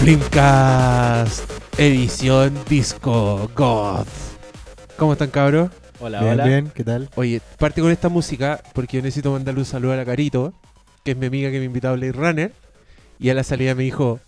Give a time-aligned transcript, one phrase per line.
[0.00, 1.44] Flimcast,
[1.78, 4.08] edición disco goth.
[4.96, 5.70] ¿Cómo están cabros?
[6.00, 6.44] Hola, bien, hola.
[6.46, 7.10] bien, ¿qué tal?
[7.16, 10.54] Oye, parte con esta música porque yo necesito mandarle un saludo a la Carito,
[11.04, 12.52] que es mi amiga que me invitó a Blade Runner.
[13.20, 14.18] Y a la salida me dijo,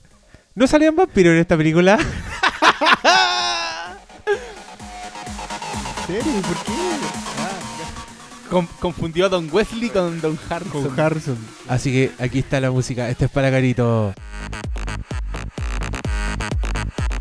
[0.55, 1.99] ¿no salían vampiros en esta película?
[5.99, 6.33] ¿En serio?
[6.43, 6.73] ¿Por qué?
[8.51, 10.83] Con- confundió a Don Wesley con Don Harrison.
[10.89, 11.39] Con Harrison.
[11.69, 14.13] Así que aquí está la música, esta es para Carito.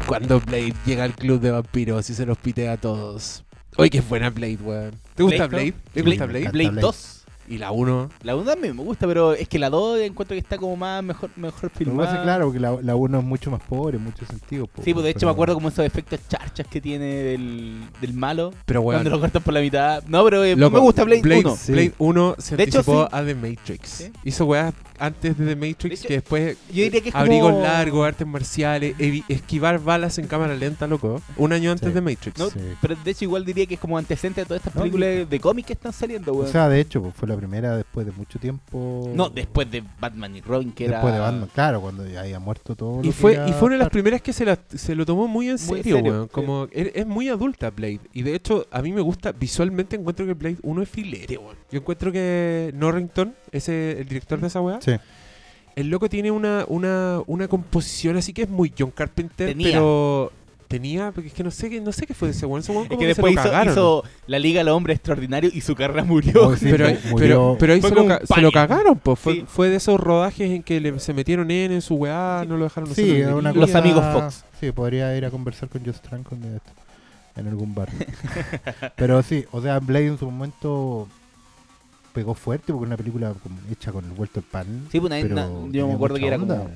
[0.05, 3.45] Cuando Blade llega al club de vampiros y se los pitea a todos.
[3.77, 4.99] Oye, qué buena Blade, weón.
[5.15, 5.83] ¿Te gusta Blade, Blade?
[5.93, 6.49] ¿Te gusta Blade?
[6.49, 6.81] Blade Blade.
[6.81, 7.20] 2.
[7.51, 8.09] Y la 1.
[8.23, 11.03] La 1 también me gusta, pero es que la 2 encuentro que está como más
[11.03, 12.07] mejor, mejor Lo que filmada.
[12.07, 14.69] pasa es claro, porque la, la 1 es mucho más pobre en muchos sentidos.
[14.83, 18.13] Sí, pues de hecho pero- me acuerdo como esos efectos charchas que tiene del, del
[18.13, 18.53] malo.
[18.65, 20.01] Pero weón, Cuando lo cortan por la mitad.
[20.07, 21.55] No, pero eh, Loco, me gusta Blade, Blade, 1.
[21.57, 21.71] Sí.
[21.73, 23.09] Blade 1 se De hecho, anticipó sí.
[23.11, 23.89] a The Matrix.
[23.89, 24.11] Sí.
[24.23, 27.23] Hizo weas antes de The Matrix De hecho, que después Yo diría que es como...
[27.25, 31.21] abrigos largos, artes marciales, evi- esquivar balas en cámara lenta, loco.
[31.37, 31.93] Un año antes Sí.
[31.93, 32.39] de Matrix.
[32.39, 32.59] No, Sí.
[32.81, 35.39] Pero de hecho igual diría que es como antecedente de todas estas No, películas de
[35.39, 36.51] cómics que están saliendo, O weón.
[36.51, 39.11] sea, de hecho, pues, fue la primera después de mucho tiempo.
[39.13, 41.25] no, después de Batman y Robin, que Después era...
[41.25, 42.97] de Batman, claro, cuando ya había muerto todo.
[42.97, 44.95] lo Y que fue, era y fue una de las primeras que se, la- se
[44.95, 46.27] lo tomó muy en Muy serio, serio, weón.
[46.27, 47.99] Como, es, es muy adulta Blade.
[48.13, 51.55] Y de hecho, a mí me gusta, visualmente encuentro que Blade 1 es filete, weón.
[51.71, 54.91] Yo encuentro que Norrington, ese, el director de esa wea, Sí.
[55.75, 59.71] el loco tiene una, una, una composición así que es muy John Carpenter, Tenía.
[59.71, 60.31] pero
[60.67, 62.61] tenía, porque es que no sé qué, no sé qué fue de ese weón.
[62.61, 63.73] Ese weón Es que se después lo hizo, cagaron.
[63.73, 66.47] hizo La Liga del Hombre Extraordinario y su carrera murió.
[66.47, 69.19] Oh, sí, pero, pero, pero ahí se lo, se cagaron, pues.
[69.19, 69.43] Fue, Sí.
[69.47, 72.63] fue de esos rodajes en que le- se metieron en, en su weá, no lo
[72.63, 73.51] dejaron hacer Sí, lo una.
[73.51, 74.45] Los amigos Fox.
[74.61, 76.25] Sí, podría ir a conversar con Josh Trank
[77.35, 77.89] en algún bar.
[78.95, 81.09] Pero sí, o sea, Blade en su momento
[82.13, 83.33] pegó fuerte porque una película
[83.71, 84.87] hecha con el vuelto al pan.
[84.91, 86.57] Sí, pues nadie- na- yo me acuerdo que era onda.
[86.59, 86.69] como...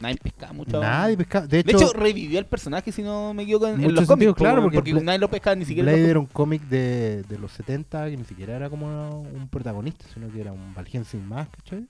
[0.00, 0.80] Nadie pescaba mucho.
[0.80, 1.46] Nadie pescaba.
[1.46, 4.34] De De hecho, revivió al personaje, si no me equivoco, en, los cómics.
[4.34, 5.92] claro, po, porque porque, nadie lo pescaba ni siquiera.
[5.92, 10.04] Blade era un cómic de, de los 70 que ni siquiera era como un protagonista,
[10.12, 11.86] sino que era un Valjean sin más, ¿cachai?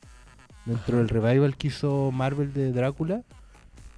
[0.66, 3.22] Dentro del revival que hizo Marvel de Drácula.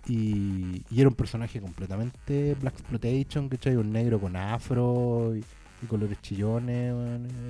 [0.06, 3.76] Y, y era un personaje completamente Black Exploitation, ¿cachai?
[3.76, 5.42] Un negro con afro y,
[5.82, 6.94] y colores chillones.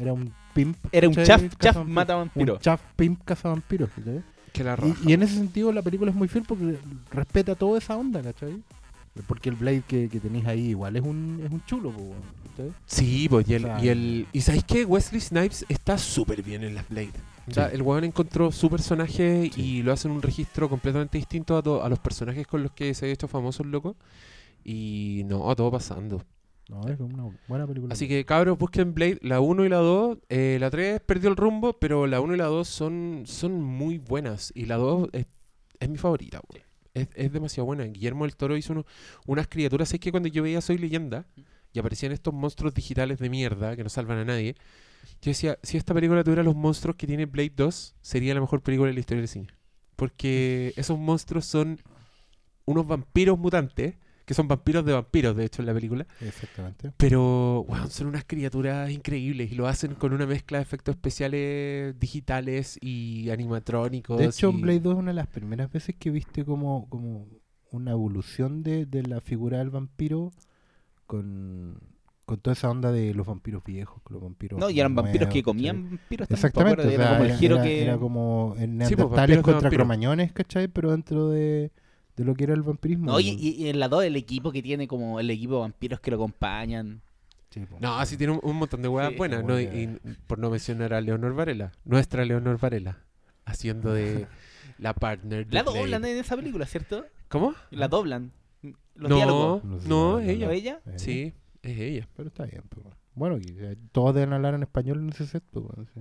[0.00, 0.76] Era un pimp.
[0.92, 2.54] Era un chaf, chaf mata vampiro.
[2.54, 4.22] Un chaf pimp cazavampiros, ¿cachai?
[4.52, 4.94] Que la raja.
[5.04, 6.78] Y, y en ese sentido la película es muy fiel porque
[7.10, 8.62] respeta toda esa onda, ¿cachai?
[9.28, 11.92] Porque el Blade que, que tenéis ahí igual es un, es un chulo,
[12.50, 12.72] ¿cachai?
[12.86, 16.42] Sí, pues y el, O sea, y el y sabéis que Wesley Snipes está súper
[16.42, 17.12] bien en las Blade.
[17.46, 17.74] O sea, Sí.
[17.76, 19.60] el weón encontró su personaje Sí.
[19.60, 22.72] y lo hace en un registro completamente distinto a, to- a los personajes con los
[22.72, 23.96] que se ha hecho famoso el loco.
[24.64, 26.22] Y no, todo pasando.
[26.68, 27.92] No, es una buena película.
[27.92, 30.18] Así que cabros, busquen Blade, la 1 y la 2.
[30.30, 33.98] Eh, la 3 perdió el rumbo, pero la 1 y la 2 son, son muy
[33.98, 34.50] buenas.
[34.54, 35.26] Y la 2 es,
[35.78, 36.64] es mi favorita, weón.
[36.94, 37.84] Es, es demasiado buena.
[37.84, 38.86] Guillermo del Toro hizo uno-
[39.26, 39.92] unas criaturas.
[39.92, 41.26] Es que cuando yo veía Soy Leyenda
[41.72, 44.54] y aparecían estos monstruos digitales de mierda que no salvan a nadie,
[45.20, 48.62] yo decía, si esta película tuviera los monstruos que tiene Blade 2, sería la mejor
[48.62, 49.48] película de la historia del cine.
[49.96, 51.78] Porque esos monstruos son
[52.64, 56.06] unos vampiros mutantes, que son vampiros de vampiros, de hecho, en la película.
[56.20, 56.92] Exactamente.
[56.96, 61.98] Pero, weón, son unas criaturas increíbles y lo hacen con una mezcla de efectos especiales
[62.00, 64.18] digitales y animatrónicos.
[64.18, 67.26] De hecho, y- Blade 2 es una de las primeras veces que viste como, como
[67.70, 70.30] una evolución de, de la figura del vampiro
[71.06, 71.78] con,
[72.24, 75.26] con toda esa onda de los vampiros viejos, con los vampiros No, y eran vampiros
[75.26, 76.28] nuevos, que comían vampiros.
[76.28, 77.82] también, Exactamente, era como el giro era- que...
[77.82, 79.70] era como en Sí, pues, contra vampiros.
[79.70, 80.68] cromañones, ¿cachai?
[80.68, 81.72] Pero dentro de,
[82.16, 83.06] de lo que era el vampirismo.
[83.06, 85.60] No, y, y- y en la 2 el equipo que tiene como el equipo de
[85.60, 87.00] vampiros que lo acompañan.
[87.50, 87.62] Sí.
[87.80, 89.16] No, así tiene un, un montón de weas Sí.
[89.16, 89.60] buenas, ¿no?
[89.60, 92.98] Y, y por no mencionar a Leonor Varela, nuestra Leonor Varela,
[93.44, 94.26] haciendo de
[94.78, 95.78] la partner de La Blade.
[95.78, 97.04] doblan en esa película, ¿cierto?
[97.28, 97.54] ¿Cómo?
[97.70, 98.32] La doblan.
[98.96, 99.64] Los no, diálogos.
[99.64, 100.52] No no, es la- ¿O ella.
[100.52, 100.80] ella?
[100.86, 101.32] Eh, Sí,
[101.62, 102.08] es ella.
[102.16, 102.86] Pero está bien, pues.
[103.14, 105.64] Bueno, eh, todos deben hablar en español en ese set, pues.
[105.64, 106.00] bueno, sí.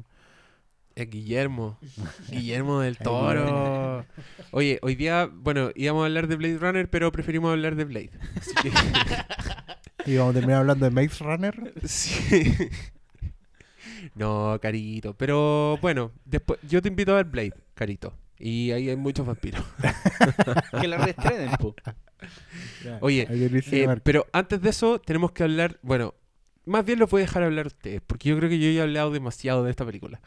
[0.95, 1.79] Es Guillermo.
[2.29, 4.05] Guillermo del Toro.
[4.51, 8.11] Oye, hoy día, bueno, íbamos a hablar de Blade Runner, pero preferimos hablar de Blade.
[8.37, 8.71] Así que,
[10.11, 11.73] Y vamos a terminar hablando de Maze Runner.
[11.85, 12.53] sí.
[14.15, 15.15] No, carito.
[15.15, 18.13] Pero bueno, después yo te invito a ver Blade, carito.
[18.37, 19.63] Y ahí hay muchos vampiros.
[20.81, 21.73] Que la reestrenen, po.
[22.99, 25.79] Oye, Eh, pero antes de eso, tenemos que hablar.
[25.81, 26.13] Bueno,
[26.65, 28.83] más bien los voy a dejar hablar ustedes, porque yo creo que yo ya he
[28.83, 30.21] hablado demasiado de esta película.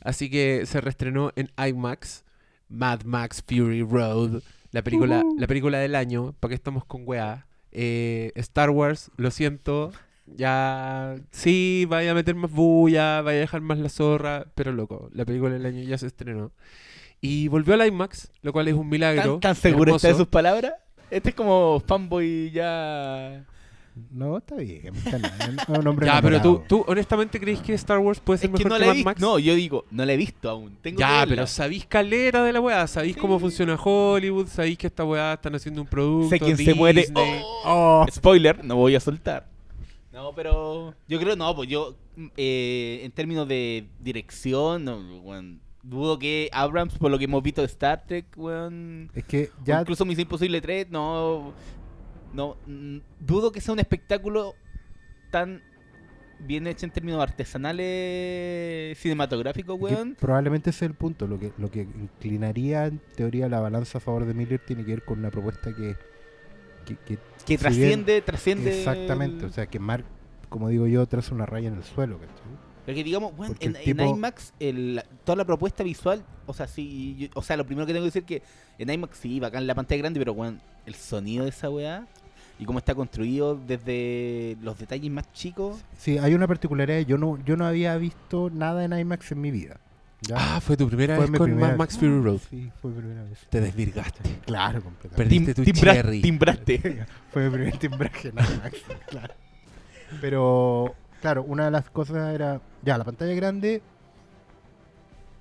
[0.00, 2.24] Así que se reestrenó en IMAX.
[2.68, 7.46] Mad Max Fury Road, la película, la película del año, ¿para estamos con weá?
[7.72, 9.92] Eh, Star Wars, lo siento,
[10.26, 15.08] ya sí, vaya a meter más bulla, vaya a dejar más la zorra, pero loco,
[15.12, 16.52] la película del año ya se estrenó.
[17.20, 19.32] Y volvió al IMAX, lo cual es un milagro.
[19.34, 20.74] ¿Tan, tan seguro está de sus palabras?
[21.10, 23.44] Este es como fanboy ya...
[24.10, 24.94] No, está bien.
[24.94, 28.38] Está bien, es un hombre Ya, pero tú, tú honestamente crees que Star Wars puede
[28.38, 29.08] ser Es que mejor no que, Mad visto.
[29.08, 29.20] Max?
[29.20, 30.76] No, yo digo, no la he visto aún.
[30.82, 35.04] Tengo Ya, pero sabéis calera de la weá, sabéis cómo funciona Hollywood, sabéis que esta
[35.04, 36.30] weá están haciendo un producto.
[36.30, 37.02] Sé quién se muere.
[37.02, 37.40] Disney.
[37.64, 39.46] Oh, Spoiler, no voy a soltar.
[40.12, 45.00] No, pero yo creo, no, pues yo, mm, eh, en términos de dirección, no,
[45.82, 49.80] dudo que Abrams, por lo que hemos visto de Star Trek, weón, Es que ya
[49.80, 51.52] incluso Misión Imposible 3, no,
[52.34, 54.54] no, mm, dudo que sea un espectáculo
[55.30, 55.62] tan
[56.40, 60.16] bien hecho en términos artesanales cinematográficos, que weón.
[60.18, 61.26] probablemente ese es el punto.
[61.26, 64.90] Lo que, lo que inclinaría en teoría la balanza a favor de Miller tiene que
[64.92, 65.96] ver con una propuesta que,
[66.84, 68.78] que, que- Que si trasciende, bien- trasciende.
[68.78, 70.04] exactamente, o sea que Mark,
[70.48, 72.34] como digo yo, traza una raya en el suelo, ¿cachai?
[72.84, 77.28] Pero que digamos, bueno, en, IMAX, el- toda la propuesta visual, o sea, sí, yo-
[77.34, 78.42] o sea, lo primero que tengo que decir que
[78.78, 82.06] en IMAX sí, bacán la pantalla grande, pero bueno, el sonido de esa weá
[82.58, 85.80] y cómo está construido desde los detalles más chicos.
[85.98, 87.00] Sí, hay una particularidad.
[87.00, 89.78] Yo no, yo no había visto nada en IMAX en mi vida.
[90.22, 90.36] ¿ya?
[90.38, 92.40] Ah, fue tu primera Fue vez con primera- Max Fury Road.
[92.48, 93.38] Sí, fue mi primera vez.
[93.50, 94.20] Te desvirgaste.
[94.46, 95.16] Claro, completamente.
[95.16, 96.22] Perdiste tu timbra- cherry.
[96.22, 97.06] timbraste.
[97.32, 98.78] Fue mi primer timbraje en IMAX,
[99.08, 99.34] claro.
[100.20, 102.60] Pero, claro, una de las cosas era.
[102.82, 103.82] Ya, la pantalla grande.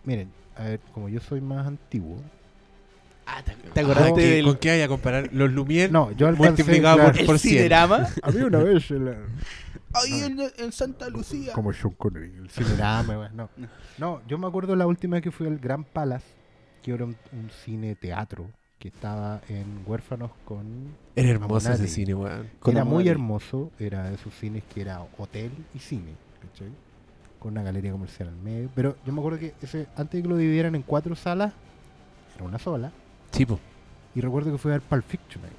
[0.03, 2.17] Miren, a ver, como yo soy más antiguo.
[3.35, 5.29] Ah, ¿te, te Ah, acordaste ¿qué- del ¿Con qué hay a comparar?
[5.33, 6.49] Los Lumière No, yo alcancé.
[6.49, 7.55] multiplicado claro, por, el por 100.
[7.55, 8.07] cinerama?
[8.21, 8.91] A mí una vez.
[8.91, 9.17] en la-
[9.95, 11.53] Ahí en, en Santa Lucía.
[11.53, 13.49] Como Sean Connery, el cinerama, no.
[13.97, 16.25] No, yo me acuerdo la última vez que fui al Gran Palace,
[16.81, 18.49] que era un, un cine teatro
[18.79, 20.65] que estaba en Huérfanos con.
[21.15, 22.49] Era hermoso ese cine, weón.
[22.65, 26.69] Era muy hermoso, era de esos cines que era hotel y cine, ¿cachai?
[27.39, 28.69] Con una galería comercial al medio.
[28.73, 31.53] Pero yo me acuerdo que ese, antes de que lo dividieran en cuatro salas,
[32.35, 32.91] era una sola.
[33.33, 33.59] Sí, po.
[34.15, 35.51] Y recuerdo que fui a ver Pulp Fiction ahí.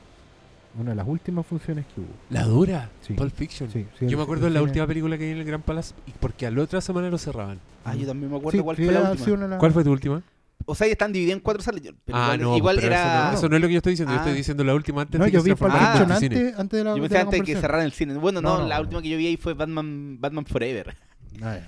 [0.80, 2.08] Una de las últimas funciones que hubo.
[2.30, 2.90] La dura.
[3.02, 3.12] Sí.
[3.14, 3.70] Pulp Fiction.
[3.70, 5.44] Sí, sí, Yo el- me acuerdo de la cine- última película que vi en el
[5.44, 7.58] Gran Palace y porque a la otra semana lo cerraban.
[7.84, 9.58] Ah, yo también me acuerdo Sí, cuál fue la última.
[9.58, 10.22] ¿Cuál fue tu última?
[10.66, 11.82] O sea, ya están divididos en cuatro salas.
[11.82, 13.02] yo- Pero ah, igual, no, igual pero era.
[13.26, 14.12] eso, no, eso no es lo que yo estoy diciendo.
[14.14, 14.22] Yo Ah.
[14.22, 15.70] estoy diciendo la última antes No, de que yo se vi Fiction
[16.08, 16.14] multicine.
[16.38, 18.14] antes, antes de la Yo de pensé la antes de que cerraran el cine.
[18.14, 18.80] Bueno, no, No, no, la no.
[18.82, 20.96] última que yo vi ahí fue Batman, Batman Forever.
[21.42, 21.58] Ah.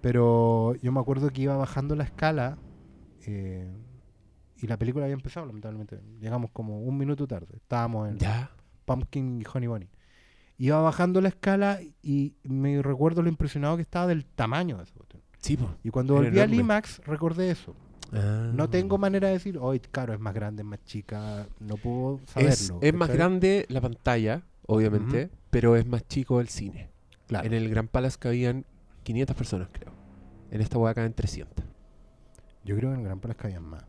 [0.00, 2.58] Pero yo me acuerdo que iba bajando la escala
[3.26, 3.66] eh,
[4.64, 6.00] y la película había empezado, lamentablemente.
[6.20, 7.54] Llegamos como un minuto tarde.
[7.54, 8.50] Estábamos en Ya.
[8.86, 9.88] Pumpkin y Honey Bunny.
[10.56, 14.94] Iba bajando la escala y me recuerdo lo impresionado que estaba del tamaño de esa
[14.94, 15.22] cuestión.
[15.36, 15.68] Sí, po.
[15.82, 16.54] Y cuando volví al.
[16.54, 17.76] IMAX recordé eso.
[18.14, 18.52] Ah.
[18.54, 22.20] No tengo manera de decir, hoy claro, es más grande, es más chica, no puedo
[22.26, 22.78] saberlo.
[22.80, 26.88] es más grande la pantalla, obviamente, pero es más chico el cine.
[27.26, 27.46] Claro.
[27.46, 28.64] En el Gran Palace cabían
[29.02, 29.92] 500 personas, creo.
[30.50, 31.62] En esta hueá caben 300.
[32.64, 33.84] Yo creo que en el Gran Palace cabían más.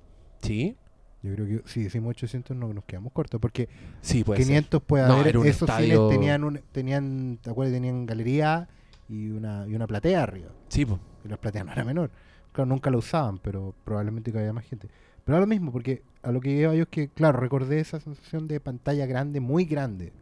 [0.45, 0.75] ¿Sí?
[1.23, 3.67] Yo creo que si decimos 800 no nos quedamos cortos, porque
[4.01, 5.35] Sí, puede 500 puede No, haber.
[5.37, 7.73] Esos estadio- cines tenían, un, tenían, ¿te acuerdas?
[7.73, 8.67] Tenían galería
[9.09, 10.49] y una, y una platea arriba.
[10.69, 10.99] Sí, po.
[11.23, 12.11] Y la platea no era menor.
[12.51, 14.87] Claro, nunca la usaban, pero probablemente cabía más gente.
[15.23, 17.99] Pero era lo mismo, porque a lo que iba yo es que, claro, recordé esa
[17.99, 20.13] sensación de pantalla grande, muy grande.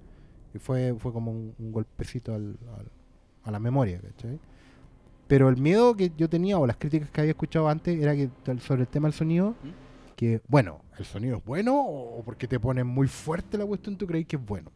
[0.54, 2.92] Y fue, fue como un, un golpecito al- al-
[3.44, 4.40] a la memoria, ¿cachai?
[5.28, 8.30] Pero el miedo que yo tenía, o las críticas que había escuchado antes, era que
[8.44, 9.83] tal- sobre el tema del sonido, ¿Mm?
[10.24, 14.08] Que, bueno, ¿el sonido es bueno o porque te ponen muy fuerte la cuestión tú
[14.08, 14.72] crees que es bueno?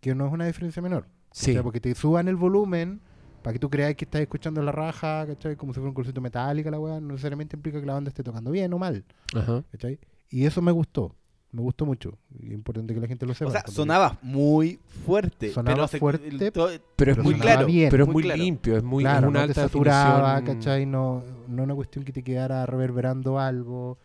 [0.00, 1.06] Que no es una diferencia menor.
[1.32, 1.50] Sí.
[1.50, 3.00] O sea, porque te suban el volumen
[3.42, 5.56] para que tú creas que estás escuchando la raja, ¿cachai?
[5.56, 8.22] Como si fuera un concierto metálica la weá, no necesariamente implica que la banda esté
[8.22, 9.04] tocando bien o mal,
[9.34, 9.62] Ajá.
[9.72, 9.98] ¿cachai?
[10.30, 11.14] Y eso me gustó,
[11.52, 12.18] me gustó mucho.
[12.38, 13.48] Y es importante que la gente lo sepa.
[13.48, 15.50] O sea, sonaba muy fuerte.
[15.52, 17.66] Sonaba pero fuerte, el- todo- Pero es muy claro.
[17.66, 18.42] bien, pero es muy claro.
[18.42, 20.56] limpio, es muy claro, es una no te alta saturaba, definición.
[20.58, 20.86] ¿cachai?
[20.86, 23.98] No, no una cuestión que te quedara reverberando algo.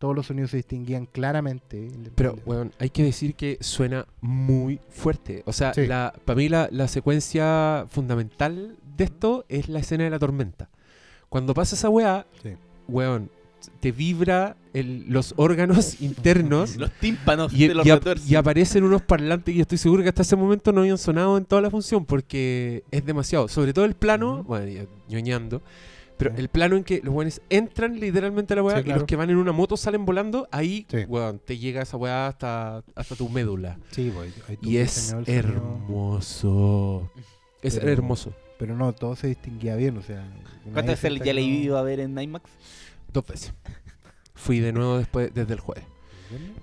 [0.00, 1.88] Todos los sonidos se distinguían claramente.
[2.16, 5.42] Pero, weón, hay que decir que suena muy fuerte.
[5.46, 5.86] O sea, Sí.
[5.86, 10.68] la, para mí la, la secuencia fundamental de esto es la escena de la tormenta.
[11.28, 12.54] Cuando pasa esa weá, Sí.
[12.88, 13.30] weón,
[13.80, 18.84] te vibra el- los órganos internos los tímpanos y, de los y ap- y aparecen
[18.84, 21.68] unos parlantes y estoy seguro que hasta ese momento no habían sonado en toda la
[21.70, 23.48] función porque es demasiado.
[23.48, 24.44] Sobre todo el plano, Ujú.
[24.44, 25.60] bueno, ya ñoñando,
[26.20, 29.04] pero el plano en que los weones entran literalmente a la weá Sí, y los
[29.04, 30.98] que van en una moto salen volando, ahí, Sí.
[31.08, 33.78] weón, te llega esa weá hasta, hasta tu médula.
[33.90, 37.10] Sí, pues, ahí tú Y es hermoso.
[37.62, 38.32] Es Pero- hermoso.
[38.58, 40.22] Pero no, todo se distinguía bien, o sea.
[40.72, 42.50] ¿Cuántas veces ya le he ido a ver en IMAX?
[43.12, 43.54] Dos veces.
[44.34, 45.84] Fui de nuevo después, desde el jueves.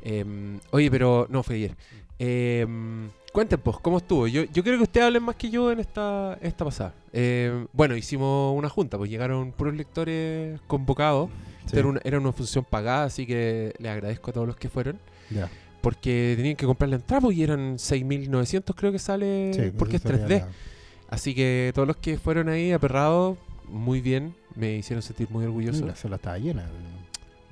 [0.03, 1.75] Em, oye, pero no fue ayer.
[2.19, 4.25] Em, cuenten, pues, ¿cómo estuvo?
[4.25, 6.95] Yo, yo creo que ustedes hablen más que yo en esta, esta pasada.
[7.13, 11.29] Em, bueno, hicimos una junta, pues llegaron puros lectores convocados.
[11.67, 11.77] Sí.
[11.77, 14.97] Era, una, era una función pagada, así que les agradezco a todos los que fueron.
[15.29, 15.51] Ya.
[15.81, 19.97] Porque tenían que comprar la entrada, pues, y eran 6.900 creo que sale, Sí, porque
[19.97, 20.39] es eso sería 3D.
[20.39, 20.47] la-
[21.09, 23.37] Así que todos los que fueron ahí aperrados,
[23.69, 25.85] muy bien, me hicieron sentir muy orgulloso.
[25.85, 26.65] La sala estaba llena.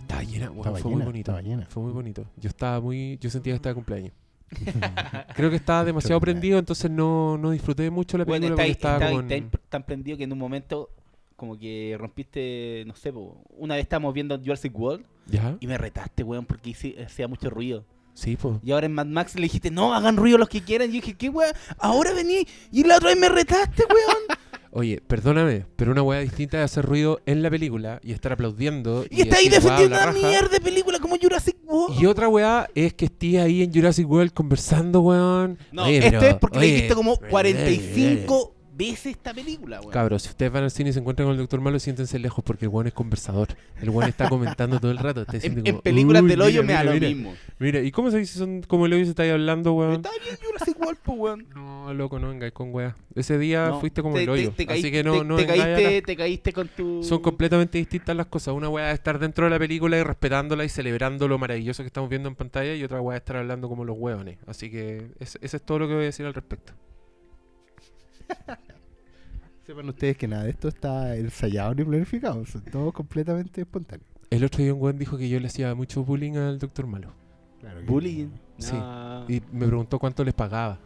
[0.01, 1.31] Estaba llena, Estaba fue llena, muy bonito.
[1.31, 1.65] estaba llena.
[1.69, 2.25] Fue muy bonito.
[2.37, 4.13] Yo estaba muy, yo sentía que estaba de cumpleaños.
[5.35, 9.05] Creo que estaba demasiado prendido, entonces no, no disfruté mucho la Bueno, película está, porque
[9.05, 10.89] estaba está- como está tan prendido que en un momento
[11.35, 15.57] como que rompiste, no sé, po, una vez estábamos viendo Jurassic World ¿Ya?
[15.59, 17.83] y me retaste, weón, porque hice- hacía mucho ruido.
[18.13, 18.59] Sí, pues.
[18.63, 20.89] Y ahora en Mad Max le dijiste, no, hagan ruido los que quieran.
[20.89, 21.51] Y yo dije, ¿qué weón?
[21.79, 22.47] Ahora vení.
[22.71, 24.23] Y la otra vez me retaste, weón.
[24.77, 29.05] Oye, perdóname, pero una weá distinta es hacer ruido en la película y estar aplaudiendo.
[29.09, 30.27] y está ahí decir, "Guau, defendiendo una raja".
[30.27, 31.97] mierda de película como Jurassic World.
[32.01, 35.57] Y otra weá es que estés ahí en Jurassic World conversando, weón.
[35.71, 39.91] No, Oye, esto pero- es porque oye, le dijiste como 45 veces esta película, weón.
[39.91, 42.43] Cabros, si ustedes van al cine y se encuentran con el Doctor Malo, siéntense lejos
[42.43, 43.47] porque el weón es conversador.
[43.81, 45.21] El weón está comentando todo el rato.
[45.21, 47.07] Está En, películas "Uy, del hoyo mira, me da lo mira".
[47.07, 47.33] mismo.
[47.59, 49.93] Mira, ¿y cómo se dice son como el hoyo se está ahí hablando, weón?
[49.95, 51.47] Está bien Jurassic World, pues, weón.
[51.55, 52.95] No, loco, no vengáis con weá.
[53.13, 54.51] Ese día No, fuiste como te- el hoyo.
[54.51, 57.03] te- te así que no, no te caíste, te caíste con tu...
[57.03, 58.53] Son completamente distintas las cosas.
[58.55, 61.87] Una weá es estar dentro de la película y respetándola y celebrando lo maravilloso que
[61.87, 64.37] estamos viendo en pantalla y otra weá es estar hablando como los hueones.
[64.47, 66.73] Así que ese es todo lo que voy a decir al respecto.
[69.65, 72.45] Sepan ustedes que nada de esto está ensayado ni planificado.
[72.45, 74.05] Son todo completamente espontáneo.
[74.29, 77.09] El otro día un weón dijo que yo le hacía mucho bullying al Doctor Malo.
[77.59, 78.27] Claro que- Bullying.
[78.59, 78.73] Sí.
[78.73, 79.25] No.
[79.27, 80.77] Y me preguntó cuánto les pagaba.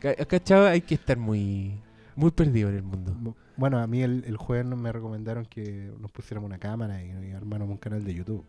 [0.00, 0.66] Ca- ¿Cachado?
[0.68, 1.72] Hay que estar muy,
[2.16, 3.34] muy perdido en el mundo.
[3.56, 7.10] Bueno, a mí el, el jueves no me recomendaron que nos pusiéramos una cámara y,
[7.28, 8.44] y armáramos un canal de YouTube.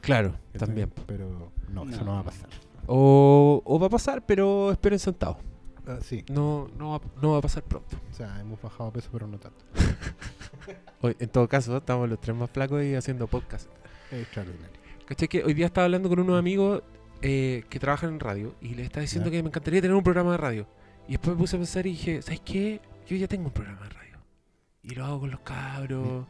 [0.00, 0.90] Claro, también.
[1.06, 2.06] Pero no, eso No.
[2.06, 2.48] no va a pasar.
[2.86, 5.36] O, o va a pasar, pero esperen sentados.
[5.86, 7.96] Ah, sí, No, no, va, no va a pasar pronto.
[8.10, 9.64] o sea, hemos bajado peso, pero no tanto.
[11.00, 13.68] Hoy, en todo caso, estamos los tres más flacos y haciendo podcast.
[14.12, 14.80] Extraordinario.
[15.06, 15.26] ¿Cachai?
[15.28, 16.82] Que hoy día estaba hablando con unos amigos
[17.22, 19.38] eh, que trabajan en radio y les estaba diciendo Ya.
[19.38, 20.66] que me encantaría tener un programa de radio.
[21.08, 22.80] Y después me puse a pensar y dije, ¿sabes qué?
[23.08, 24.18] Yo ya tengo un programa de radio.
[24.84, 26.26] Y lo hago con los cabros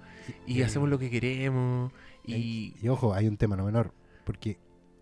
[0.46, 1.92] y, Y- hacemos lo que queremos.
[2.24, 3.92] Y, Y ojo, hay un tema no menor,
[4.24, 4.58] porque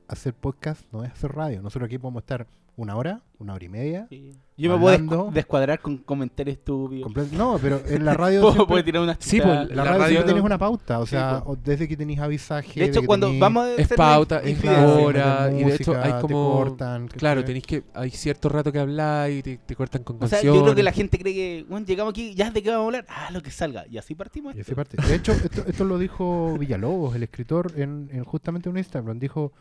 [0.08, 1.62] hacer podcast no es hacer radio.
[1.62, 4.06] Nosotros aquí podemos estar una hora, una hora y media.
[4.08, 4.32] Sí.
[4.56, 7.10] Yo me puedo descuadrar con comentarios estúpidos.
[7.10, 9.84] comple- No, pero en la radio Puedo, siempre- puedo tirar una Sí, pues, la, la
[9.84, 11.58] radio, radio- siempre tienes una pauta, o Sí, sea, pues.
[11.64, 12.78] desde que tenéis avisaje.
[12.80, 16.20] De hecho, cuando vamos a Es pauta, es la hora, y de hecho hay te
[16.20, 17.82] como- cortan, claro, tenéis que.
[17.94, 20.58] Hay cierto rato que hablar y te, te cortan con O sea, canciones.
[20.58, 22.86] yo creo que la gente cree que, bueno, llegamos aquí, ya de qué vamos a
[22.86, 23.86] hablar, ah, lo que salga.
[23.90, 24.54] Y así partimos.
[24.54, 24.72] Y esto.
[24.72, 24.96] así parte.
[25.08, 29.18] De hecho, esto, esto lo dijo Villalobos, el escritor, en, en justamente un Instagram.
[29.18, 29.52] Dijo,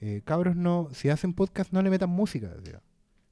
[0.00, 2.48] eh, cabros, no, si hacen podcast no le metan música.
[2.48, 2.80] decía.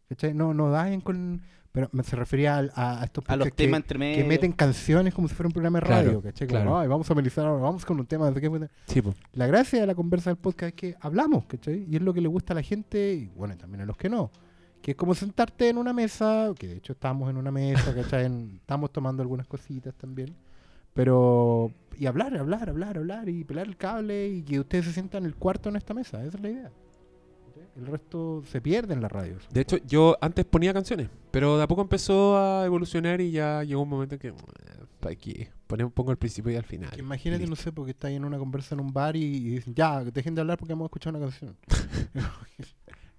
[0.09, 0.35] ¿Cachai?
[0.35, 1.43] No, no dañen con...
[1.73, 4.17] Pero me- se refería a, a estos A los que, temas entre medio.
[4.17, 6.23] que meten canciones como si fuera un programa de Claro, radio.
[6.23, 6.49] ¿cachai?
[6.49, 6.79] Como, claro.
[6.79, 8.29] "Ay, vamos a analizar ahora, vamos con un tema.
[8.31, 8.69] no sé qué".
[8.87, 9.15] Sí, po.
[9.35, 11.85] La gracia de la conversa del podcast es que hablamos, ¿cachai?
[11.87, 13.97] Y es lo que le gusta a la gente, y bueno, y también a los
[13.99, 14.31] que no.
[14.81, 18.25] Que es como sentarte en una mesa, que de hecho estamos en una mesa, ¿cachai?
[18.25, 20.35] En- estamos tomando algunas cositas también.
[20.95, 25.25] Pero, y hablar, hablar, hablar, hablar, y pelar el cable, y que ustedes se sientan
[25.25, 26.71] en el cuarto en esta mesa, esa es la idea.
[27.77, 29.47] El resto se pierde en las radios.
[29.51, 33.63] De hecho, yo antes ponía canciones, pero de a poco empezó a evolucionar y ya
[33.65, 34.35] llegó un momento en que.
[35.69, 36.91] Ponemos- pongo al principio y al final.
[36.91, 37.51] Que imagínate, Listo.
[37.51, 40.35] no sé, porque estáis en una conversa en un bar y, y dicen, ya, dejen
[40.35, 41.57] de hablar porque vamos a escuchar una canción.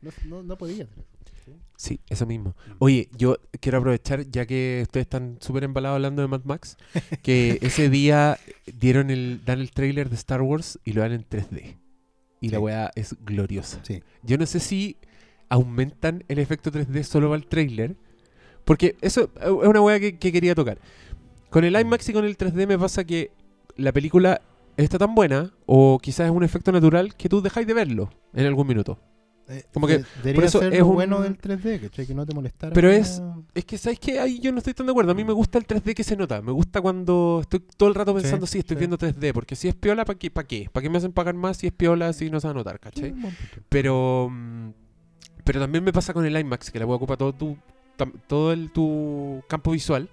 [0.02, 1.06] no, no, no podía hacer
[1.42, 1.52] eso.
[1.78, 2.56] Sí, eso mismo.
[2.80, 6.76] Oye, yo quiero aprovechar, ya que ustedes están súper embalados hablando de Mad Max,
[7.22, 11.26] que ese día dieron el, dan el trailer de Star Wars y lo dan en
[11.30, 11.78] 3D.
[12.40, 13.80] Y la weá es gloriosa.
[13.84, 14.04] Sí.
[14.24, 14.98] Yo no sé si
[15.50, 17.96] aumentan el efecto 3D solo para el trailer,
[18.66, 20.78] porque eso es una weá que, que quería tocar.
[21.50, 23.32] Con el IMAX y con el 3D me pasa que
[23.76, 24.42] la película
[24.76, 28.46] está tan buena, o quizás es un efecto natural, que tú dejáis de verlo en
[28.46, 29.00] algún minuto.
[29.50, 32.06] Eh, Como que, de- debería por eso ser es lo un- bueno del 3D, ¿cachai?
[32.06, 32.74] Que no te molestara.
[32.74, 33.22] Pero es-
[33.54, 34.20] Es que, ¿sabes qué?
[34.20, 35.12] Ahí yo no estoy tan de acuerdo.
[35.12, 36.42] A mí me gusta el 3D que se nota.
[36.42, 38.80] Me gusta cuando estoy todo el rato pensando, sí, estoy sí.
[38.80, 39.34] viendo 3D.
[39.34, 40.30] Porque si es piola, ¿para qué?
[40.30, 40.70] ¿Para qué?
[40.72, 42.80] ¿Para qué me hacen pagar más si es piola, si no se va a notar,
[42.80, 43.14] ¿cachai?
[43.70, 44.70] Pero, mm,
[45.44, 47.58] pero también me pasa con el IMAX, que la voy a ocupar todo tu,
[47.98, 50.10] tam- todo el, tu campo visual.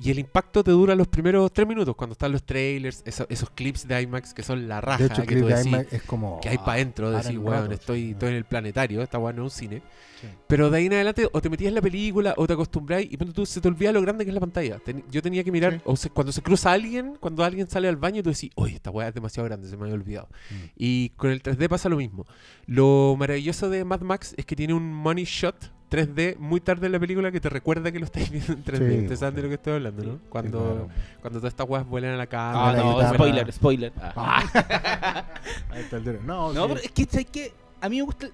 [0.00, 3.50] Y el impacto te dura los primeros tres minutos, cuando están los trailers, eso- esos
[3.50, 6.02] clips de IMAX que son la raja, De hecho, que tú de decís, IMAX es
[6.04, 6.40] como.
[6.40, 8.10] que hay para adentro, el weón, estoy, sí.
[8.12, 9.82] estoy en el planetario, esta weón no es un cine.
[10.20, 10.28] Sí.
[10.46, 13.16] Pero de ahí en adelante, o te metías en la película, o te acostumbráis, y
[13.18, 14.78] tú, se te olvida lo grande que es la pantalla.
[14.78, 15.80] Ten- yo tenía que mirar, Sí.
[15.84, 18.90] o se- cuando se cruza alguien, cuando alguien sale al baño, tú decís, oye, esta
[18.90, 20.28] weá es demasiado grande, se me había olvidado.
[20.50, 20.54] Mm.
[20.76, 22.24] Y con el 3D pasa lo mismo.
[22.66, 26.92] Lo maravilloso de Mad Max es que tiene un money shot 3D muy tarde en
[26.92, 28.88] la película que te recuerda que lo estáis viendo en 3D.
[28.88, 30.12] Sí, Ustedes saben de lo que estoy hablando, ¿no?
[30.14, 30.88] Sí, Cuando, claro.
[31.20, 32.70] cuando todas estas weas vuelan a la cama.
[32.70, 33.14] Ah, no, guitarra.
[33.14, 33.92] spoiler, spoiler.
[34.00, 34.12] Ah.
[34.16, 35.24] Ah.
[35.70, 36.26] Ahí está el.
[36.26, 36.68] No, No, sí.
[36.74, 37.52] pero es que, ¿sabes qué?
[37.80, 38.32] A mí me gusta el,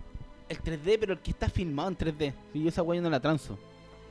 [0.49, 2.33] el 3D, pero el que está filmado en 3D.
[2.55, 3.59] Y yo esa guay no la transo.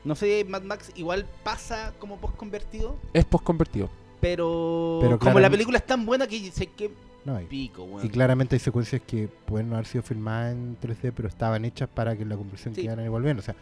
[0.04, 3.90] No sé, Mad Max igual pasa como post convertido, Es post convertido.
[4.22, 6.92] pero, Pero como la película es tan buena que sé que
[7.28, 8.06] No, y- pico, weón.
[8.06, 11.90] Y claramente hay secuencias que pueden no haber sido filmadas en 3D, pero estaban hechas
[11.90, 12.84] para que la conversión Sí.
[12.84, 13.38] quedara bien.
[13.38, 13.56] O sea,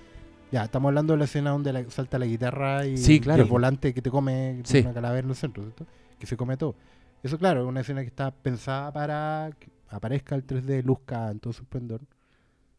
[0.52, 3.42] ya, estamos hablando de la escena donde la- salta la guitarra y, Sí, y claro.
[3.44, 4.74] el volante que te come, que Sí.
[4.74, 5.86] tiene una calavera en los centros, ¿cierto?
[6.20, 6.76] Que se come todo.
[7.24, 11.40] Eso, claro, es una escena que está pensada para que aparezca el 3D, luzca en
[11.40, 12.02] todo su esplendor.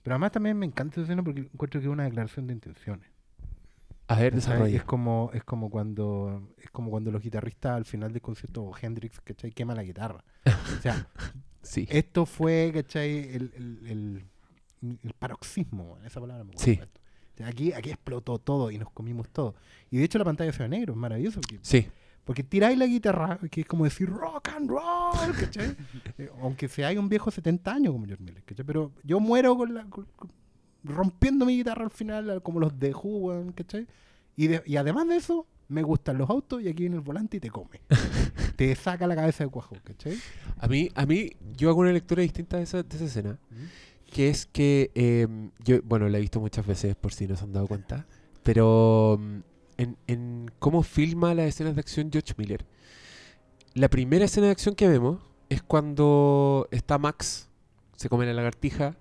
[0.05, 3.09] Pero además también me encanta esa escena porque encuentro que es una declaración de intenciones.
[4.09, 4.77] A ver, desarrolla.
[4.77, 8.73] Es como, es como cuando es como cuando los guitarristas al final del concierto o
[8.81, 9.51] Hendrix, ¿cachai?
[9.53, 10.23] quema la guitarra.
[10.47, 11.09] O sea,
[11.63, 11.87] Sí.
[11.91, 13.35] esto fue, ¿cachai?
[13.35, 16.65] El, el, el, el paroxismo, esa palabra me gusta.
[16.65, 16.79] Sí.
[16.81, 19.57] O sea, Aquí, aquí explotó todo y nos comimos todo.
[19.91, 21.41] Y de hecho la pantalla se ve negro, es maravilloso.
[21.41, 21.89] Porque, Sí.
[22.25, 25.77] porque tiráis la guitarra, que es como decir rock and roll, ¿cachai?
[26.19, 28.65] Eh, Aunque sea hay un viejo 70 años como George Miller, ¿cachai?
[28.65, 30.31] Pero yo muero con la, con- con-
[30.87, 33.87] rompiendo mi guitarra al final, como los de Who, weón, ¿cachai?
[34.37, 37.37] Y, de- y además de eso, me gustan los autos y aquí viene el volante
[37.39, 37.81] y te come.
[38.57, 40.17] te saca la cabeza de cuajo, ¿cachai?
[40.59, 43.39] A mí, a mí, yo hago una lectura distinta de esa, de esa escena.
[44.11, 45.27] Que es que, eh,
[45.65, 48.07] yo, bueno, la he visto muchas veces por si no se han dado cuenta,
[48.45, 49.39] pero mm,
[49.79, 52.65] en, en cómo filma las escenas de acción George Miller.
[53.75, 57.49] La primera escena de acción que vemos es cuando está Max,
[57.97, 58.97] se come la lagartija,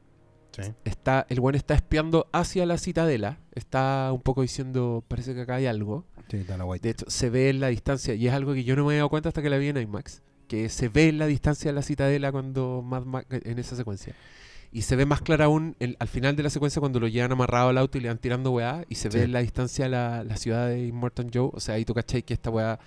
[0.61, 0.71] Sí.
[0.85, 5.55] está, el buen está espiando hacia la citadela, está un poco diciendo, parece que acá
[5.55, 6.05] hay algo.
[6.29, 6.87] Sí, está la white.
[6.87, 8.99] De hecho, se ve en la distancia, y es algo que yo no me había
[8.99, 11.75] dado cuenta hasta que la vi en IMAX, que se ve en la distancia de
[11.75, 14.15] la citadela cuando Mad Max, en esa secuencia.
[14.71, 17.31] Y se ve más clara aún el- al final de la secuencia cuando lo llevan
[17.31, 19.17] amarrado al auto y le van tirando weá, y se Sí.
[19.17, 21.49] ve en la distancia la, la ciudad de Immortal Joe.
[21.53, 22.79] O sea, ahí tú cachai que esta weá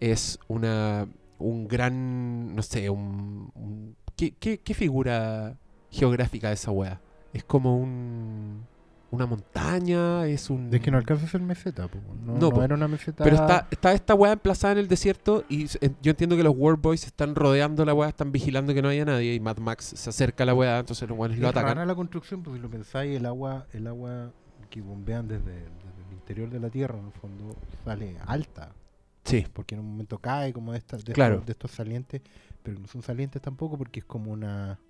[0.00, 1.06] es una
[1.38, 3.50] un gran, no sé, un...
[3.56, 5.56] un- ¿qué, qué, qué figura
[5.94, 7.00] geográfica de esa weá?
[7.32, 8.62] Es como un...
[9.10, 10.74] Una montaña, es un...
[10.74, 11.98] Es que no alcanza a ser meseta, po.
[12.24, 12.62] no, No, no po.
[12.64, 13.22] era una meseta.
[13.22, 15.66] Pero está, está esta weá emplazada en el desierto y
[16.02, 19.04] yo entiendo que los World Boys están rodeando la weá, están vigilando que no haya
[19.04, 21.86] nadie y Mad Max se acerca a la weá, entonces los weones lo rara atacan.
[21.86, 24.32] la construcción, pues si lo pensáis, el agua, el agua
[24.68, 27.54] que bombean desde, desde el interior de la tierra, en el fondo,
[27.84, 28.72] sale alta.
[29.22, 31.34] Sí, Porque en un momento cae como de, estas- de, Claro.
[31.34, 32.20] estos, de estos salientes,
[32.64, 34.80] pero no son salientes tampoco porque es como una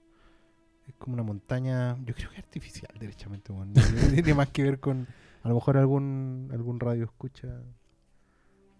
[0.89, 3.53] es como una montaña, yo creo que artificial, derechamente.
[3.53, 3.73] bueno.
[3.75, 3.83] No
[4.15, 5.07] tiene más que ver con,
[5.43, 7.49] a lo mejor algún algún radio escucha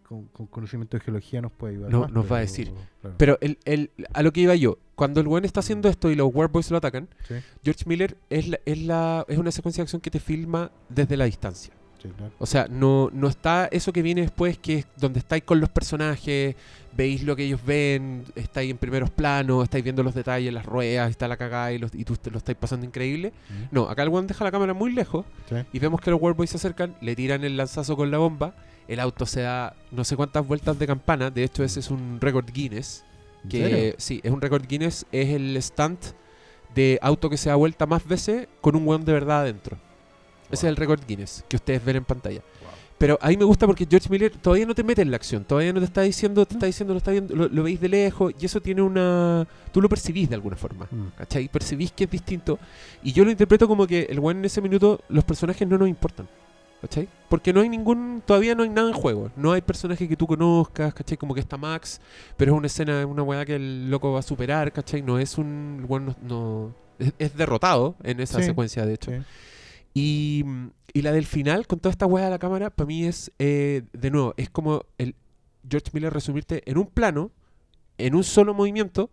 [0.03, 1.91] con, con conocimiento de geología nos puede ayudar.
[1.91, 2.71] No- más, nos va a decir.
[3.01, 3.17] claro.
[3.19, 6.15] pero el, el- a lo que iba yo, cuando el weón está haciendo esto y
[6.15, 9.81] los World Boys lo atacan, Sí, George Miller es, la, es, la, es una secuencia
[9.81, 11.73] de acción que te filma desde la distancia.
[12.05, 12.33] Sí, claro.
[12.39, 15.69] O sea, no, no está eso que viene después, que es donde estáis con los
[15.71, 16.55] personajes,
[16.97, 21.11] veis lo que ellos ven, estáis en primeros planos, estáis viendo los detalles, las ruedas,
[21.11, 23.33] está la cagada y, los- y tú te lo estáis pasando increíble.
[23.51, 25.57] Mm, No, acá el one deja la cámara muy lejos sí.
[25.73, 28.55] y vemos que los World Boys se acercan, le tiran el lanzazo con la bomba,
[28.87, 32.21] el auto se da no sé cuántas vueltas de campana, de hecho ese es un
[32.21, 33.05] récord Guinness,
[33.45, 36.01] ¿En que sí, es un récord Guinness, es el stunt
[36.75, 39.79] de auto que se da vuelta más veces con un weón de verdad adentro.
[40.55, 42.41] Ese es el récord Guinness que ustedes ven en pantalla.
[42.97, 45.73] Pero ahí me gusta porque George Miller todavía no te mete en la acción, todavía
[45.73, 48.33] no te está diciendo, te está diciendo, lo, está viendo, lo, lo veis de lejos
[48.39, 49.47] y eso tiene una...
[49.73, 51.09] Tú lo percibís de alguna forma, Mm.
[51.19, 51.49] ¿cachai?
[51.49, 52.59] Percibís que es distinto
[53.03, 55.89] y yo lo interpreto como que el weón en ese minuto, los personajes no nos
[55.89, 56.29] importan,
[56.81, 57.09] ¿cachai?
[57.29, 60.29] Porque no hay ningún, todavía no hay nada en juego, no hay personaje que tú
[60.29, 61.19] conozcas, ¿cachai?
[61.19, 62.01] Como que está Max,
[62.37, 65.03] pero es una escena, es una weá que el loco va a superar, ¿cachai?
[65.03, 65.79] No es un...
[65.81, 66.17] El weón no...
[66.23, 69.11] no- es, es derrotado en esa Sí, secuencia, de hecho.
[69.11, 69.17] Sí.
[69.95, 70.45] Y,
[70.93, 73.83] y la del final, con toda esta hueá de la cámara, para mí es, eh,
[73.93, 75.15] de nuevo, es como el
[75.69, 77.31] George Miller resumirte en un plano,
[77.97, 79.11] en un solo movimiento,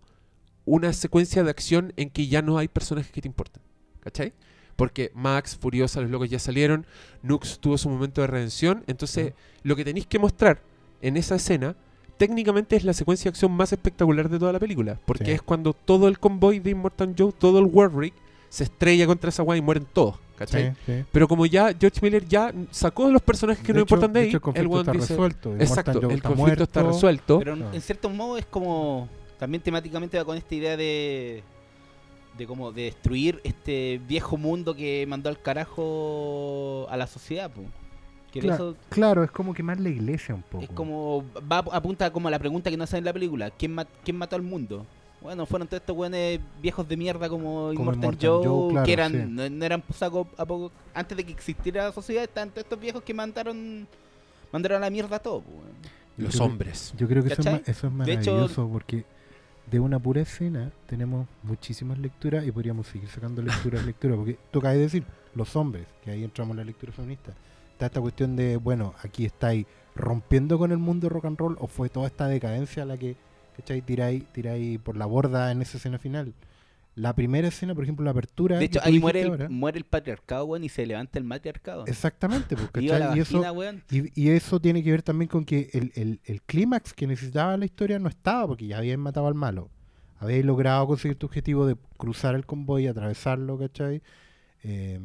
[0.66, 3.62] una secuencia de acción en que ya no hay personajes que te importan.
[4.00, 4.34] ¿Cachai?
[4.76, 6.88] Porque Max, Furiosa, los locos ya salieron,
[7.22, 10.62] Nux tuvo su momento de redención, entonces lo que tenéis que mostrar
[11.04, 11.76] en esa escena
[12.18, 15.32] técnicamente es la secuencia de acción más espectacular de toda la película, porque Sí.
[15.32, 18.14] es cuando todo el convoy de Immortal Joe, todo el Rig,
[18.50, 20.72] se estrella contra esa weá y mueren todos, ¿cachai?
[20.72, 21.06] Sí, sí.
[21.12, 24.20] Pero como ya George Miller ya sacó los personajes que De no hecho- importan de
[24.20, 25.08] de ahí, hecho, el conflicto está dice...
[25.14, 25.54] resuelto.
[25.60, 27.40] Exacto, el está conflicto está resuelto.
[27.40, 29.08] Pero en, en cierto modo es como.
[29.40, 31.44] También temáticamente va con esta idea de.
[32.38, 37.62] De como de destruir este viejo mundo que mandó al carajo a la sociedad, po.
[38.32, 40.64] Que Claro, eso claro, es como quemar la iglesia un poco.
[40.64, 41.26] es como.
[41.52, 44.16] Va apunta como a la pregunta que no sale en la película: ¿quién, ma- quién
[44.18, 44.86] mató al mundo?
[45.22, 48.94] Bueno, fueron todos estos weones viejos de mierda como, Immortal Immortal Joe, Joe, claro, que
[48.94, 49.18] eran, sí.
[49.30, 50.72] no, no eran saco a poco.
[50.94, 53.88] Antes de que existiera la sociedad, estaban todos estos viejos que mandaron.
[54.52, 55.72] Mandaron a la mierda todo, po, weón.
[56.18, 56.94] Yo Los creo- hombres.
[56.98, 59.06] Yo creo que eso es, eso es De hecho- maravilloso porque
[59.70, 64.60] de una pura escena tenemos muchísimas lecturas y podríamos seguir sacando lecturas, lecturas, porque tú
[64.60, 65.04] acabas de decir,
[65.36, 67.32] los hombres, que ahí entramos en la lectura feminista.
[67.74, 71.68] Está esta cuestión de, bueno, aquí estáis rompiendo con el mundo rock and roll o
[71.68, 73.16] fue toda esta decadencia la que,
[73.62, 73.82] ¿cachai?
[73.82, 76.34] Tiráis, tiráis por la borda en esa escena final.
[76.96, 78.58] La primera escena, por ejemplo, la apertura.
[78.58, 81.86] De hecho, ahí muere el, muere el patriarcado, weón, y se levanta el matriarcado.
[81.88, 83.18] Exactamente, ¿cachai?
[83.18, 83.42] Y eso,
[83.90, 87.56] y, y eso tiene que ver también con que el, el, el clímax que necesitaba
[87.56, 89.70] la historia no estaba, porque ya habían matado al malo.
[90.20, 94.02] Habíais logrado conseguir tu objetivo de cruzar el convoy, atravesarlo, ¿cachai?
[94.64, 95.00] Eh,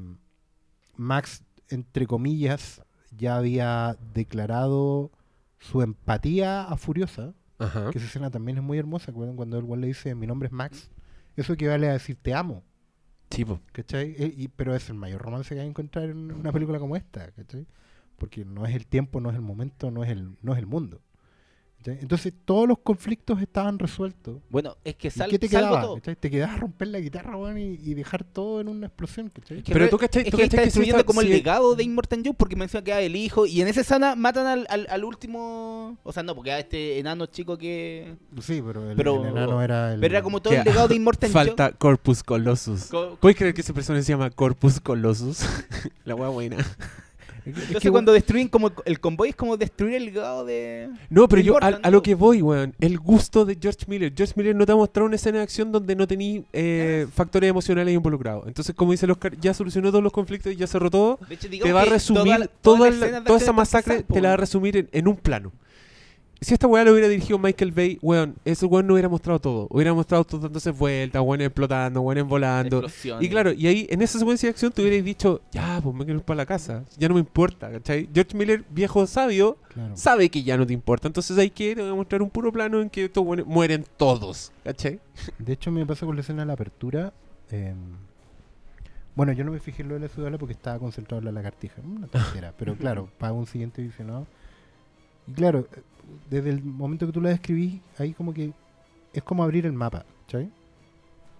[0.96, 2.82] Max, entre comillas,
[3.16, 5.10] ya había declarado
[5.58, 7.90] su empatía a Furiosa, Ajá.
[7.90, 10.52] que esa escena también es muy hermosa, cuando el güey le dice, mi nombre es
[10.52, 10.90] Max,
[11.36, 12.62] eso equivale a decir te amo.
[13.30, 13.60] Sí, po.
[13.72, 14.14] ¿cachai?
[14.18, 16.96] Eh, y- pero es el mayor romance que hay que encontrar en una película como
[16.96, 17.66] esta, ¿cachai?
[18.16, 20.66] Porque no es el tiempo, no es el momento, no es el, no es el
[20.66, 21.00] mundo.
[21.86, 21.98] ¿Cachai?
[22.02, 24.38] Entonces todos los conflictos estaban resueltos.
[24.50, 25.82] Bueno, es que ¿Y sal, ¿Qué te salvo quedaba?
[25.82, 25.94] todo.
[25.96, 26.16] ¿cachai?
[26.16, 29.58] Te quedabas a romper la guitarra, weón, y, y dejar todo en una explosión, ¿cachai?
[29.58, 31.84] Es que Pero tú cachai- es tú que está destruyendo como el si- legado de
[31.84, 34.86] Immortal Joe porque menciona que era el hijo y en esa escena matan al, al,
[34.90, 39.22] al último o sea no porque a este enano chico que Sí, pero el, Pero-
[39.22, 40.00] el enano era el...
[40.00, 42.88] pero era como todo el legado de Immortal Falta Corpus Colossus.
[42.90, 45.40] Joe Co- ¿Puedes creer que ese personaje se llama Corpus Colossus?
[46.04, 46.56] la wea buena.
[47.46, 50.44] Es que- es entonces que, cuando destruyen como el convoy es como destruir el legado
[50.44, 54.12] de No, pero yo a, lo que voy, weón, el gusto de George Miller.
[54.16, 57.48] George Miller no te ha mostrado una escena de acción donde no tení eh, factores
[57.48, 58.46] emocionales involucrados.
[58.46, 61.18] Entonces, como dice el Oscar, ya solucionó todos los conflictos y ya cerró todo.
[61.28, 64.34] de hecho Te va a resumir toda la- toda, la- esa masacre, te la va
[64.34, 65.52] a resumir en, en un plano.
[66.46, 69.66] Si esta weá lo hubiera dirigido Michael Bay, weón, ese weón no hubiera mostrado todo.
[69.68, 72.24] Hubiera mostrado todo dándose vueltas, weones explotando, po.
[72.24, 72.86] volando.
[73.20, 76.04] Y claro, y ahí en esa secuencia de acción te hubierais dicho, ya, pues me
[76.04, 78.08] quiero ir para la casa, ya no me importa, ¿cachai?
[78.14, 79.96] George Miller, viejo sabio, claro.
[79.96, 81.08] sabe que ya no te importa.
[81.08, 83.84] Entonces hay que te voy a mostrar un puro plano en que estos weones mueren
[83.96, 85.00] todos, ¿cachai?
[85.40, 87.12] De hecho, me pasa con la escena de la apertura.
[87.50, 87.74] eh,
[89.16, 91.32] bueno, yo no me fijé en lo de la ciudadela porque estaba concentrado en la
[91.32, 91.80] lagartija.
[91.82, 92.06] Una
[92.56, 94.28] pero claro, para un siguiente visionado.
[95.26, 95.66] Y claro,
[96.30, 98.52] desde el momento que tú la describís, ahí como que
[99.12, 100.50] es como abrir el mapa, ¿cachai?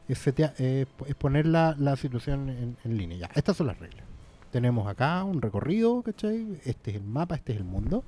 [0.08, 3.18] Es, setea- eh, es poner la, la situación en, en línea.
[3.18, 4.04] Ya, estas son las reglas.
[4.50, 6.60] Tenemos acá un recorrido, ¿cachai?
[6.64, 8.04] Este es el mapa, este es el mundo.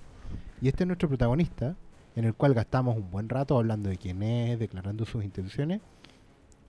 [0.61, 1.77] Y este es nuestro protagonista,
[2.17, 5.81] en el cual gastamos un buen rato hablando de quién es, declarando sus intenciones.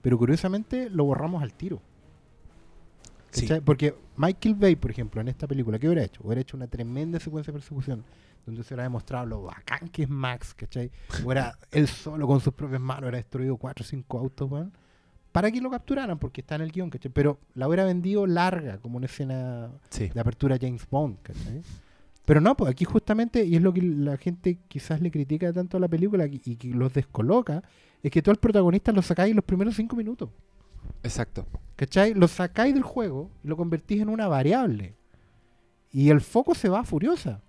[0.02, 1.80] Pero curiosamente lo borramos al tiro.
[3.30, 3.42] Sí.
[3.42, 3.60] ¿cachai?
[3.60, 6.20] Porque Michael Bay, por ejemplo, en esta película, ¿qué hubiera hecho?
[6.24, 8.04] Hubiera hecho una tremenda secuencia de persecución
[8.46, 10.90] donde se hubiera demostrado lo bacán que es Max, ¿cachai?
[11.24, 14.72] Hubiera él solo con sus propias manos hubiera destruido cuatro o cinco autos, weón,
[15.32, 17.10] para que lo capturaran, porque está en el guion, ¿cachai?
[17.12, 20.08] Pero la hubiera vendido larga, como una escena Sí.
[20.08, 21.62] de apertura James Bond, ¿cachai?
[22.24, 25.76] Pero no, pues aquí justamente, y es lo que la gente quizás le critica tanto
[25.76, 27.62] a la película y, y que los descoloca,
[28.02, 30.30] es que tú al protagonista lo sacáis en los primeros cinco minutos.
[31.02, 31.46] Exacto.
[31.76, 32.14] ¿Cachai?
[32.14, 34.94] Lo sacáis del juego y lo convertís en una variable.
[35.92, 37.40] Y el foco se va a furiosa.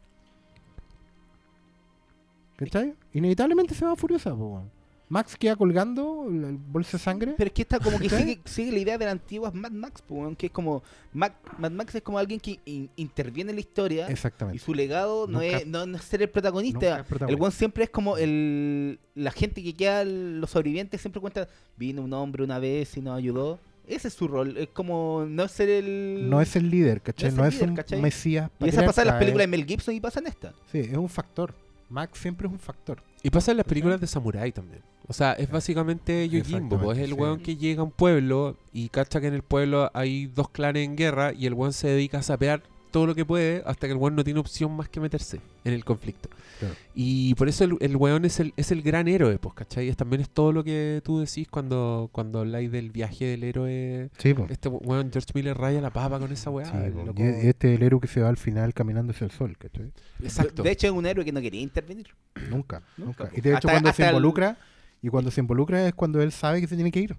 [2.66, 2.94] ¿Cachai?
[3.14, 4.70] Inevitablemente se va furiosa, weón.
[5.10, 7.34] Max queda colgando el, bolso de sangre.
[7.38, 10.02] Pero es que está como que sigue, sigue la idea de la antigua Mad Max,
[10.08, 13.60] weón, que es como Mac- Mad Max es como alguien que in- interviene en la
[13.60, 14.64] historia y Exactamente.
[14.64, 17.02] su legado no, Nunca- es, no, no es ser el protagonista.
[17.02, 21.46] es El one siempre es como el la gente que queda, los sobrevivientes siempre cuenta,
[21.76, 23.60] vino un hombre una vez y nos ayudó.
[23.88, 26.30] Ese es su rol, es como no ser el...
[26.30, 27.32] No es el líder, ¿cachai?
[27.34, 28.02] No es No el es, líder, un ¿cachai?
[28.02, 28.50] mesías.
[28.62, 30.54] Y esa pasa en las películas es- de Mel Gibson y pasa en esta.
[30.72, 31.54] Sí, es un factor.
[31.92, 33.04] Max siempre es un factor.
[33.24, 34.82] Y pasa en las películas de Samurai también.
[35.08, 37.44] O sea, es básicamente Yojimbo, pues es el Exactamente, weón sí.
[37.44, 40.96] que llega a un pueblo y cacha que en el pueblo hay dos clanes en
[40.96, 43.98] guerra y el weón se dedica a sapear todo lo que puede hasta que el
[43.98, 46.30] weón no tiene opción más que meterse en el conflicto.
[46.60, 46.76] Claro.
[46.94, 49.90] Y por eso el, el weón es el, es el gran héroe, pues, ¿cachai?
[49.90, 54.10] Es, también es todo lo que tú decís cuando, cuando habláis del viaje del héroe.
[54.18, 54.46] Sí, po.
[54.50, 56.66] Este weón, George Miller raya la papa con esa weá.
[56.66, 57.04] Sí, el po.
[57.06, 59.58] loco- Y este es el héroe que se va al final caminando hacia el sol,
[59.58, 59.92] ¿cachai?
[60.22, 60.62] Exacto.
[60.62, 62.08] De hecho es un héroe que no quería intervenir.
[62.50, 63.30] Nunca, Nunca.
[63.36, 64.58] Y de hecho Hasta- cuando se el- involucra,
[65.02, 67.16] y cuando se involucra es cuando él sabe que se tiene que ir.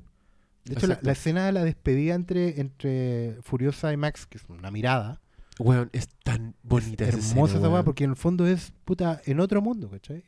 [0.64, 4.44] De hecho, la, la escena de la despedida entre, entre Furiosa y Max, que es
[4.48, 5.20] una mirada,
[5.62, 7.84] Weón, es tan bonita es esa hermosa escena, esa weá, weón.
[7.84, 10.22] porque en el fondo es, puta, en otro mundo, ¿cachai?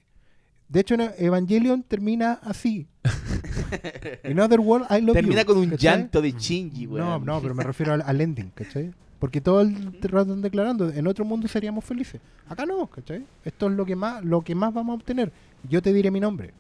[0.69, 2.89] De hecho, Evangelion termina así.
[4.25, 5.79] In other world, I love Termina you, con un ¿cachai?
[5.99, 7.25] llanto de Shinji, No, weón.
[7.25, 8.93] no, pero me refiero al, al ending, ¿cachai?
[9.19, 12.21] Porque todo el rato están declarando, en otro mundo seríamos felices.
[12.49, 13.25] Acá no, ¿cachai?
[13.45, 15.33] Esto es lo que más, lo que más vamos a obtener.
[15.69, 16.53] Yo te diré mi nombre.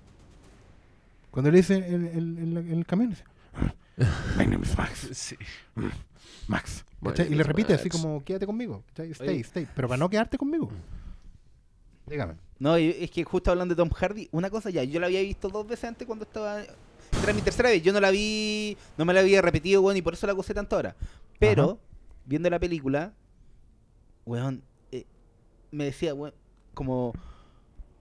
[1.30, 3.24] Cuando le dicen en, en- en la- en el camión, dice,
[4.38, 5.08] My name is Max.
[5.12, 5.36] Sí.
[6.48, 6.84] Max.
[7.10, 7.32] ¿Cachai?
[7.32, 8.00] Y le repite así Max.
[8.00, 8.82] como, quédate conmigo.
[8.88, 9.10] ¿cachai?
[9.12, 9.40] Stay, Oye.
[9.40, 9.68] stay.
[9.74, 10.70] Pero para no quedarte conmigo.
[12.06, 12.34] Dígame.
[12.58, 15.20] No, y es que justo hablando de Tom Hardy, una cosa ya, yo la había
[15.22, 16.62] visto dos veces antes cuando estaba.
[17.22, 20.02] Era mi tercera vez, yo no la vi, no me la había repetido, weón, y
[20.02, 20.96] por eso la gocé tanto ahora.
[21.38, 21.76] Pero, Ajá.
[22.26, 23.12] viendo la película,
[24.24, 24.62] weón,
[24.92, 25.06] eh,
[25.70, 26.34] me decía, weón,
[26.74, 27.12] como,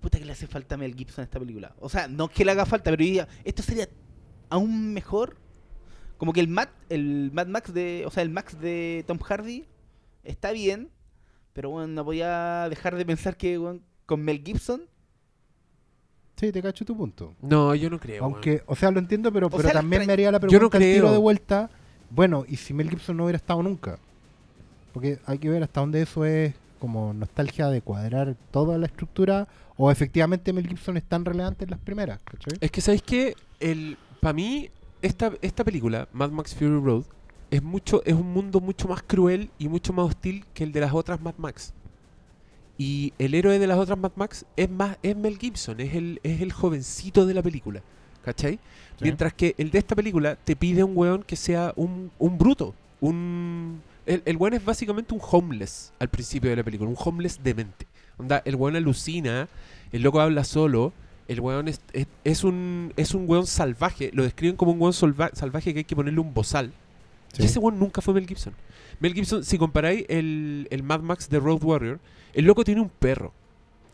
[0.02, 1.76] puta que le hace falta a Mel Gibson a esta película.
[1.80, 3.88] O sea, no que le haga falta, pero yo diría, esto sería
[4.50, 5.38] aún mejor.
[6.18, 9.66] Como que el Mad, el Mad Max de, o sea, el Max de Tom Hardy
[10.24, 10.90] está bien,
[11.54, 13.60] pero bueno, no voy a dejar de pensar que
[14.06, 14.84] con Mel Gibson
[16.36, 17.36] Sí, te cacho tu punto.
[17.42, 18.22] No, yo no creo.
[18.24, 18.34] weón.
[18.34, 20.78] Aunque, o sea, lo entiendo, pero, pero sea, también me haría la Yo no pregunta
[20.78, 21.12] al tiro creo.
[21.12, 21.70] de vuelta.
[22.10, 24.00] Bueno, ¿y si Mel Gibson no hubiera estado nunca?
[24.94, 29.48] Porque hay que ver hasta dónde eso es como nostalgia de cuadrar toda la estructura
[29.78, 32.58] o efectivamente Mel Gibson es tan relevante en las primeras, ¿cachai?
[32.60, 33.36] Es que, ¿sabéis qué?
[33.60, 34.70] El, para mí,
[35.04, 37.04] esta, esta película, Mad Max Fury Road,
[37.52, 40.80] es, mucho, es un mundo mucho más cruel y mucho más hostil que el de
[40.80, 41.74] las otras Mad Max.
[42.78, 46.20] Y el héroe de las otras Mad Max es más es Mel Gibson, es el,
[46.24, 47.84] es el jovencito de la película.
[48.24, 48.58] ¿Cachai?
[49.02, 52.74] Mientras que el de esta película te pide un weón que sea un, un bruto.
[53.02, 57.44] Un, el, el weón es básicamente un homeless al principio de la película, un homeless
[57.44, 57.86] demente.
[58.18, 59.50] Onda, el weón alucina,
[59.92, 60.94] el loco habla solo,
[61.28, 64.94] el weón es, es, es un, es un weón salvaje, lo describen como un weón
[64.94, 66.72] salva- salvaje que hay que ponerle un bozal.
[67.34, 67.44] Sí.
[67.44, 68.54] Y ese weón nunca fue Mel Gibson.
[69.00, 72.00] Mel Gibson, si comparáis el, el Mad Max de Road Warrior,
[72.34, 73.34] el loco tiene un perro.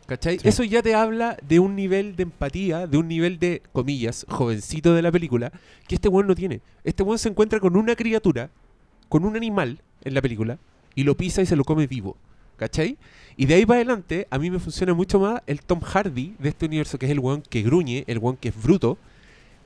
[0.06, 0.40] ¿Cachai?
[0.40, 0.48] Sí.
[0.48, 4.92] Eso ya te habla de un nivel de empatía, de un nivel de, comillas, jovencito
[4.92, 5.52] de la película,
[5.86, 6.60] que este weón no tiene.
[6.82, 8.50] Este weón se encuentra con una criatura,
[9.08, 10.58] con un animal en la película,
[10.96, 12.16] y lo pisa y se lo come vivo.
[12.60, 12.98] ¿Cachai?
[13.38, 16.50] Y de ahí para adelante, a mí me funciona mucho más el Tom Hardy de
[16.50, 18.98] este universo, que es el weón que gruñe, el weón que es bruto,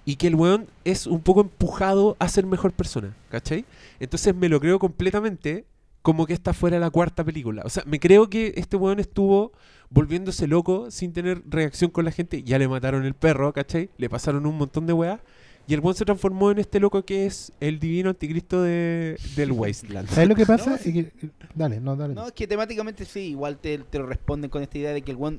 [0.05, 3.65] y que el weón es un poco empujado a ser mejor persona, ¿cachai?
[3.99, 5.65] Entonces me lo creo completamente
[6.03, 7.63] como que esta fuera la cuarta película.
[7.65, 9.51] O sea, me creo que este weón estuvo
[9.91, 12.45] volviéndose loco sin tener reacción con la gente.
[12.45, 13.91] Ya le mataron el perro, ¿cachai?
[13.99, 15.19] Le pasaron un montón de weas.
[15.67, 19.53] Y el weón se transformó en este loco que es el divino anticristo de, del
[19.53, 20.09] Wasteland.
[20.09, 20.71] ¿Sabes lo que pasa?
[20.71, 21.13] No, Es que-
[21.55, 22.15] dale, no, dale.
[22.15, 25.13] No, es que temáticamente sí, igual te, te lo responden con esta idea de que
[25.13, 25.39] el one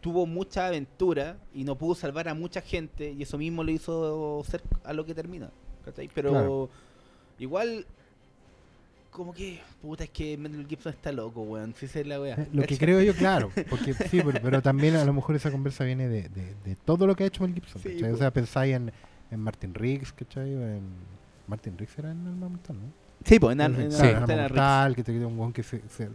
[0.00, 4.42] tuvo mucha aventura y no pudo salvar a mucha gente y eso mismo le hizo
[4.48, 5.50] ser a lo que termina.
[5.84, 6.08] ¿cachai?
[6.14, 6.70] Pero Claro.
[7.38, 7.86] igual,
[9.16, 11.74] como que, puta, es que Mel Gibson está loco, weón.
[11.74, 12.34] Si esa es la wea.
[12.34, 15.50] Eh, Lo que creo yo, claro, porque sí, pero, pero también a lo mejor esa
[15.50, 17.80] conversa viene de, de- de todo lo que ha hecho Mel Gibson.
[17.82, 18.10] Sí, ¿cachai?
[18.10, 18.18] O po.
[18.18, 18.92] sea, pensáis en,
[19.30, 20.54] en Martin Riggs, ¿cachai?
[20.54, 20.82] O en
[21.48, 22.92] Martin Riggs era en el Mortal, ¿no?
[23.24, 24.06] Sí, pues, en, en, Sí, en- Sí.
[24.06, 26.08] en en Mortal, que te queda un weón que se, se,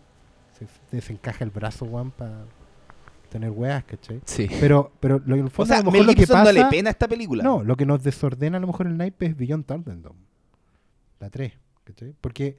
[0.58, 2.46] se desencaja el brazo, weón, para
[3.30, 4.22] tener weas, ¿cachai?
[4.26, 4.48] Sí.
[4.60, 6.44] Pero, pero lo, en el O fondo sea, a lo mejor Mel lo que pasa...
[6.44, 7.44] no le pena esta película.
[7.44, 10.20] No, lo que nos desordena a lo mejor el naipe es Beyond Thunderdome.
[11.20, 11.54] La 3,
[11.86, 12.14] ¿cachai?
[12.20, 12.58] Porque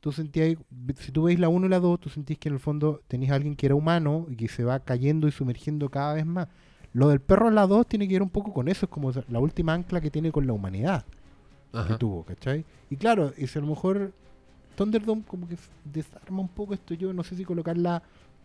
[0.00, 0.56] tú sentías,
[0.98, 3.32] si tú veis la 1 y la 2, tú sentís que en el fondo tenías
[3.32, 6.48] a alguien que era humano y que se va cayendo y sumergiendo cada vez más.
[6.92, 9.12] Lo del perro en la 2 tiene que ver un poco con eso, es como
[9.28, 11.04] la última ancla que tiene con la humanidad
[11.86, 12.64] que tuvo, ¿cachai?
[12.90, 14.12] Y claro, y si a lo mejor
[14.74, 18.02] Thunderdome como que desarma un poco esto, yo no sé si colocarla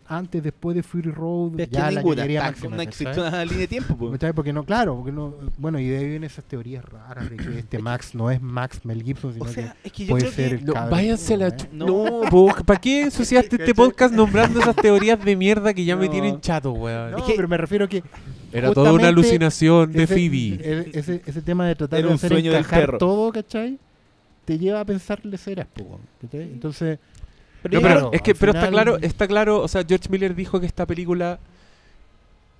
[0.08, 2.86] antes, después de Fury Road, Pero ya que la ninguna, máxima, no ¿cachai?
[2.88, 4.32] existe una línea de tiempo, pues.
[4.34, 7.58] Porque no, claro, porque no, bueno, y de ahí vienen esas teorías raras de que
[7.58, 10.22] este Max no es Max Mel Gibson, sino O sea, que es que yo puede
[10.24, 10.54] creo ser que...
[10.56, 11.48] el No, cabrón, váyanse a la...
[11.48, 11.56] ¿eh?
[11.72, 12.20] No.
[12.64, 16.72] ¿para qué ensuciaste este podcast nombrando esas teorías de mierda que ya me tienen chato,
[16.72, 17.10] weón?
[17.12, 18.02] No, Es que- pero me refiero que
[18.52, 20.90] Era toda una alucinación de ese, Phoebe.
[20.98, 23.78] ese, ese tema de tratar Era de un hacer encajar todo, ¿cachai?
[24.44, 26.00] Te lleva a pensar leceras, po, weón,
[27.62, 30.86] pero es que pero está claro, está claro, o sea, George Miller dijo que esta
[30.86, 31.38] película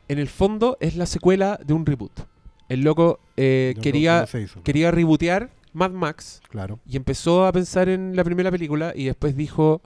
[0.08, 2.12] en el fondo es la secuela de un reboot.
[2.68, 6.80] El loco eh, quería no se hizo, quería rebootear Mad Max claro.
[6.86, 9.80] y empezó a pensar en la primera película y después dijo,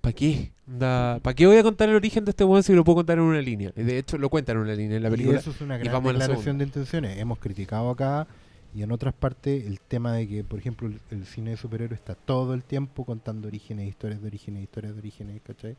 [0.00, 0.50] ¿para qué?
[0.78, 3.24] ¿Para qué voy a contar el origen de este weón si lo puedo contar en
[3.24, 3.72] una línea?
[3.76, 5.38] Y de hecho lo cuentan en una línea en la Y película.
[5.38, 7.18] eso es una y gran vamos a la declaración de intenciones.
[7.18, 8.26] Hemos criticado acá
[8.74, 12.00] y en otras partes el tema de que, por ejemplo, el, el cine de superhéroes
[12.00, 15.76] está todo el tiempo contando orígenes, historias de orígenes, historias de orígenes, ¿cachai?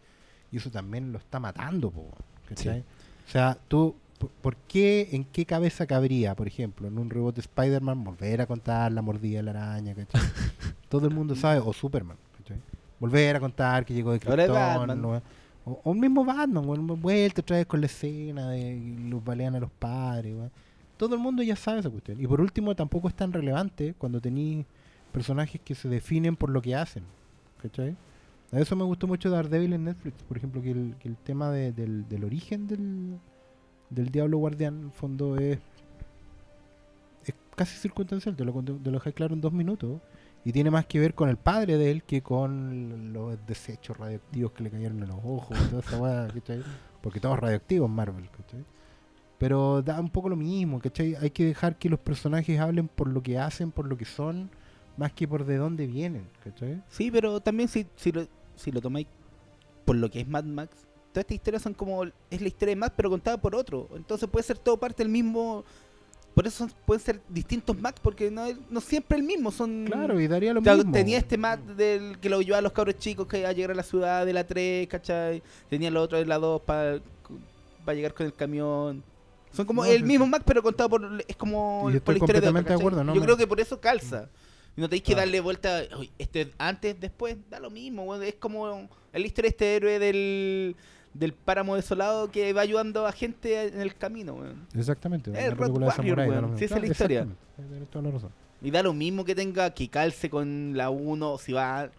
[0.51, 2.07] Y eso también lo está matando, po,
[2.47, 2.79] ¿cachai?
[3.27, 7.35] O sea, tú ¿por, por qué, en qué cabeza cabría, por ejemplo, en un reboot
[7.35, 10.21] de Spider-Man volver a contar la mordida de la araña, ¿cachai?
[10.89, 12.61] Todo el mundo sabe, o Superman, ¿cachai?
[12.99, 15.05] Volver a contar que llegó de Krypton,
[15.65, 16.65] o, o mismo Batman,
[17.01, 18.79] vuelta otra vez con la escena de
[19.09, 20.51] los balean a los padres, weón.
[20.97, 22.19] Todo el mundo ya sabe esa cuestión.
[22.21, 24.65] Y por último, tampoco es tan relevante cuando tenéis
[25.11, 27.03] personajes que se definen por lo que hacen,
[27.61, 27.95] ¿cachai?
[28.51, 32.23] A eso me gustó mucho Daredevil en Netflix, por ejemplo, que el, tema de- del,
[32.23, 35.59] origen del, Diablo Guardián, en fondo, es,
[37.55, 40.01] casi circunstancial, te lo, te dejé claro en dos minutos,
[40.43, 44.51] y tiene más que ver con el padre de él que con los desechos radioactivos
[44.51, 46.61] que le cayeron en los ojos, toda esa ¿cachai?
[47.01, 48.63] Porque todo es radioactivo en Marvel, ¿cachai?
[49.37, 51.15] Pero da un poco lo mismo, ¿cachai?
[51.15, 54.49] Hay que dejar que los personajes hablen por lo que hacen, por lo que son,
[54.97, 56.81] más que por de dónde vienen, ¿cachai?
[56.89, 59.07] Sí, pero también si, si, lo, si lo tomáis
[59.83, 62.03] por lo que es Mad Max, todas estas historias son como.
[62.03, 63.89] Es la historia de Max, pero contada por otro.
[63.95, 65.63] Entonces puede ser todo parte del mismo.
[66.33, 69.51] Por eso pueden ser distintos Max, porque no, no siempre el mismo.
[69.51, 69.85] Son.
[69.85, 70.91] Claro, y daría lo mismo.
[70.91, 73.75] tenía este Max del que lo ayudaba a los cabros chicos que a llegar a
[73.75, 75.41] la ciudad de la 3, ¿cachai?
[75.69, 76.99] Tenía el otro de la 2 para
[77.93, 79.03] llegar con el camión.
[79.55, 80.27] Son como No, el mismo.
[80.27, 81.23] Max, pero contado por.
[81.27, 81.89] Es como.
[81.89, 83.13] Y por estoy la historia de otro, completamente de acuerdo, ¿no?
[83.13, 84.29] Yo Me- creo que por eso calza.
[84.77, 85.83] Y no tenéis que darle vuelta.
[85.97, 88.23] "Oye, este es antes, después, da lo mismo, weón.
[88.23, 90.75] Es como la historia de este héroe del,
[91.13, 94.67] del páramo desolado que va ayudando a gente en el camino, weón.
[94.77, 95.29] Exactamente.
[95.31, 96.57] El película de Warrior, weón.
[96.57, 97.19] Sí, esa es la Claro, historia.
[97.21, 97.69] exactamente.
[97.69, 98.29] Tienes toda la razón.
[98.61, 101.89] Y da lo mismo que tenga que calce con la 1, si va.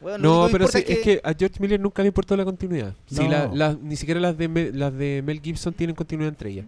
[0.00, 2.94] Lo No, pero es que a George Miller nunca le importó la continuidad.
[3.06, 3.28] Sí, No.
[3.30, 6.66] la- la- ni siquiera las de, Me- las de Mel Gibson tienen continuidad entre ellas.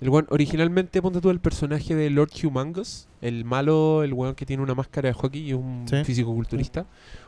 [0.00, 4.44] El weón, originalmente, ponte tú el personaje de Lord Humongous, el malo, el weón que
[4.44, 6.04] tiene una máscara de hockey y es un Sí.
[6.04, 6.86] físico-culturista.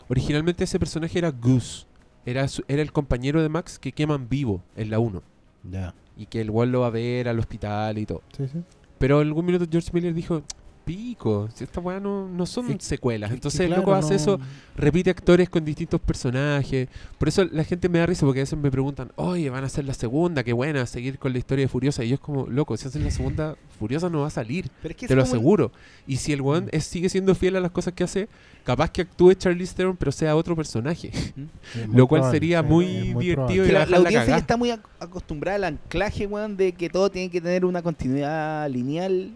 [0.09, 1.87] Originalmente ese personaje era Goose.
[2.27, 5.23] Era, su- era el compañero de Max que queman vivo en la 1.
[5.71, 5.95] Ya.
[6.17, 8.23] Y que el weón lo va a ver al hospital y todo.
[8.37, 8.59] Sí, sí.
[8.99, 10.43] Pero en algún minuto George Miller dijo,
[10.89, 13.29] pico, si estas weas no, no son Es- secuelas.
[13.29, 14.41] Que- Entonces que el loco claro, hace no- eso
[14.75, 16.89] repite actores con distintos personajes.
[17.19, 19.67] Por eso la gente me da risa porque a veces me preguntan, oye, van a
[19.67, 22.03] hacer la segunda, qué buena, seguir con la historia de Furiosa.
[22.05, 24.93] Y yo es como, loco, si hacen la segunda, Furiosa no va a salir, Pero
[24.93, 25.71] es que te lo el- aseguro.
[26.07, 28.29] Y si el weón es- sigue siendo fiel a las cosas que hace,
[28.65, 31.11] capaz que actúe Charlize Theron, pero sea otro personaje.
[31.93, 32.87] Lo cual probable, sería sí, muy
[33.19, 34.37] divertido y que la, la la audiencia ya cagá.
[34.39, 38.69] está muy ac- acostumbrada al anclaje, weón, de que todo tiene que tener una continuidad
[38.71, 39.33] lineal.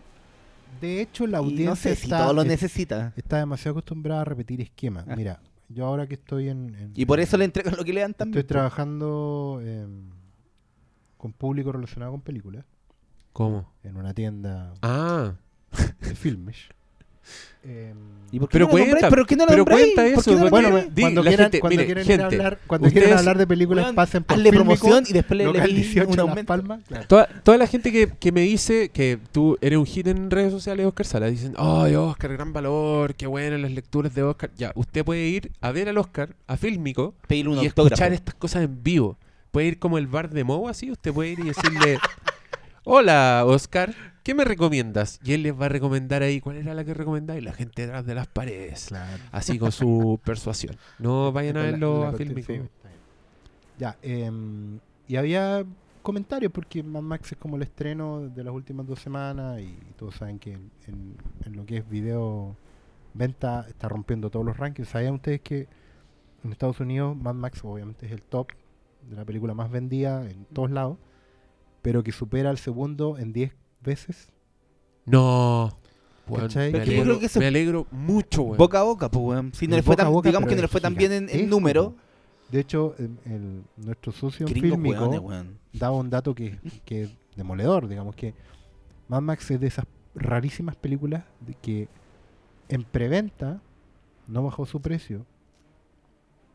[0.83, 3.13] De hecho, la y audiencia no sé si está, todo lo es- necesita.
[3.17, 5.07] está demasiado acostumbrada a repetir esquemas.
[5.09, 5.17] Ah.
[5.17, 5.41] Mira,
[5.71, 6.75] yo ahora que estoy en...
[6.75, 8.39] en- Y por eso le entregan lo que le dan también.
[8.41, 10.11] Estoy trabajando em,
[11.17, 12.65] con público relacionado con películas
[13.33, 13.73] ¿Cómo?
[13.85, 15.35] en una tienda Ah,
[16.01, 16.57] de filmes.
[17.65, 17.97] Em,
[18.33, 18.91] ¿Y por qué Pero no nombráis?
[18.93, 20.83] cuenta, ¿Pero qué no lo pero cuenta ¿Por eso, no bueno?
[20.91, 23.47] Di, cuando la quieran, gente- cuando mire, quieran gente, hablar, cuando ustedes- quieran hablar de
[23.47, 26.19] películas, pasen por hazle Fílmico, promoción y después le, le local pedí 18 un Las
[26.29, 26.47] aumento.
[26.47, 26.81] Palmas.
[26.89, 27.07] claro.
[27.09, 30.51] Toda, toda la gente que, que me dice que tú eres un hit en redes
[30.51, 33.15] sociales, Oscar Sala, dicen, ¡ay, Oscar, gran valor!
[33.15, 34.51] ¡Qué buenas las lecturas de Oscar!
[34.57, 37.67] Ya, usted puede ir a ver al Oscar, a Fílmico, y autógrafo.
[37.85, 39.19] escuchar estas cosas en vivo.
[39.51, 41.99] Puede ir como el bar de Mo, así, usted puede ir y decirle,
[42.85, 45.19] Hola, Oscar, ¿qué me recomiendas?
[45.25, 47.83] Y él les va a recomendar ahí cuál era la que recomendaba y la gente
[47.83, 48.87] detrás de las paredes.
[48.89, 49.23] Claro.
[49.31, 50.77] Así con su persuasión.
[50.99, 52.71] No vayan a verlo a bien.
[53.79, 55.65] Ya, em, y había
[56.03, 60.15] comentarios porque Mad Max es como el estreno de las últimas dos semanas y todos
[60.17, 62.57] saben que en, en- en lo que es video
[63.15, 64.89] venta está rompiendo todos los rankings.
[64.89, 65.69] ¿Sabían ustedes que
[66.45, 68.49] en Estados Unidos Mad Max obviamente es el top
[69.09, 70.97] de la película más vendida en todos lados,
[71.83, 74.29] pero que supera al segundo en 10 veces?
[75.07, 75.79] No.
[76.35, 76.73] ¿Cachai?
[76.73, 78.59] me, alegro, creo que me alegro mucho, weón.
[78.59, 79.53] Boca a boca, pues, weón.
[79.55, 81.51] Si no le fue tan, boca, digamos que no le es fue tan bien en,
[81.51, 81.95] número.
[82.51, 85.59] De hecho, el, el- nuestro socio fílmico weón.
[85.73, 88.35] daba un dato que, que es demoledor, digamos que
[89.09, 91.89] Mad Max es de esas rarísimas películas de que
[92.69, 93.61] en preventa
[94.27, 95.27] no bajó su precio.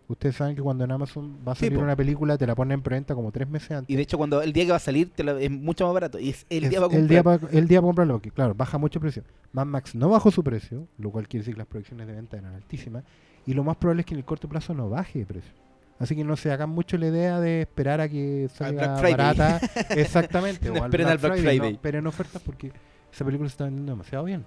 [0.09, 2.75] Ustedes saben que cuando en Amazon va a Sí, salir una película te la ponen
[2.75, 3.89] en preventa como tres meses antes.
[3.93, 5.93] Y de hecho, cuando el día que va a salir te la- es mucho más
[5.93, 6.17] barato.
[6.17, 7.49] Y es el Es día para el día comprar.
[7.51, 9.23] pa- el día para comprarlo, que claro, baja mucho el precio.
[9.51, 12.37] Mad Max no bajó su precio, lo cual quiere decir que las proyecciones de venta
[12.37, 13.03] eran altísimas.
[13.45, 15.51] Y lo más probable es que en el corto plazo no baje de precio.
[15.99, 19.11] Así que no se hagan mucho la idea de esperar a que salga Friday.
[19.17, 19.59] barata.
[19.89, 20.69] Exactamente.
[20.69, 21.59] No o esperen al Black Friday.
[21.59, 22.71] No esperen ofertas porque
[23.11, 24.45] esa película se está vendiendo demasiado bien.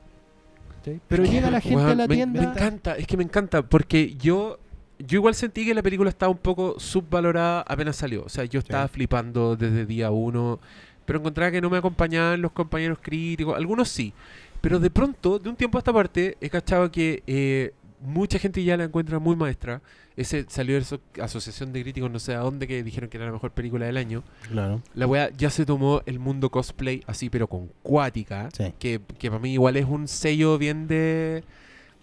[0.77, 1.01] ¿Cachai?
[1.09, 2.41] Pero llega la gente a la me- tienda.
[2.41, 4.59] Me encanta, es que me encanta, porque yo
[5.07, 8.25] yo igual sentí que la película estaba un poco subvalorada apenas salió.
[8.25, 10.61] O sea, yo estaba flipando desde día uno,
[11.05, 14.13] pero encontraba que no me acompañaban los compañeros críticos, algunos sí.
[14.61, 18.63] Pero de pronto, de un tiempo a esta parte, he cachado que eh, mucha gente
[18.63, 19.81] ya la encuentra muy maestra.
[20.17, 23.33] Ese salió de asociación de críticos, no sé a dónde, que dijeron que era la
[23.33, 24.23] mejor película del año.
[24.51, 24.83] Claro.
[24.95, 28.51] La weá ya se tomó el mundo cosplay así, pero con cuática.
[28.53, 28.75] Sí.
[28.79, 31.43] Que, que para mí igual es un sello bien de.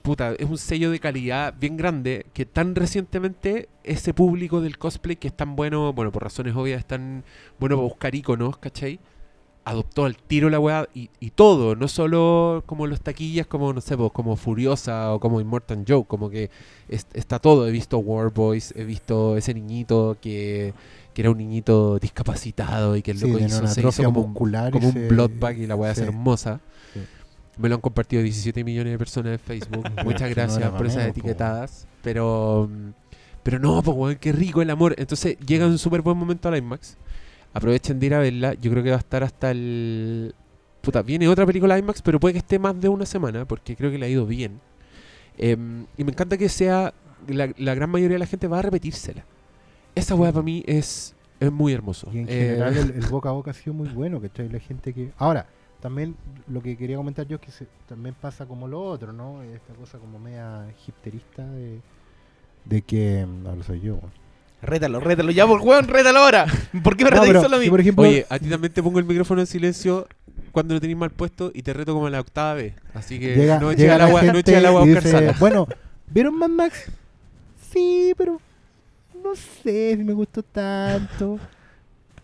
[0.07, 2.25] Puta, es un sello de calidad bien grande.
[2.33, 6.79] Que tan recientemente ese público del cosplay que es tan bueno, bueno, por razones obvias,
[6.79, 7.25] es tan
[7.59, 8.99] bueno para buscar iconos, ¿cachai?
[9.65, 13.81] Adoptó al tiro la weá y, y todo, no solo como los taquillas, como no
[13.81, 16.49] sé, pues, como Furiosa o como Immortal Joe, como que
[16.87, 17.67] es- está todo.
[17.67, 20.73] He visto War Boys, he visto ese niñito que,
[21.13, 24.29] que era un niñito discapacitado y que el loco hizo, una se hizo como un
[24.31, 24.71] muscular.
[24.71, 25.99] como un bloodbag y la weá sí.
[25.99, 26.61] es hermosa.
[27.57, 29.85] Me lo han compartido 17 millones de personas en Facebook.
[30.03, 31.87] Muchas gracias por esas po, etiquetadas.
[32.03, 32.69] Pero
[33.43, 34.93] pero no, pues weón, qué rico el amor.
[34.97, 36.97] Entonces llega un súper buen momento a la IMAX.
[37.53, 38.53] Aprovechen de ir a verla.
[38.55, 40.35] Yo creo que va a estar hasta el.
[40.81, 43.89] Puta, viene otra película IMAX, pero puede que esté más de una semana, porque creo
[43.89, 44.59] que le ha ido bien.
[45.37, 46.93] Em, y me encanta que sea.
[47.27, 49.25] La, la gran mayoría de la gente va a repetírsela.
[49.95, 52.09] Esa weá para mí es, es muy hermoso.
[52.13, 54.47] Y en Eh, general el, el boca a boca ha sido muy bueno, ¿cachai?
[54.49, 55.11] La gente que...
[55.17, 55.47] Ahora,
[55.81, 56.15] también
[56.47, 59.43] lo que quería comentar yo es que se- también pasa como lo otro, ¿no?
[59.43, 61.79] Esta cosa como media hipsterista de,
[62.65, 63.25] de que...
[63.25, 63.95] mm, Ahora soy yo.
[63.95, 64.11] weón.
[64.59, 66.45] Rétalo, rétalo, ya, por weón, rétalo ahora.
[66.83, 67.69] ¿Por qué me No, pero solo a mí?
[67.69, 70.07] por ejemplo, Oye, a ti también te pongo el micrófono en silencio
[70.51, 72.73] cuando lo tenéis mal puesto y te reto como a la octava vez.
[72.95, 74.85] Así que llega, no eches llega al la agua, no gente eches al agua a
[74.85, 75.35] y buscar dice, sala.
[75.39, 75.67] bueno,
[76.07, 76.91] ¿vieron Mad Max?
[77.71, 78.41] Sí, pero
[79.23, 81.37] no sé si me gustó tanto.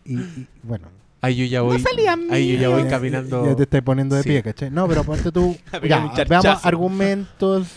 [0.03, 0.87] Y, y, bueno,
[1.23, 3.45] Ahí yo ya voy, salía ahí yo ya voy caminando.
[3.45, 4.29] Ya te estás poniendo de Sí.
[4.29, 4.69] pie, ¿cachai?
[4.69, 5.55] No, pero aparte tú.
[5.87, 7.69] Ya, veamos argumentos.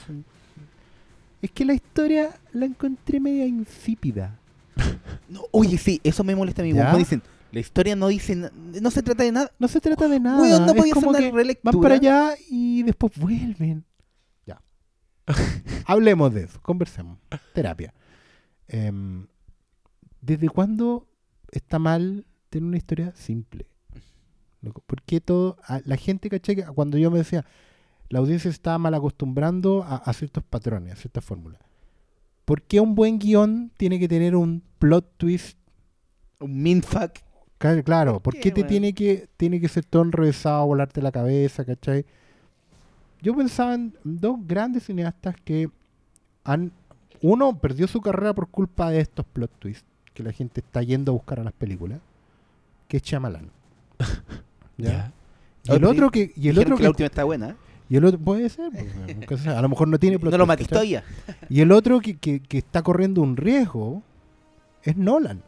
[1.40, 4.38] Es que la historia la encontré media insípida.
[5.28, 6.72] No, oye, sí, eso me molesta a mí.
[6.72, 7.22] Como dicen,
[7.52, 9.52] la historia no dice, no se trata de nada.
[9.60, 10.42] No se trata de nada.
[10.42, 11.72] Weón, no es como una que relectura.
[11.72, 13.84] van para allá y después vuelven.
[14.44, 14.60] Ya.
[15.86, 17.18] Hablemos de eso, conversemos.
[17.54, 17.94] Terapia.
[18.68, 19.26] Em,
[20.20, 21.06] ¿Desde cuándo
[21.52, 23.66] está mal tener una historia simple?
[24.62, 25.56] Loco, ¿Por qué todo?
[25.64, 26.64] a- la gente, ¿cachai?
[26.74, 27.44] Cuando yo me decía,
[28.08, 31.60] la audiencia se estaba mal acostumbrando a, a ciertos patrones, a ciertas fórmulas.
[32.44, 35.58] ¿Por qué un buen guion tiene que tener un plot twist
[36.40, 37.12] Un minfuck.
[37.58, 38.12] Claro, claro.
[38.20, 42.04] ¿Por ¿Por qué, te tiene que, tiene que ser todo enrevesado, volarte la cabeza, cachai?
[43.22, 45.68] Yo pensaba en dos grandes cineastas que
[46.44, 46.70] han...
[47.22, 51.12] Uno perdió su carrera por culpa de estos plot twists que la gente está yendo
[51.12, 52.00] a buscar a las películas,
[52.88, 53.50] que es Shyamalan.
[54.76, 55.12] ¿Ya?
[55.64, 56.32] Y el otro que...
[56.36, 57.50] Y el otro que la última está buena.
[57.50, 57.54] ¿eh?
[57.88, 58.18] Y el otro...
[58.20, 58.70] Puede ser.
[59.26, 59.46] pues.
[59.46, 61.02] A lo mejor no tiene plot No lo todavía.
[61.48, 64.02] Y el otro que, que- que está corriendo un riesgo
[64.82, 65.42] es Nolan.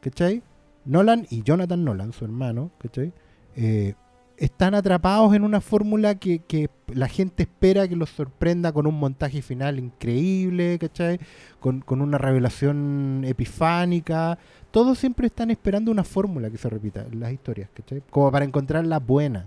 [0.00, 0.42] ¿Cachai?
[0.84, 3.12] Nolan y Jonathan Nolan, su hermano, ¿cachai?
[3.54, 3.94] Eh,
[4.36, 9.40] están atrapados en una fórmula que, la gente espera que los sorprenda con un montaje
[9.42, 11.18] final increíble, ¿cachai?
[11.60, 14.38] Con, con una revelación epifánica.
[14.70, 18.02] Todos siempre están esperando una fórmula que se repita en las historias, ¿cachai?
[18.10, 19.46] Como para encontrar la buena.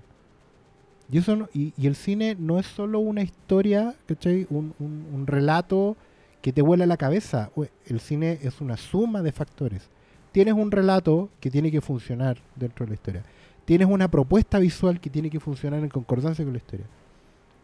[1.12, 4.48] Y, eso no- y, el cine no es solo una historia, ¿cachai?
[4.50, 5.98] Un, un- relato
[6.42, 7.50] que te vuela la cabeza.
[7.88, 9.90] El cine es una suma de factores.
[10.32, 13.24] Tienes un relato que tiene que funcionar dentro de la historia.
[13.66, 16.86] Tienes una propuesta visual que tiene que funcionar en concordancia con la historia.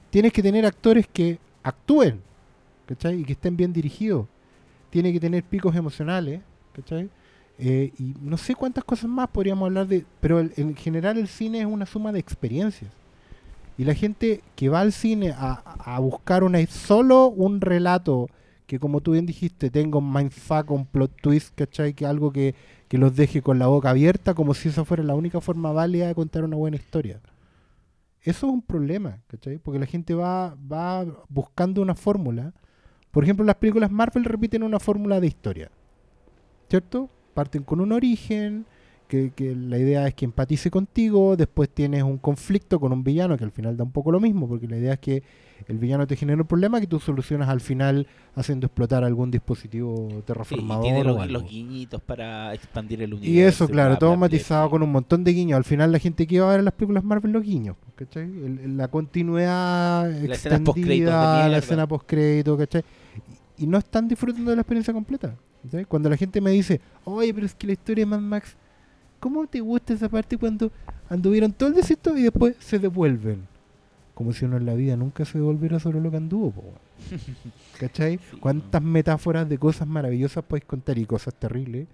[0.09, 2.21] Tienes que tener actores que actúen,
[2.87, 3.21] ¿cachai?
[3.21, 4.25] Y que estén bien dirigidos.
[4.89, 6.41] Tiene que tener picos emocionales,
[6.73, 7.09] ¿cachai?
[7.59, 11.59] Eh, y no sé cuántas cosas más podríamos hablar de, pero en general el cine
[11.59, 12.91] es una suma de experiencias.
[13.77, 18.29] Y la gente que va al cine a, a buscar una solo un relato
[18.71, 21.93] que como tú bien dijiste tenga un mindfuck, un plot twist, ¿cachai?
[21.93, 22.55] Que algo que,
[22.87, 26.07] que los deje con la boca abierta como si esa fuera la única forma válida
[26.07, 27.19] de contar una buena historia.
[28.21, 29.57] Eso es un problema, ¿cachai?
[29.57, 32.53] Porque la gente va, va buscando una fórmula.
[33.11, 35.69] Por ejemplo, las películas Marvel repiten una fórmula de historia.
[36.69, 37.09] ¿Cierto?
[37.33, 38.65] Parten con un origen,
[39.11, 43.37] que, que la idea es que empatice contigo, después tienes un conflicto con un villano
[43.37, 45.21] que al final da un poco lo mismo, porque la idea es que
[45.67, 50.07] el villano te genera un problema que tú solucionas al final haciendo explotar algún dispositivo
[50.09, 53.31] Sí, y terraformador tiene los, los guiñitos para expandir el universo.
[53.33, 55.57] Y eso, claro, todo matizado con un montón de guiños.
[55.57, 58.23] Al final la gente que iba a ver las películas Marvel los guiños, ¿cachai?
[58.23, 62.83] El- la continuidad La extendida, la escena postcrédito, ¿cachai?
[63.57, 65.35] Y, y no están disfrutando de la experiencia completa.
[65.63, 65.85] ¿cachai?
[65.85, 68.55] Cuando la gente me dice, oye, pero es que la historia de Mad Max,
[69.21, 70.69] ¿cómo te gusta esa parte cuando
[71.09, 73.47] anduvieron todo el desierto y después se devuelven?
[74.13, 76.63] Como si uno en la vida nunca se devolviera sobre lo que anduvo, po.
[77.79, 78.17] ¿cachai?
[78.17, 81.87] Sí, ¿Cuántas metáforas de cosas maravillosas podéis contar y cosas terribles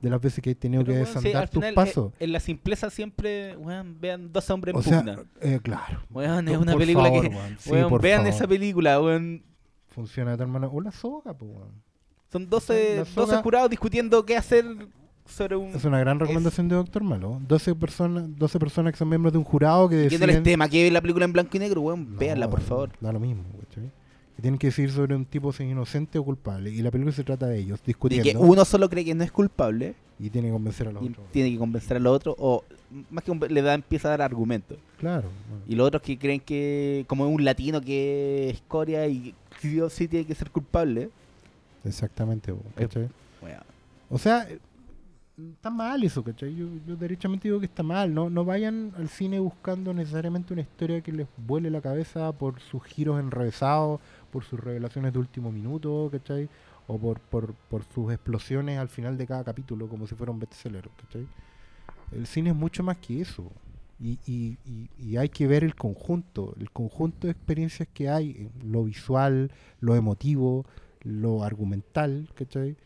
[0.00, 2.12] de las veces que he tenido Pero, que desandar tus final, eh, pasos?
[2.20, 5.24] en la simpleza siempre, weón, vean dos hombres en o sea, pugna.
[5.40, 6.00] eh, claro.
[6.10, 7.34] Weón, es una película favor, que...
[7.36, 8.34] weón, sí, weón, por vean favor.
[8.34, 9.42] esa película, weón.
[9.88, 10.70] funciona de tal manera.
[10.72, 11.82] O la soga, pues, weón.
[12.30, 14.64] Son 12, La 12 soga- jurados discutiendo qué hacer
[15.26, 15.74] sobre un...
[15.74, 17.40] Es una gran recomendación de Doctor Malo.
[17.48, 20.42] 12 personas, 12 personas que son miembros de un jurado que Viendo el deciden...
[20.42, 22.90] tema, que es la película en blanco y negro, weón, No, véanla, por favor.
[23.00, 23.90] Da lo mismo, ¿cachai?
[24.36, 26.70] Que tienen que decir sobre un tipo si es inocente o culpable.
[26.70, 28.28] Y la película se trata de ellos De discutiendo.
[28.30, 31.26] que uno solo cree que no es culpable Y tiene que convencer a los otros.
[31.30, 32.64] tiene que convencer a los otros, o
[33.10, 34.76] más que le da, empieza a dar argumentos.
[34.98, 35.28] Claro.
[35.48, 35.64] bueno.
[35.68, 39.88] Y los otros que creen que, como es un latino que es escoria y que
[39.90, 41.10] sí tiene que ser culpable,
[41.84, 43.08] Exactamente, ¿cachai?
[44.10, 44.46] O sea,
[45.36, 46.54] está mal eso, ¿cachai?
[46.54, 48.12] Yo, yo derechamente digo que está mal.
[48.14, 52.60] No, no vayan al cine buscando necesariamente una historia que les vuele la cabeza por
[52.60, 56.48] sus giros enrevesados, por sus revelaciones de último minuto, ¿cachai?
[56.86, 60.38] O por, por, por sus explosiones al final de cada capítulo, como si fuera un
[60.38, 61.26] bestseller, ¿cachai?
[62.12, 63.50] El cine es mucho más que eso.
[64.00, 68.50] Y, y, y, y hay que ver el conjunto, el conjunto de experiencias que hay,
[68.62, 70.66] en lo visual, lo emotivo,
[71.02, 72.76] lo argumental, ¿cachai?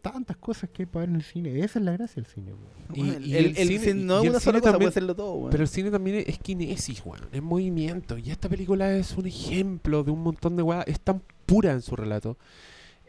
[0.00, 1.60] Tantas cosas que hay para ver en el cine.
[1.60, 2.52] Esa es la gracia del cine.
[2.52, 2.70] weón.
[2.94, 5.14] Y- el, el el cine- cine no y es una sola cosa, también- puede hacerlo
[5.14, 5.50] todo, weón.
[5.50, 7.20] Pero el cine también es kinesis, weón.
[7.32, 8.18] Es movimiento.
[8.18, 10.84] Y esta película es un ejemplo de un montón de weas.
[10.86, 12.36] Es tan pura en su relato.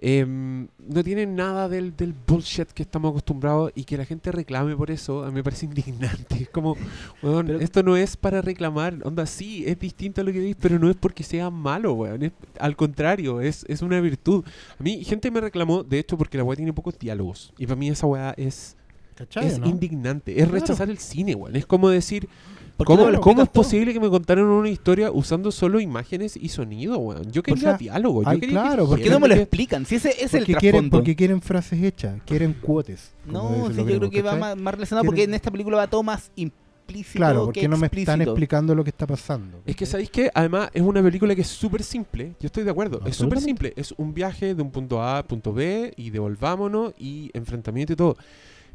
[0.03, 4.75] Em, no tiene nada del, del bullshit que estamos acostumbrados y que la gente reclame
[4.75, 5.23] por eso.
[5.23, 6.41] A mí me parece indignante.
[6.41, 6.75] Es como,
[7.21, 8.97] weón, Pero- esto no es para reclamar.
[9.03, 12.23] Onda, sí, es distinto a lo que dices, pero no es porque sea malo, weón.
[12.23, 14.43] Es- al contrario, es, es una virtud.
[14.79, 17.53] A mí, gente me reclamó, de hecho, porque la wea tiene pocos diálogos.
[17.59, 18.75] Y para mí esa wea es,
[19.13, 19.45] ¿Cachai?
[19.45, 19.67] es no?
[19.67, 20.31] indignante.
[20.31, 20.53] Es Claro.
[20.53, 21.55] rechazar el cine, weón.
[21.55, 22.27] Es como decir.
[22.83, 26.35] ¿Por qué ¿Cómo, no cómo es posible que me contaron una historia usando solo imágenes
[26.35, 27.31] y sonido, weón?
[27.31, 28.23] Yo quería sea, diálogo.
[28.23, 29.85] Yo ay, quería claro, que ¿Por qué no me lo que- explican?
[29.85, 30.97] Si ese es el porque quieren, trasfondo.
[30.97, 33.13] porque quieren frases hechas, quieren cuotes.
[33.25, 34.39] No, sí, yo creo que va ¿cachai?
[34.39, 36.61] más, más relacionado porque en esta película va todo más implícito
[37.13, 39.61] Claro, que porque no me están explicando lo que está pasando.
[39.65, 42.33] Es que sabéis que además es una película que es súper simple.
[42.39, 42.99] Yo estoy de acuerdo.
[43.05, 43.71] Es súper simple.
[43.77, 47.95] Es un viaje de un punto A a punto B y devolvámonos y enfrentamiento y
[47.95, 48.17] todo.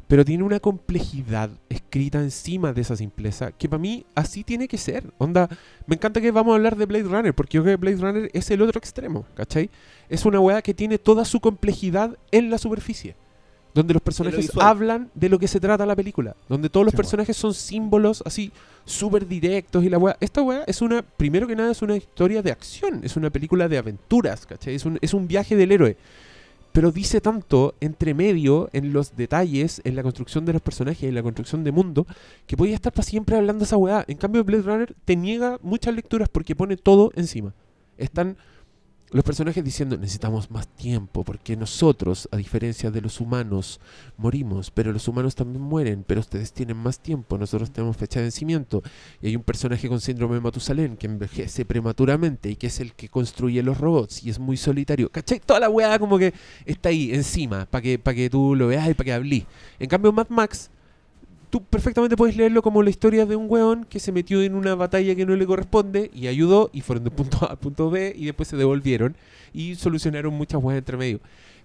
[0.07, 4.77] Pero tiene una complejidad escrita encima de esa simpleza que para mí así tiene que
[4.77, 5.11] ser.
[5.17, 5.49] Onda,
[5.85, 8.29] me encanta que vamos a hablar de Blade Runner porque yo creo que Blade Runner
[8.33, 9.69] es el otro extremo, ¿cachai?
[10.07, 13.15] Es una weá que tiene toda su complejidad en la superficie.
[13.73, 16.35] Donde los personajes hablan de lo que se trata la película.
[16.49, 18.51] Donde todos los Sí, personajes son símbolos así
[18.85, 20.17] súper directos y la weá.
[20.19, 23.01] Esta weá es una, primero que nada, es una historia de acción.
[23.03, 24.73] Es una película de aventuras, ¿cachai?
[24.73, 25.97] Es un, es un viaje del héroe.
[26.77, 31.15] Pero dice tanto entre medio en los detalles, en la construcción de los personajes, en
[31.15, 32.05] la construcción de mundo,
[32.45, 34.05] que podía estar para siempre hablando esa weá.
[34.07, 37.55] En cambio, Blade Runner te niega muchas lecturas porque pone todo encima.
[37.97, 38.37] Están
[39.09, 43.79] los personajes diciendo necesitamos más tiempo porque nosotros, a diferencia de los humanos,
[44.17, 48.25] morimos, pero los humanos también mueren, pero ustedes tienen más tiempo, nosotros tenemos fecha de
[48.25, 48.83] vencimiento.
[49.21, 52.93] Y hay un personaje con síndrome de Matusalén que envejece prematuramente y que es el
[52.93, 55.09] que construye los robots y es muy solitario.
[55.09, 55.39] ¿Cachai?
[55.39, 56.33] Toda la weá como que
[56.65, 59.45] está ahí encima para que, pa' que tú lo veas y para que hablís.
[59.79, 60.69] En cambio, Mad Max,
[61.49, 64.75] tú perfectamente puedes leerlo como la historia de un weón que se metió en una
[64.75, 68.13] batalla que no le corresponde y ayudó y fueron de punto A a punto B
[68.17, 69.15] y después se devolvieron
[69.53, 71.19] y solucionaron muchas weas entre medio.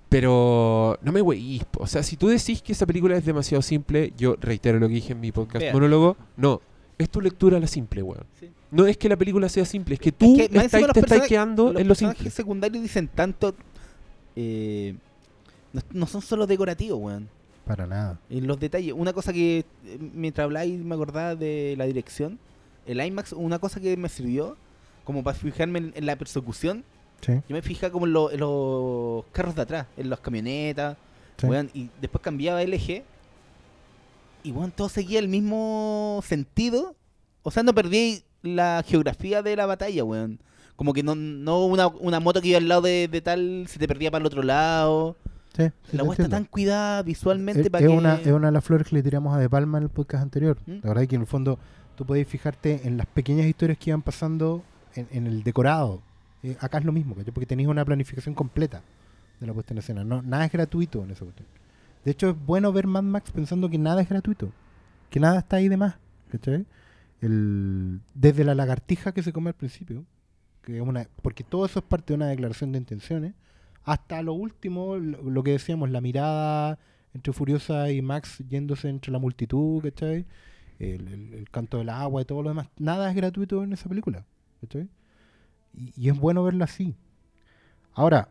[0.08, 4.12] Pero no me weís, o sea, si tú decís que esa película es demasiado simple,
[4.18, 6.60] yo reitero lo que dije en mi podcast monólogo, no,
[6.98, 8.24] es tu lectura la simple, weón.
[8.38, 8.50] Sí.
[8.70, 11.00] No es que la película sea simple, es que tú que más estás- los te
[11.00, 12.30] estás personajes- quedando Los en lo personajes simple.
[12.30, 13.54] secundarios dicen tanto...
[14.36, 14.94] eh,
[15.72, 17.28] no, no son solo decorativos, weón.
[17.66, 18.18] Para nada.
[18.28, 18.92] En los detalles.
[18.96, 22.38] Una cosa que, eh, mientras habláis, me acordaba de la dirección.
[22.86, 24.56] El IMAX, una cosa que me sirvió,
[25.04, 26.84] como para fijarme en, en la persecución,
[27.24, 30.96] Sí, yo me fijaba como en, lo- en los carros de atrás, en las camionetas,
[31.36, 31.46] sí.
[31.46, 33.04] weón, y después cambiaba el eje,
[34.42, 36.96] y bueno, todo seguía el mismo sentido.
[37.44, 40.40] O sea, no perdí la geografía de la batalla, weón.
[40.74, 43.78] Como que no, no una, una moto que iba al lado de, de tal, se
[43.78, 45.16] te perdía para el otro lado.
[45.56, 46.30] Sí, sí, la entiendo.
[46.30, 47.96] tan cuidada visualmente es, para es que...
[47.96, 50.22] una, es una de las flores que le tiramos a De Palma en el podcast
[50.22, 50.56] anterior.
[50.66, 50.72] ¿Mm?
[50.82, 51.58] La verdad es que en el fondo
[51.94, 54.62] tú podés fijarte en las pequeñas historias que iban pasando
[54.94, 56.00] en, en el decorado.
[56.42, 57.32] Eh, acá es lo mismo, ¿cachai?
[57.32, 58.82] porque tenéis una planificación completa
[59.40, 60.04] de la puesta en escena.
[60.04, 61.46] No, nada es gratuito en esa cuestión.
[62.04, 64.50] De hecho, es bueno ver Mad Max pensando que nada es gratuito,
[65.10, 65.96] que nada está ahí de más.
[66.30, 66.66] ¿cachai?
[67.20, 70.04] El, desde la lagartija que se come al principio,
[70.62, 73.34] que es una, porque todo eso es parte de una declaración de intenciones,
[73.84, 76.78] hasta lo último, lo, que decíamos, la mirada
[77.14, 80.26] entre Furiosa y Max yéndose entre la multitud, ¿cachai?
[80.78, 82.68] El, canto del agua y todo lo demás.
[82.78, 84.24] Nada es gratuito en esa película,
[84.60, 84.88] ¿cachai?
[85.74, 86.94] Y es bueno verla así.
[87.94, 88.28] Ahora,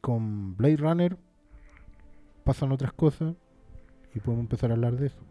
[0.00, 1.16] con Blade Runner
[2.44, 3.34] pasan otras cosas
[4.14, 5.29] y podemos empezar a hablar de eso.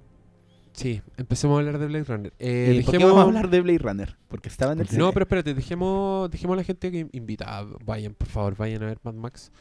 [0.73, 2.33] Sí, empecemos a hablar de Blade Runner.
[2.39, 4.17] Eh, Eh, ¿Por qué dejemos- vamos a hablar de Blade Runner?
[4.27, 7.45] Porque estaba en el No, pero espérate, dejemos, dejemos a la gente que invita.
[7.47, 9.51] Ah, Vayan, por favor, vayan a ver Mad Max.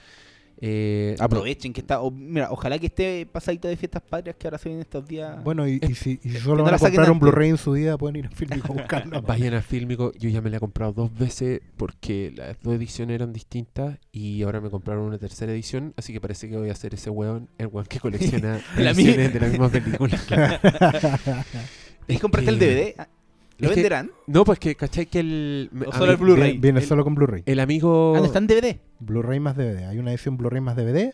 [0.61, 2.01] Eh, no- Aprovechen que está.
[2.01, 5.43] o- mira, ojalá que esté pasadito de fiestas patrias que ahora se vienen estos días.
[5.45, 7.19] Bueno, y, y si, y si solo van a comprar un.
[7.21, 9.23] Blu-ray en su vida, pueden ir a Filmico a buscarlo.
[9.27, 10.13] Vayan a Filmico.
[10.19, 14.43] Yo ya me la he comprado dos veces porque las dos ediciones eran distintas y
[14.43, 15.95] ahora me compraron una tercera edición.
[15.97, 19.41] Así que parece que voy a ser ese weón, el weón que colecciona ediciones de
[19.41, 20.19] la misma película.
[22.09, 22.95] ¿Y Es compraste el DVD?
[23.59, 24.11] ¿Lo es que- venderán?
[24.27, 25.07] No, pues que, ¿cachai?
[25.07, 25.71] Que el.
[25.87, 26.43] O solo mí- el Blu-ray.
[26.53, 27.43] Viene, viene El- solo con Blu-ray.
[27.47, 28.15] El amigo.
[28.17, 28.81] Ah, no está en DVD.
[29.01, 29.87] Blu-ray más DVD.
[29.87, 31.13] Hay una edición Blu-ray más DVD,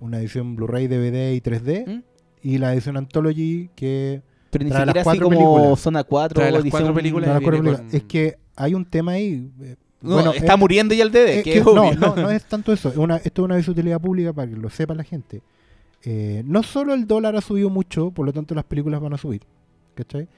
[0.00, 2.02] una edición Blu-ray DVD y 3D, ¿Mm?
[2.42, 4.22] y la edición Anthology que...
[4.50, 5.80] Pero ni Trae las siquiera así como películas.
[5.80, 7.30] Zona 4 Trae las edición- cuatro películas.
[7.30, 9.50] viene acuerdo con- Es que hay un tema ahí.
[9.62, 12.16] eh, No, bueno, está es- muriendo ya el DVD, es que que es no, no,
[12.16, 12.90] no es tanto eso.
[12.90, 15.40] es una- esto es una utilidad pública para que lo sepa la gente.
[16.04, 19.18] Eh, no solo el dólar ha subido mucho, por lo tanto las películas van a
[19.18, 19.42] subir,
[19.94, 20.28] ¿cachai?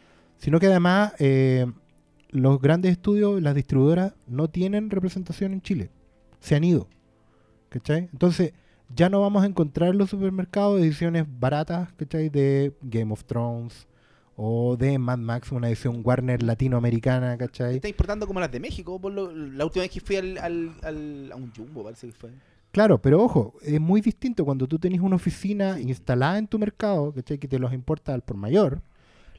[0.44, 1.64] Sino que además eh,
[2.28, 5.90] los grandes estudios, las distribuidoras, no tienen representación en Chile.
[6.40, 6.86] Se han ido,
[7.70, 8.10] ¿cachai?
[8.12, 8.52] Entonces
[8.94, 12.28] ya no vamos a encontrar en los supermercados ediciones baratas, ¿cachai?
[12.28, 13.88] De Game of Thrones
[14.36, 17.76] o de Mad Max, una edición Warner latinoamericana, ¿cachai?
[17.76, 19.00] Está importando como las de México.
[19.00, 22.12] Por lo- la última vez que fui al, al, al- a un Jumbo, parece que
[22.12, 22.30] fue.
[22.70, 27.14] Claro, pero ojo, es muy distinto cuando tú tenés una oficina instalada en tu mercado,
[27.14, 27.38] ¿cachai?
[27.38, 28.82] Que te los importa al por mayor.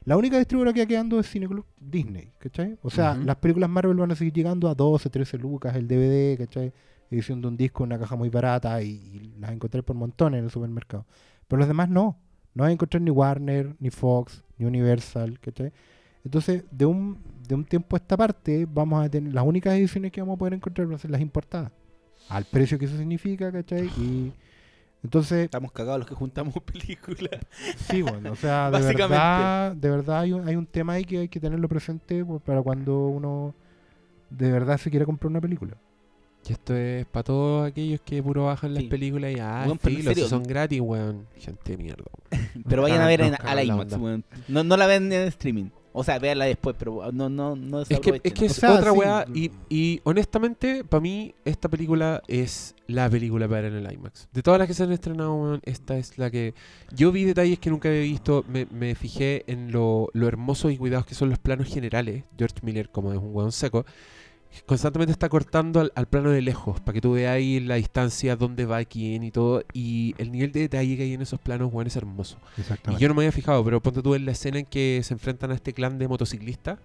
[0.06, 2.78] La única distribuidora que va quedando es Cineclub Disney, ¿cachai?
[2.82, 6.38] O sea, las películas Marvel van a seguir llegando a 12, 13 lucas el DVD,
[6.38, 6.72] ¿cachai?
[7.10, 10.38] Edición de un disco en una caja muy barata y, y las encontré por montones
[10.38, 11.04] en el supermercado.
[11.48, 12.16] Pero los demás no.
[12.54, 15.72] No vas a encontrar ni Warner, ni Fox, ni Universal, ¿cachai?
[16.24, 20.12] Entonces, de un, de un tiempo a esta parte, vamos a tener las únicas ediciones
[20.12, 21.72] que vamos a poder encontrar van a ser las importadas.
[22.28, 23.86] Al precio que eso significa, ¿cachai?
[23.98, 24.32] Y
[25.06, 27.40] entonces, Estamos cagados los que juntamos películas.
[27.88, 29.08] sí, bueno, o sea, de Básicamente.
[29.08, 32.42] verdad, de verdad hay un, hay un tema ahí que hay que tenerlo presente pues,
[32.42, 33.54] para cuando uno
[34.30, 35.76] de verdad se quiera comprar una película.
[36.48, 38.88] Y esto es para todos aquellos que puro bajan las Sí.
[38.88, 41.26] películas y ah, en filo, si son gratis, weón.
[41.38, 42.04] Gente de mierda.
[42.30, 42.64] weón.
[42.68, 44.22] Pero vayan a ver en, a la IMAX, weón.
[44.46, 45.70] No, no la ven en streaming.
[45.98, 48.74] O sea, véanla después, pero no, no, no Es que, es que es O sea,
[48.74, 48.98] otra sí.
[48.98, 49.24] weá.
[49.32, 54.28] Y, y honestamente, para mí, esta película es la película para ver en el IMAX.
[54.30, 56.52] De todas las que se han estrenado, esta es la que.
[56.94, 58.44] Yo vi detalles que nunca había visto.
[58.46, 62.24] Me, me fijé en lo, lo hermosos y cuidados que son los planos generales.
[62.36, 63.86] George Miller, como es un weón seco,
[64.64, 68.36] constantemente está cortando al, al plano de lejos para que tú veas ahí la distancia,
[68.36, 69.62] dónde va quién y todo.
[69.72, 72.38] Y el nivel de detalle que hay en esos planos, weón, es hermoso.
[72.56, 73.02] Y Exactamente.
[73.02, 75.50] yo no me había fijado, pero ponte tú en la escena en que se enfrentan
[75.50, 76.78] a este clan de motociclistas.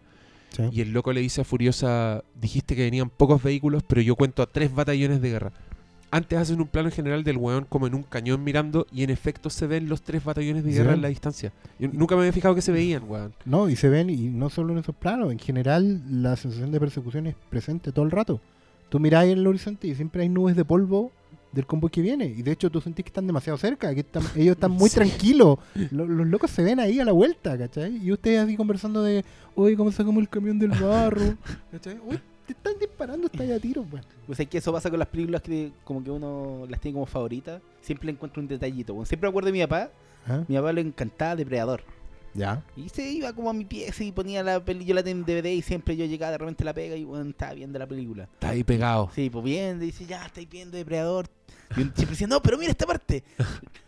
[0.55, 0.63] Sí.
[0.71, 4.41] Y el loco le dice a Furiosa, dijiste que venían pocos vehículos, pero yo cuento
[4.43, 5.53] a tres batallones de guerra.
[6.13, 9.49] Antes hacen un plano general del weón como en un cañón mirando y en efecto
[9.49, 11.53] se ven los tres batallones de ¿Se guerra en la distancia.
[11.79, 13.33] Yo nunca me había fijado que se veían, weón.
[13.45, 16.79] No, y se ven, y no solo en esos planos, en general la sensación de
[16.81, 18.41] persecución es presente todo el rato.
[18.89, 21.11] Tú mirás ahí en el horizonte y siempre hay nubes de polvo
[21.53, 22.25] del convoy que viene.
[22.25, 24.95] Y de hecho tú sentís que están demasiado cerca, que están- ellos están muy Sí.
[24.95, 25.59] tranquilos.
[25.91, 27.97] Lo- Los, locos se ven ahí a la vuelta, ¿cachai?
[28.05, 29.23] Y ustedes así conversando de,
[29.55, 31.21] oye, ¿cómo sacamos el camión del barro?
[31.71, 31.97] ¿Cachai?
[32.05, 32.19] Uy,
[32.53, 34.03] te están disparando, está ahí a tiro, pues.
[34.25, 37.05] Pues es que eso pasa con las películas que como que uno las tiene como
[37.05, 37.61] favoritas.
[37.81, 38.93] Siempre encuentro un detallito.
[38.93, 39.05] weón.
[39.05, 39.89] Siempre me acuerdo de mi papá.
[40.27, 40.43] ¿Ah?
[40.47, 41.83] Mi papá le encantaba Depredador.
[42.33, 42.63] Ya.
[42.77, 45.25] Y se iba como a mi pieza y ponía la peli, yo la tenía en
[45.25, 48.23] DVD y siempre yo llegaba de repente la pega y bueno, estaba viendo la película.
[48.23, 49.11] Está ahí pegado.
[49.13, 51.27] Sí, pues viendo y dice, ya estáis viendo Depredador.
[51.71, 53.23] Y siempre decía, no, pero mira esta parte.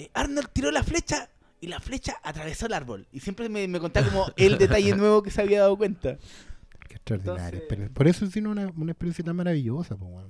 [0.00, 1.28] Eh, Arnold tiró la flecha
[1.60, 3.08] y la flecha atravesó el árbol.
[3.10, 6.18] Y siempre me, me contaba como el detalle nuevo que se había dado cuenta.
[7.08, 7.60] Qué extraordinario.
[7.62, 10.26] Entonces- por eso es una, una experiencia tan maravillosa, pues.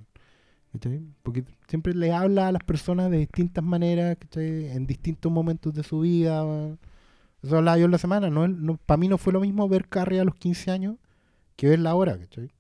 [1.23, 4.67] Porque siempre le habla a las personas de distintas maneras, ¿cachai?
[4.71, 6.45] En distintos momentos de su vida.
[7.43, 8.31] Eso hablaba yo en la semana.
[8.31, 8.77] ¿no?
[8.87, 10.97] Para mí no fue lo mismo ver Carrie a los 15 años
[11.57, 12.51] que verla ahora, ¿cachai?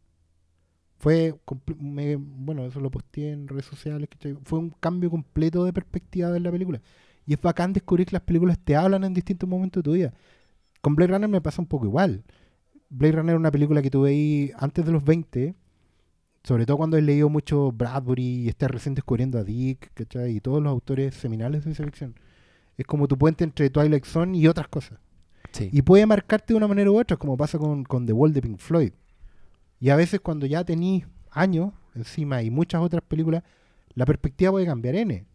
[0.98, 1.34] Fue,
[1.78, 4.36] me- bueno, eso lo posteé en redes sociales, ¿cachai?
[4.42, 6.80] Fue un cambio completo de perspectiva de la película.
[7.24, 10.12] Y es bacán descubrir que las películas te hablan en distintos momentos de tu vida.
[10.80, 12.24] Con Blade Runner me pasa un poco igual.
[12.90, 15.54] Blade Runner es una película que tuve ahí antes de los 20,
[16.42, 20.36] sobre todo cuando he leído mucho Bradbury y estás recién descubriendo a Dick, ¿cachai?
[20.36, 22.14] Y todos los autores seminales de ciencia ficción.
[22.76, 24.98] Es como tu puente entre Twilight Zone y otras cosas.
[25.52, 25.68] Sí.
[25.72, 28.42] Y puede marcarte de una manera u otra, como pasa con, con The Wall de
[28.42, 28.92] Pink Floyd.
[29.80, 33.42] Y a veces cuando ya tenís años encima y muchas otras películas,
[33.94, 35.26] la perspectiva puede cambiar N.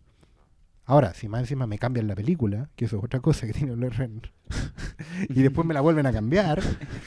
[0.85, 3.73] Ahora, si más encima me cambian la película, que eso es otra cosa que tiene
[3.75, 4.31] Blade Runner,
[5.29, 6.61] y después me la vuelven a cambiar,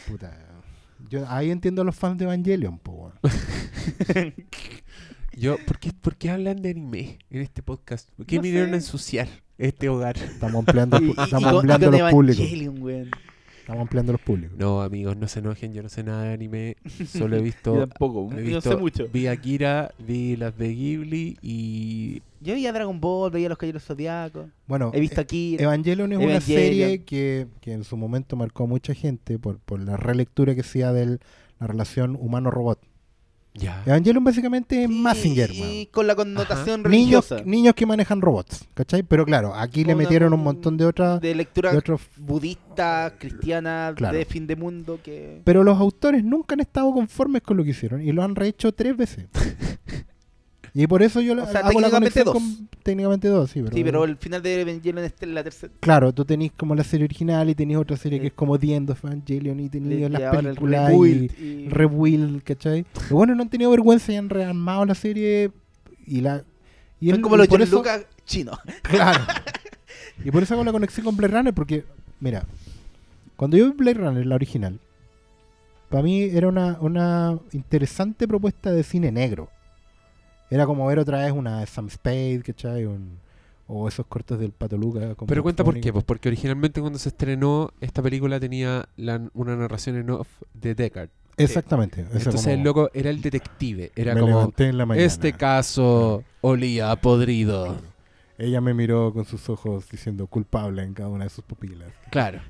[0.09, 0.37] puta,
[1.11, 3.13] yo ahí entiendo a los fans de Evangelion, po.
[5.39, 8.09] Yo, ¿por qué, ¿por qué hablan de anime en este podcast?
[8.17, 9.29] ¿Por qué No vinieron a ensuciar?
[9.59, 10.17] este hogar.
[10.19, 12.47] Estamos ampliando, Y, y- estamos y con, ampliando con los públicos.
[13.67, 14.57] Estamos ampliando los públicos.
[14.57, 16.77] No, amigos, no se enojen, yo no sé nada de anime.
[17.05, 17.89] Solo he Yo visto.
[17.89, 19.09] tampoco, he yo no sé mucho.
[19.13, 22.23] Vi Akira, vi las de Ghibli y.
[22.41, 24.47] Yo veía Dragon Ball, veía Los Caballeros Zodiacos.
[24.69, 25.57] Bueno, He visto eh, aquí.
[25.59, 29.81] Evangelion es una serie que, que en su momento marcó a mucha gente por, por
[29.81, 31.19] la relectura que hacía de
[31.59, 32.79] la relación humano-robot.
[33.59, 33.83] Ya.
[33.87, 37.43] Evangelion básicamente es Massinger, y, con la connotación religiosa.
[37.45, 39.03] niños que manejan robots, ¿cachai?
[39.03, 41.21] Pero claro, aquí le metieron un montón de otras...
[41.21, 44.17] de lectura de otros budista, cristiana, Claro.
[44.17, 45.41] de fin de mundo que...
[45.45, 48.73] Pero los autores nunca han estado conformes con lo que hicieron y lo han rehecho
[48.73, 49.27] tres veces.
[50.83, 52.35] y por eso yo la- O sea, hago la técnicamente conexión dos.
[52.35, 52.69] con...
[52.83, 53.61] Técnicamente dos, sí.
[53.63, 55.73] Pero, sí, pero el final de Evangelion es la tercera...
[55.81, 58.75] Claro, tú tenés como la serie original y tenés otra serie que es como The
[58.77, 62.85] End of Evangelion y tenés y las películas y rebuild y- Rebuild, ¿cachai?
[63.11, 65.51] Lo bueno, no han tenido vergüenza y han rearmado la serie
[66.07, 66.45] y la...
[67.01, 68.59] Y el- como y los por John eso- Lucas chinos.
[68.83, 69.25] Claro.
[70.25, 71.85] y por eso hago la conexión con Blade Runner, porque,
[72.21, 72.45] mira,
[73.37, 74.79] cuando yo vi Blade Runner, la original,
[75.89, 79.49] para mí era una, una interesante propuesta de cine negro.
[80.51, 82.85] Era como ver otra vez una Sam Spade, ¿cachai?
[82.87, 83.19] Un-
[83.69, 85.17] o esos cortos del Pato Luca.
[85.27, 89.57] Pero cuenta por qué, pues porque originalmente cuando se estrenó esta película tenía la- una
[89.57, 91.09] narración en off de Deckard.
[91.37, 92.03] Exactamente.
[92.03, 95.05] eso Entonces como, el loco era el detective, era me como levanté en la mañana.
[95.05, 97.77] este caso olía podrido.
[98.39, 101.89] Ella me miró con sus ojos diciendo culpable en cada una de sus pupilas.
[102.11, 102.41] Claro.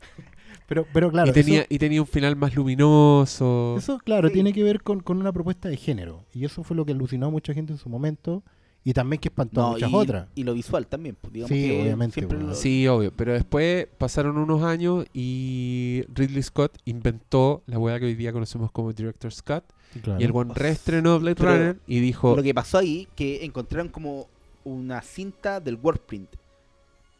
[0.67, 3.77] Pero, pero claro, y, tenía, eso- y tenía un final más luminoso.
[3.79, 4.35] Eso, claro, Sí.
[4.35, 6.25] tiene que ver con, con una propuesta de género.
[6.35, 8.43] Y eso fue lo que alucinó a mucha gente en su momento.
[8.85, 10.29] Y también que espantó a muchas y, otras.
[10.37, 12.51] y lo visual también, pues, digamos Sí, que obviamente, siempre bueno.
[12.51, 13.13] lo- Sí, obvio.
[13.17, 18.71] Pero después pasaron unos años y Ridley Scott inventó la weá que hoy día conocemos
[18.71, 19.65] como Director Scott.
[20.05, 20.21] Claro.
[20.21, 22.37] Y el buen reestrenó Blade Pero Runner y dijo...
[22.37, 24.29] Lo que pasó ahí, que encontraron como
[24.63, 26.29] una cinta del Wordprint.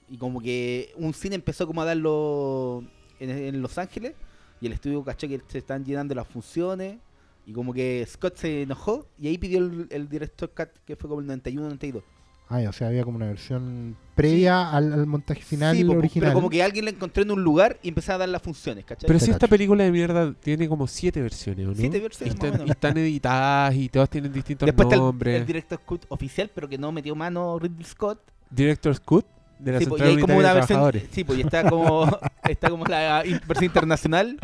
[0.09, 2.85] Y como que un cine empezó como a darlo
[3.21, 4.15] en, en Los Ángeles.
[4.61, 6.99] Y el estudio cachó que se están llenando las funciones.
[7.47, 9.07] Y como que Scott se enojó.
[9.21, 12.03] Y ahí pidió el, el director cut, que fue como el 91-92.
[12.49, 16.29] Ah, o sea, había como una versión previa al, al montaje final Sí, po, original.
[16.29, 18.85] pero como que alguien la encontró en un lugar y empezó a dar las funciones,
[18.85, 19.05] ¿cachai?
[19.09, 21.75] Pero si esta película de mierda tiene como siete versiones, ¿o no?
[21.75, 22.69] Siete versiones, Y más o están, menos.
[22.69, 25.41] y están editadas y todas tienen distintos Después está el, nombres.
[25.41, 28.21] el director cut oficial, pero que no metió mano Ridley Scott.
[28.49, 29.27] Director's Cut
[29.59, 30.93] de la Sí, pues, y Central hay como una de versión.
[31.11, 34.39] Sí, pues y está como, está como la versión internacional.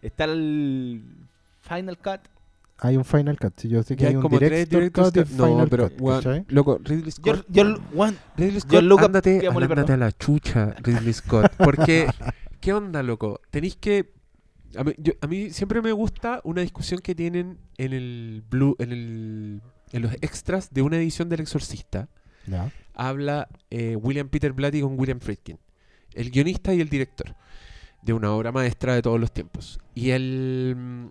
[0.00, 1.02] Está el
[1.62, 2.20] Final Cut.
[2.78, 3.52] Hay un Final Cut.
[3.56, 5.36] Sí, yo sé que hay hay un como tres director directors cut y.
[5.36, 5.90] No, Final pero,
[6.48, 7.46] loco, Ridley Scott.
[7.48, 11.52] Yo, yo, Juan, Ridley Scott, Lucas, ándate, a la chucha, Ridley Scott.
[11.58, 12.08] Porque,
[12.60, 13.40] ¿qué onda, loco?
[13.50, 14.12] Tenéis que...
[14.76, 18.74] A mí, yo- a mí siempre me gusta una discusión que tienen en el blue,
[18.78, 19.60] en el,
[19.92, 22.08] en los extras de una edición del Exorcista.
[22.46, 22.72] Ya.
[22.94, 25.58] Habla eh, William Peter Blatty con William Friedkin,
[26.14, 27.34] el guionista y el director
[28.02, 29.78] de una obra maestra de todos los tiempos.
[29.94, 31.06] Y el mm,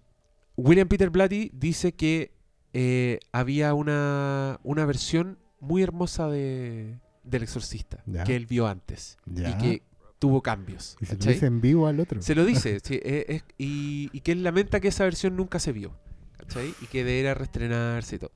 [0.57, 2.31] William Peter Blatty dice que
[2.73, 8.23] eh, había una, una versión muy hermosa de, del Exorcista Ya.
[8.23, 9.49] que él vio antes Ya.
[9.49, 9.83] y que
[10.19, 10.97] tuvo cambios.
[11.01, 12.21] Y se lo dice en vivo al otro.
[12.21, 15.59] Se lo dice, sí, eh, es- y, y que él lamenta que esa versión nunca
[15.59, 15.97] se vio,
[16.37, 16.73] ¿cachai?
[16.81, 18.31] Y que debería reestrenarse y todo.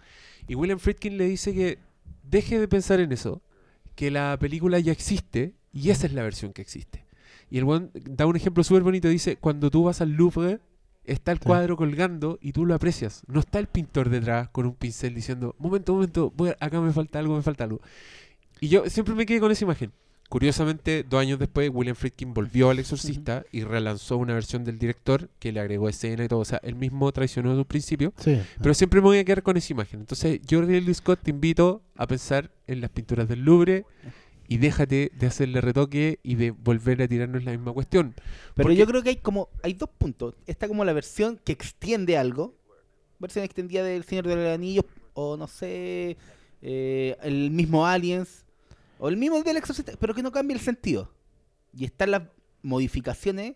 [0.48, 1.80] Y William Friedkin le dice que
[2.30, 3.42] deje de pensar en eso,
[3.96, 7.06] que la película ya existe y esa es la versión que existe.
[7.50, 10.60] Y el buen da un ejemplo súper bonito, dice, cuando tú vas al Louvre,
[11.04, 11.46] está el Sí.
[11.46, 13.22] cuadro colgando y tú lo aprecias.
[13.28, 16.92] No está el pintor detrás con un pincel diciendo, momento, momento, voy a- acá me
[16.92, 17.82] falta algo, me falta algo.
[18.60, 19.92] Y yo siempre me quedé con esa imagen.
[20.30, 25.30] Curiosamente, dos años después, William Friedkin volvió al Exorcista y relanzó una versión del director
[25.40, 26.40] que le agregó escena y todo.
[26.40, 28.12] O sea, él mismo traicionó un principio.
[28.18, 28.42] Sí.
[28.62, 30.00] Pero siempre me voy a quedar con esa imagen.
[30.00, 33.86] Entonces, yo, Ridley Scott, te invito a pensar en las pinturas del Louvre
[34.48, 38.14] y déjate de hacerle retoque y de volver a tirarnos la misma cuestión.
[38.56, 40.34] Pero Porque- yo creo que hay como hay dos puntos.
[40.48, 42.56] Está como la versión que extiende algo.
[43.20, 44.86] Versión extendida del Señor de los Anillos.
[45.14, 46.18] O no sé.
[46.68, 48.44] eh, el mismo Aliens.
[49.00, 49.94] O el mismo del Exorcista.
[50.00, 51.12] Pero que no cambia el sentido.
[51.74, 52.24] Y están las
[52.64, 53.56] modificaciones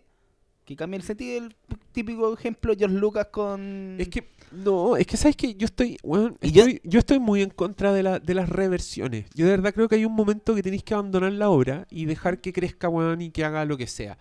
[0.64, 1.44] que cambian el sentido.
[1.44, 1.56] El
[1.92, 3.96] típico ejemplo George Lucas con.
[3.98, 7.18] Es que, no, es que sabes que yo estoy, weón, Y yo- estoy- yo, estoy
[7.18, 9.26] muy en contra de, la, de las reversiones.
[9.34, 12.04] Yo de verdad creo que hay un momento que tenéis que abandonar la obra y
[12.04, 14.18] dejar que crezca, weón, y que haga lo que sea.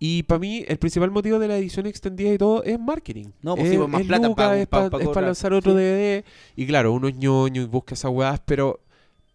[0.00, 3.26] Y para mí, el principal motivo de la edición extendida y todo es marketing.
[3.42, 5.52] No, pues es, sí, pues más es plata lucas, pa- es pa- para pa lanzar
[5.52, 5.78] otro Sí.
[5.78, 6.24] DVD.
[6.56, 8.80] Y claro, uno es ñoño y busca esas weas, pero,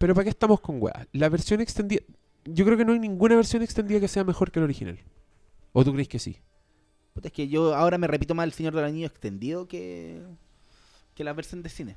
[0.00, 1.06] pero ¿para qué estamos con weas?
[1.12, 2.00] La versión extendida,
[2.46, 4.98] yo creo que no hay ninguna versión extendida que sea mejor que el original.
[5.72, 6.38] ¿O tú crees que sí?
[7.12, 10.22] Puta, es que yo ahora me repito más el Señor del Anillo extendido que.
[11.14, 11.96] que la versión de cine.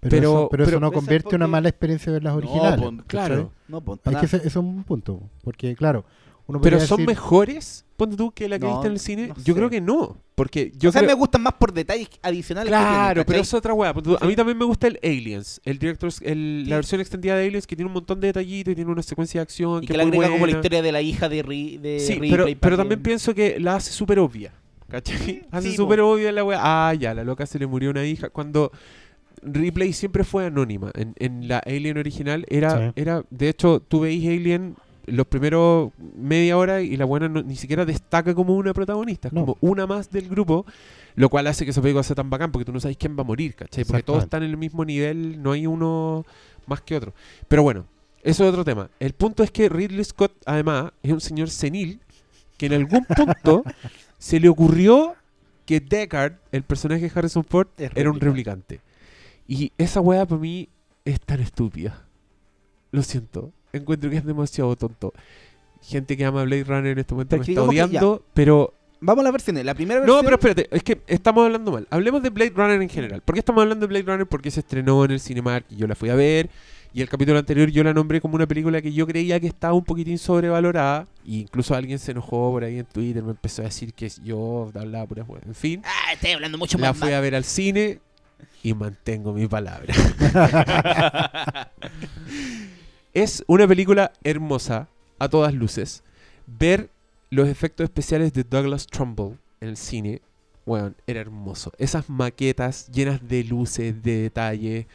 [0.00, 2.80] Pero, Pero- eso, pero eso no convierte una porque- mala experiencia ver las No, originales.
[2.80, 3.06] pues, ¿cachai?
[3.08, 3.52] claro.
[3.68, 3.82] No,
[4.20, 5.22] que ese es un punto.
[5.42, 6.04] Porque, claro,
[6.50, 9.28] uno Pero son decir- mejores, ponte tú, que la que No, viste en el cine.
[9.28, 9.54] no yo sé.
[9.54, 10.16] creo que no.
[10.34, 12.70] Porque yo o sea, creo- me gustan más por detalles adicionales.
[12.70, 13.90] que tienen, Claro, pero es otra weá.
[14.20, 16.70] A mí también me gusta el Aliens, el director, el, Sí.
[16.70, 19.38] la versión extendida de Aliens que tiene un montón de detallitos y tiene una secuencia
[19.40, 21.76] de acción Y que que muy agrega como la historia de la hija de, Ri,
[21.78, 24.52] de Sí, Ripley pero, también pienso que la hace súper obvia.
[24.88, 25.46] ¿Cachai?
[25.52, 26.58] Hace sí, súper obvia la weá.
[26.60, 28.28] Ah, ya, la loca se le murió una hija.
[28.28, 28.72] Cuando
[29.42, 30.90] Ripley siempre fue anónima.
[30.94, 32.92] En, en la Alien original era, Sí.
[32.96, 33.24] era.
[33.30, 34.74] De hecho, tú veis Alien
[35.10, 39.28] los primeros media hora y la buena no- ni siquiera destaca como una protagonista.
[39.28, 39.40] Es No.
[39.42, 40.64] como una más del grupo.
[41.16, 43.22] Lo cual hace que esa película sea tan bacán porque tú no sabes quién va
[43.22, 43.84] a morir, ¿cachai?
[43.84, 46.24] Porque todos están en el mismo nivel, no hay uno
[46.66, 47.12] más que otro.
[47.48, 47.84] Pero bueno,
[48.22, 48.88] eso es otro tema.
[49.00, 52.00] El punto es que Ridley Scott, además, es un señor senil
[52.56, 53.64] que en algún punto
[54.18, 55.14] se le ocurrió
[55.66, 58.76] que Deckard, el personaje de Harrison Ford, Es era un replicante.
[58.76, 58.80] replicante.
[59.48, 60.68] Y esa weá para mí
[61.04, 62.04] es tan estúpida.
[62.92, 63.52] Lo siento.
[63.72, 65.12] Encuentro que es demasiado tonto.
[65.82, 69.24] Gente que ama Blade Runner en este momento Pero me está odiando, pero Vamos a
[69.24, 69.64] las versiones.
[69.64, 70.18] La primera versión.
[70.18, 71.86] no, pero espérate, es que estamos hablando mal.
[71.88, 73.22] Hablemos de Blade Runner en general.
[73.22, 74.26] ¿Por qué estamos hablando de Blade Runner?
[74.26, 76.50] Porque se estrenó en el Cinemark y yo la fui a ver.
[76.92, 79.72] Y el capítulo anterior yo la nombré como una película que yo creía que estaba
[79.72, 81.06] un poquitín sobrevalorada.
[81.24, 84.70] E incluso alguien se enojó por ahí en Twitter, me empezó a decir que yo
[84.74, 85.40] hablaba pura hueá.
[85.46, 86.98] En fin, Ah, estoy hablando mucho la más.
[86.98, 87.14] fui mal.
[87.14, 88.00] a ver al cine
[88.62, 89.94] y mantengo mi palabra.
[93.14, 94.88] es una película hermosa,
[95.18, 96.02] a todas luces.
[96.46, 96.90] Ver
[97.30, 100.20] los efectos especiales de Douglas Trumbull en el cine,
[100.66, 101.72] bueno, era hermoso.
[101.78, 104.86] Esas maquetas llenas de luces, de detalle,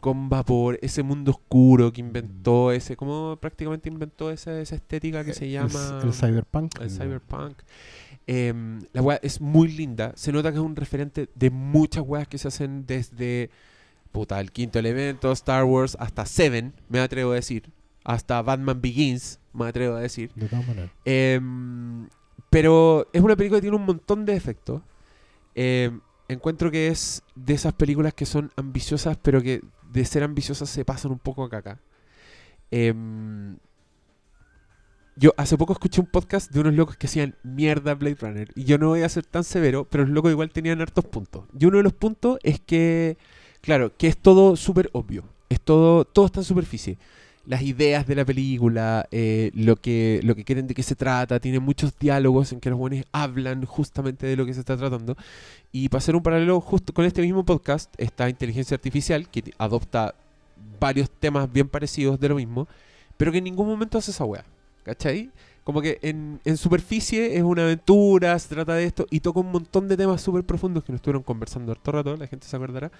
[0.00, 5.32] con vapor, ese mundo oscuro que inventó, ese, como prácticamente inventó esa, esa estética que
[5.32, 6.78] se el, llama el cyberpunk.
[6.80, 7.54] el cyberpunk.
[8.26, 10.12] Em, la weá es muy linda.
[10.14, 13.50] Se nota que es un referente de muchas weas que se hacen desde
[14.14, 17.72] puta, el quinto elemento, Star Wars, hasta Seven, me atrevo a decir.
[18.04, 20.30] Hasta Batman Begins, me atrevo a decir.
[20.36, 20.90] De todas maneras.
[21.04, 22.08] Em,
[22.48, 24.82] pero es una película que tiene un montón de efectos.
[25.56, 30.70] Em, encuentro que es de esas películas que son ambiciosas, pero que de ser ambiciosas
[30.70, 31.80] se pasan un poco a caca.
[32.70, 33.56] Em,
[35.16, 38.52] yo hace poco escuché un podcast de unos locos que hacían mierda Blade Runner.
[38.54, 41.46] Y yo no voy a ser tan severo, pero los locos igual tenían hartos puntos.
[41.58, 43.18] Y uno de los puntos es que,
[43.64, 45.24] claro, que es todo súper obvio.
[45.48, 46.98] Es todo, todo está en superficie
[47.46, 51.40] las ideas de la película, eh, lo, que, lo que quieren de qué se trata,
[51.40, 55.16] tiene muchos diálogos en que los buenos hablan justamente de lo que se está tratando.
[55.70, 60.14] Y para hacer un paralelo justo con este mismo podcast, está Inteligencia Artificial, que adopta
[60.80, 62.66] varios temas bien parecidos de lo mismo,
[63.16, 64.44] pero que en ningún momento hace esa weá.
[64.82, 65.30] ¿Cachai?
[65.64, 69.50] Como que en, en superficie es una aventura, se trata de esto, y toca un
[69.50, 72.90] montón de temas súper profundos que nos estuvieron conversando harto rato, la gente se acordará.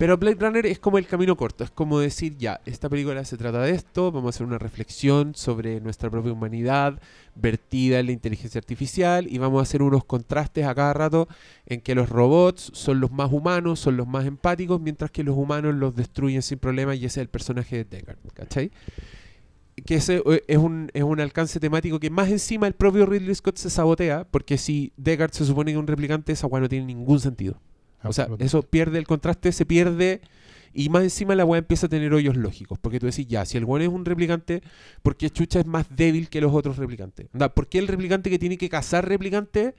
[0.00, 3.36] Pero Blade Runner es como el camino corto, es como decir, ya, esta película se
[3.36, 6.98] trata de esto, vamos a hacer una reflexión sobre nuestra propia humanidad
[7.34, 11.28] vertida en la inteligencia artificial y vamos a hacer unos contrastes a cada rato
[11.66, 15.36] en que los robots son los más humanos, son los más empáticos, mientras que los
[15.36, 18.70] humanos los destruyen sin problema y ese es el personaje de Deckard, ¿cachai?
[19.84, 23.68] Que ese eh, es un, alcance temático que más encima el propio Ridley Scott se
[23.68, 27.20] sabotea, porque si Deckard se supone que es un replicante, esa weá no tiene ningún
[27.20, 27.60] sentido.
[28.02, 30.20] O sea, eso pierde el contraste, se pierde.
[30.72, 32.78] Y más encima la weá empieza a tener hoyos lógicos.
[32.78, 34.62] Porque tú decís, ya, si el weón es un replicante,
[35.02, 37.26] ¿por qué Chucha es más débil que los otros replicantes?
[37.54, 39.74] ¿Por qué el replicante que tiene que cazar replicante,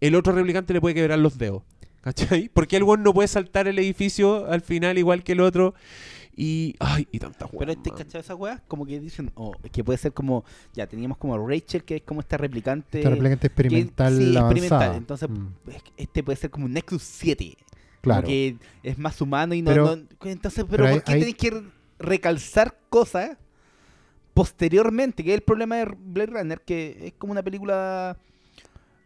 [0.00, 1.62] el otro replicante le puede quebrar los dedos?
[2.02, 2.50] ¿Cachai?
[2.50, 5.74] ¿Por qué el weón no puede saltar el edificio al final igual que el otro?
[6.36, 6.74] Y.
[6.80, 7.76] Ay, y tantas Pero weas.
[7.76, 7.98] este, man.
[7.98, 8.20] ¿cachai?
[8.20, 11.96] Esas weas como que dicen, oh, que puede ser como, ya teníamos como Rachel, que
[11.96, 12.98] es como esta replicante.
[12.98, 14.50] Esta replicante que- experimental sí, avanzada.
[14.50, 14.96] experimental.
[14.96, 17.56] Entonces, Mm, es que este puede ser como un Nexus 7.
[18.00, 18.22] claro.
[18.22, 19.70] Como que es más humano y no.
[19.70, 21.62] Pero- no- entonces, pero, pero hay- ¿por qué hay- tenéis que
[21.98, 23.36] recalzar cosas
[24.34, 25.22] posteriormente?
[25.24, 28.16] Que es el problema de Blade Runner, que es como una película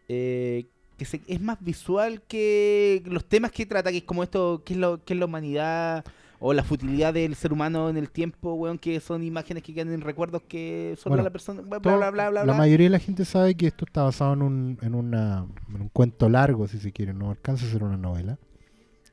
[0.07, 0.65] eh,
[0.97, 4.73] que se- es más visual que los temas que trata, que es como esto, que
[4.73, 6.03] es, lo, que es la humanidad
[6.39, 9.93] o la futilidad del ser humano en el tiempo, weón, que son imágenes que quedan
[9.93, 12.91] en recuerdos que son Bueno, la persona, bla, Todo- bla, bla, bla, la mayoría de
[12.91, 16.67] la gente sabe que esto está basado en un, en, una, en un cuento largo,
[16.67, 18.39] si se quiere, no alcanza a ser una novela,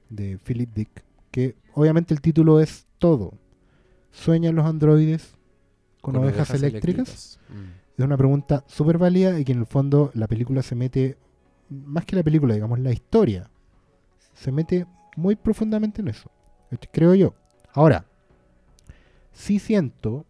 [0.08, 3.34] de Philip Dick, que obviamente el título es todo.
[4.12, 5.34] ¿Sueñan los androides
[6.00, 7.40] con, ovejas, eléctricas?
[7.48, 8.00] Mm.
[8.00, 11.18] Es una pregunta súper válida y que en el fondo la película se mete,
[11.68, 13.50] más que la película, digamos, la historia,
[14.34, 16.30] se mete muy profundamente en eso,
[16.92, 17.34] creo yo.
[17.72, 18.04] Ahora,
[19.32, 20.24] sí siento,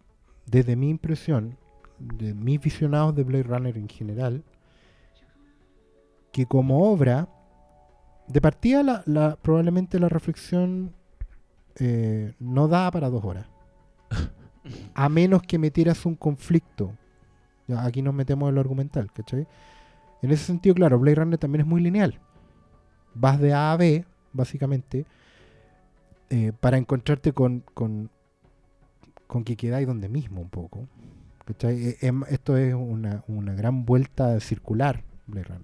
[0.47, 1.57] desde mi impresión,
[1.99, 4.43] de mis visionados de Blade Runner en general,
[6.33, 7.29] que como obra,
[8.29, 10.93] de partida la, la- probablemente la reflexión
[11.79, 13.47] eh, no da para dos horas.
[14.95, 16.93] A menos que metieras un conflicto.
[17.69, 19.47] Ya, aquí nos metemos en lo argumental, ¿cachai?
[20.23, 22.21] En ese sentido, claro, Blade Runner también es muy lineal.
[23.15, 25.07] Vas de A a B, básicamente,
[26.31, 28.11] eh, para encontrarte con, con,
[29.27, 30.89] con que quedáis donde mismo un poco.
[31.63, 35.61] Eh, esto es una, una gran vuelta circular, Blade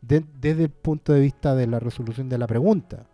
[0.00, 3.06] desde el punto de vista de la resolución de la pregunta.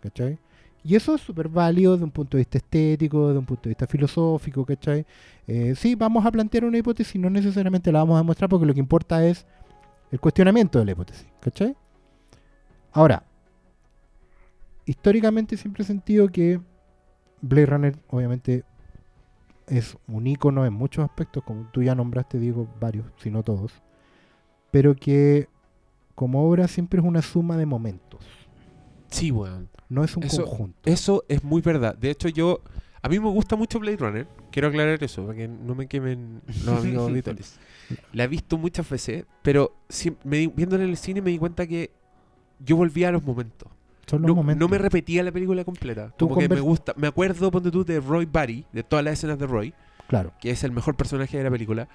[0.00, 0.38] ¿cachai?
[0.84, 3.70] Y eso es súper válido de un punto de vista estético, de un punto de
[3.70, 5.04] vista filosófico, ¿cachai?
[5.46, 8.74] Eh, sí, vamos a plantear una hipótesis, no necesariamente la vamos a demostrar porque lo
[8.74, 9.46] que importa es
[10.10, 11.76] el cuestionamiento de la hipótesis, ¿cachai?
[12.92, 13.24] Ahora,
[14.88, 16.60] históricamente siempre he sentido que
[17.40, 18.64] Blade Runner obviamente
[19.66, 23.72] es un icono en muchos aspectos, como tú ya nombraste, digo, varios, si no todos,
[24.70, 25.48] pero que
[26.14, 28.20] como obra siempre es una suma de momentos,
[29.10, 29.68] Sí, weón.
[29.88, 30.78] no es un Eso- conjunto.
[30.84, 31.96] Eso es muy verdad.
[31.96, 32.60] De hecho, yo.
[33.00, 34.26] A mí me gusta mucho Blade Runner.
[34.50, 37.58] Quiero aclarar eso, para que no me quemen los amigos auditores.
[38.12, 41.66] La he visto muchas veces, pero si- me viéndola en el cine me di cuenta
[41.66, 41.90] que
[42.58, 43.68] yo volvía a los momentos.
[44.08, 44.60] Son los No, momentos.
[44.60, 46.12] no me repetía la película completa.
[46.16, 46.94] Tú Como que me gusta.
[46.96, 49.74] Me acuerdo, ponte tú, de Roy Batty, de todas las escenas de Roy,
[50.08, 50.32] Claro.
[50.40, 51.88] que es el mejor personaje de la película.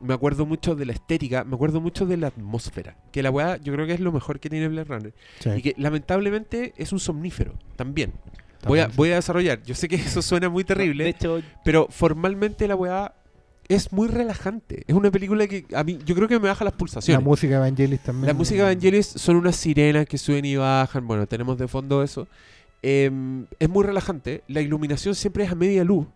[0.00, 2.96] Me acuerdo mucho de la estética, me acuerdo mucho de la atmósfera.
[3.10, 5.14] Que la weá, yo creo que es lo mejor que tiene Blade Runner.
[5.40, 8.12] sí, Y que lamentablemente es un somnífero también.
[8.66, 9.62] Voy a, voy a desarrollar.
[9.62, 13.12] Yo sé que eso suena muy terrible, De hecho, pero formalmente la weá
[13.68, 14.84] es muy relajante.
[14.86, 17.24] Es una película que a mí, yo creo que me baja las La pulsaciones.
[17.24, 18.26] música de Evangelis también.
[18.26, 21.06] La música de Evangelis son unas sirenas que suben y bajan.
[21.06, 22.26] Bueno, tenemos de fondo eso.
[22.82, 24.42] Em, es muy relajante.
[24.48, 26.06] La iluminación siempre es a media luz.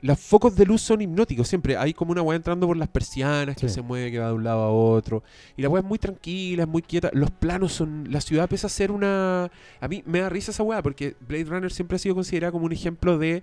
[0.00, 1.76] Los focos de luz son hipnóticos siempre.
[1.76, 4.44] Hay como una weá entrando por las persianas que se mueve, que va de un
[4.44, 5.24] lado a otro.
[5.56, 7.10] Y la weá es muy tranquila, es muy quieta.
[7.14, 8.06] Los planos son.
[8.08, 9.50] La ciudad empieza a ser una.
[9.80, 12.66] A mí me da risa esa weá porque Blade Runner siempre ha sido considerada como
[12.66, 13.42] un ejemplo de.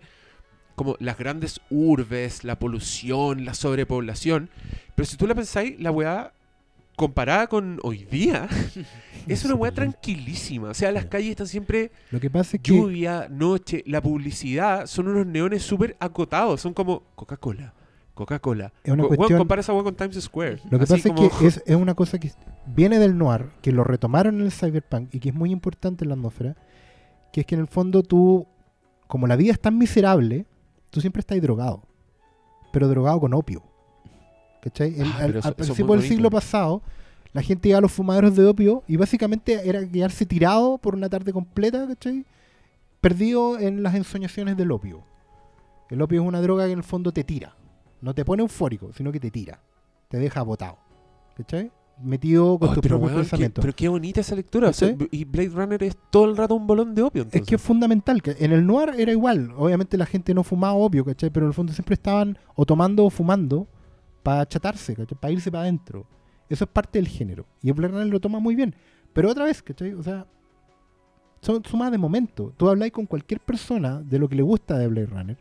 [0.75, 4.49] Como las grandes urbes, la polución, la sobrepoblación.
[4.95, 6.33] Pero si tú la pensáis, la weá
[6.97, 8.47] comparada con hoy día,
[9.27, 10.69] es una weá tranquilísima.
[10.69, 14.85] O sea, las calles están siempre Lo que pasa es que lluvia, noche, la publicidad,
[14.87, 16.61] son unos neones súper acotados.
[16.61, 17.73] Son como Coca-Cola,
[18.13, 18.71] Coca-Cola.
[18.83, 20.59] Es una Co- cuestión- compara esa weá con Times Square.
[20.69, 22.31] Lo que Así pasa como- es que es, es una cosa que
[22.65, 26.09] viene del noir, que lo retomaron en el cyberpunk y que es muy importante en
[26.09, 26.55] la atmósfera,
[27.31, 28.47] que es que en el fondo tú,
[29.07, 30.45] como la vida es tan miserable,
[30.95, 31.83] tú siempre estás drogado,
[32.71, 33.61] pero drogado con opio.
[34.61, 34.97] ¿Cachai?
[34.99, 36.81] El- Ah, al, eso- principio del siglo pasado,
[37.33, 41.09] la gente iba a los fumaderos de opio y básicamente era quedarse tirado por una
[41.09, 42.25] tarde completa, ¿cachai?
[43.01, 45.03] Perdido en las ensoñaciones del opio.
[45.89, 47.55] El opio es una droga que en el fondo te tira.
[48.01, 49.59] No te pone eufórico, sino que te tira.
[50.07, 50.77] Te deja botado.
[51.35, 51.71] ¿Cachai?
[52.01, 53.61] Metido con Ay, tus pero, propios weón, qué, pensamientos.
[53.61, 54.69] pero qué bonita esa lectura.
[54.69, 54.73] o
[55.11, 57.23] y Blade Runner es todo el rato un bolón de opio.
[57.23, 57.61] Es que es entonces.
[57.67, 58.21] fundamental.
[58.21, 59.51] que En el noir era igual.
[59.55, 61.29] Obviamente la gente no fumaba opio, ¿cachai?
[61.29, 63.67] Pero en el fondo siempre estaban o tomando o fumando
[64.23, 65.17] para chatarse, ¿cachai?
[65.17, 66.05] Para irse para adentro.
[66.49, 67.45] Eso es parte del género.
[67.61, 68.75] Y el Blade Runner lo toma muy bien.
[69.13, 69.93] Pero otra vez, ¿cachai?
[69.93, 70.27] O sea,
[71.41, 72.53] son sumas de momento.
[72.57, 75.37] Tú habláis con cualquier persona de lo que le gusta de Blade Runner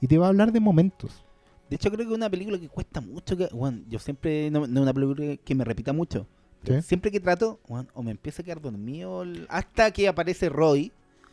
[0.00, 1.24] y te va a hablar de momentos.
[1.68, 3.36] De hecho creo que es una película que cuesta mucho.
[3.36, 6.26] Que, bueno, yo siempre, no, no es una película que me repita mucho.
[6.64, 6.80] ¿sí?
[6.82, 10.92] Siempre que trato, bueno, o me empieza a quedar dormido hasta que aparece Roy,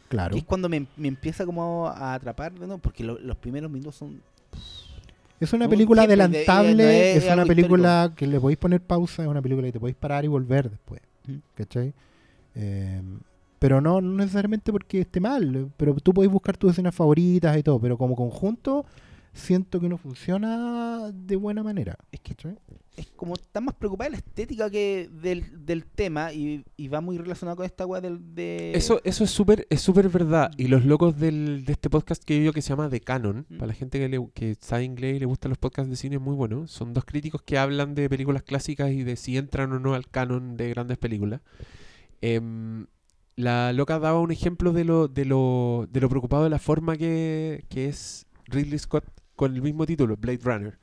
[0.10, 0.34] Claro.
[0.34, 2.78] que es cuando me, me empieza como a atrapar, ¿no?
[2.78, 4.22] porque lo- los primeros minutos son...
[5.40, 9.28] Es una Un película de- adelantable, es una película que le podéis poner pausa, es
[9.28, 11.02] una película que te podéis parar y volver después.
[11.56, 11.94] ¿Cachai?
[12.54, 13.02] Eh,
[13.60, 17.64] pero no, no necesariamente porque esté mal, pero tú podéis buscar tus escenas favoritas y
[17.64, 18.86] todo, pero como conjunto
[19.36, 21.98] siento que no funciona de buena manera.
[22.12, 22.58] Es que ¿cachai?
[22.98, 27.02] es como está más preocupada de la estética que del, del tema y, y va
[27.02, 30.50] muy relacionado con esta weá del de Eso, eso es súper es súper verdad.
[30.58, 33.58] Y los locos del, de este podcast que yo que se llama The Canon, Mm.
[33.58, 36.16] para la gente que, le, que sabe inglés y le gustan los podcasts de cine,
[36.16, 36.68] es muy bueno.
[36.68, 40.08] Son dos críticos que hablan de películas clásicas y de si entran o no al
[40.08, 41.42] canon de grandes películas.
[42.22, 42.88] Em,
[43.36, 46.96] la loca daba un ejemplo de lo, de lo, de lo preocupado de la forma
[46.96, 49.04] que, que es Ridley Scott
[49.36, 50.78] con el mismo título, Blade Runner.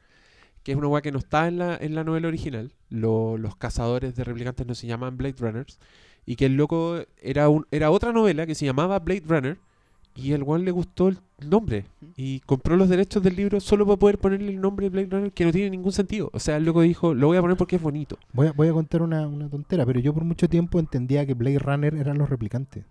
[0.63, 2.73] Que es una weá que no está en la, en la novela original.
[2.89, 5.79] Lo- los cazadores de replicantes no se llaman Blade Runners.
[6.25, 9.59] Y que el loco era, un, era otra novela que se llamaba Blade Runner.
[10.15, 11.87] Y al weón le gustó el nombre.
[12.17, 15.33] Y compró los derechos del libro solo para poder ponerle el nombre de Blade Runner,
[15.33, 16.29] que no tiene ningún sentido.
[16.33, 18.19] O sea, el loco dijo, lo voy a poner porque es bonito.
[18.35, 21.33] Voy a, voy a contar una, una tontera, pero yo por mucho tiempo entendía que
[21.35, 22.85] Blade Runner eran los replicantes.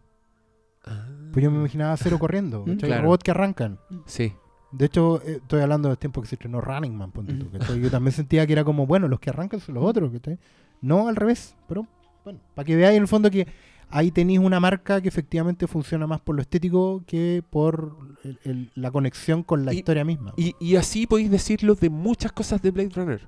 [1.31, 2.89] Pues yo me imaginaba cero corriendo, Mm, ¿cachai?
[2.89, 3.03] claro.
[3.03, 3.79] robots que arrancan.
[4.07, 4.33] Sí.
[4.71, 7.79] De hecho, eh, estoy hablando del tiempo que se estrenó Running Man, ponte tú, ¿cachai?
[7.81, 10.39] Yo también sentía que era como, bueno, los que arrancan son los otros, ¿cachai?
[10.81, 11.85] No al revés, pero
[12.23, 13.47] bueno, para que veáis en el fondo que
[13.89, 18.71] ahí tenéis una marca que efectivamente funciona más por lo estético que por el- el-
[18.75, 20.33] la conexión con la Y- historia misma.
[20.37, 23.27] Y, y así podéis decirlo de muchas cosas de Blade Runner.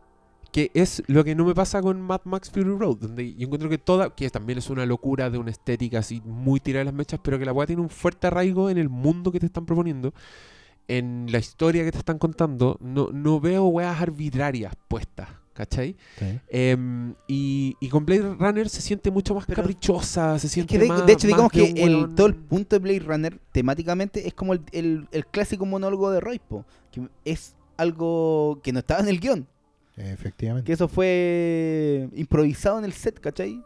[0.54, 3.68] Que es lo que no me pasa con Mad Max Fury Road, donde yo encuentro
[3.70, 6.94] que toda, que también es una locura de una estética así muy tirada de las
[6.94, 9.66] mechas, pero que la weá tiene un fuerte arraigo en el mundo que te están
[9.66, 10.14] proponiendo,
[10.88, 12.78] en la historia que te están contando.
[12.82, 15.96] No, no veo weas arbitrarias puestas, ¿cachai?
[16.20, 16.40] Sí.
[16.50, 20.74] Em, y, y con Blade Runner se siente mucho más Pero- caprichosa, se Es siente
[20.74, 21.06] que de, más.
[21.06, 24.54] de hecho, más digamos que el, todo el punto de Blade Runner temáticamente es como
[24.54, 29.08] el, el- el clásico monólogo de Roy, po, que es algo que no estaba en
[29.08, 29.48] el guion,
[29.96, 30.66] Efectivamente.
[30.66, 33.62] que eso fue improvisado en el set, ¿cachai?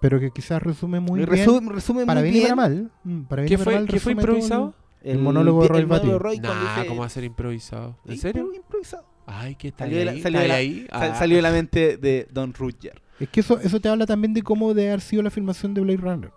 [0.00, 1.28] Pero que quizás resume muy bien.
[1.68, 2.90] resume, para muy bien y bien para mal.
[3.04, 4.74] mm, Para bien ¿Qué y para fue, mal ¿qué fue improvisado?
[5.04, 6.08] El monólogo de Roy Batty.
[6.40, 7.96] Nah, ¿cómo va a ser improvisado?
[8.04, 8.52] ¿En serio?
[8.54, 9.04] improvisado.
[9.26, 10.20] Ay, ¿qué tal Salió de la- ahí?
[10.22, 10.86] salió de ¿Está la- ahí?
[10.90, 11.14] Sal- Ah.
[11.14, 13.00] Salió de la mente de Don Rutger.
[13.20, 15.80] Es que eso, eso te habla también de cómo debe haber sido la filmación de
[15.80, 16.32] Blade Runner.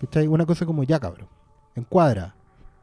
[0.00, 0.26] ¿Cachai?
[0.26, 1.28] Una cosa como ya, cabrón.
[1.74, 2.34] Encuadra,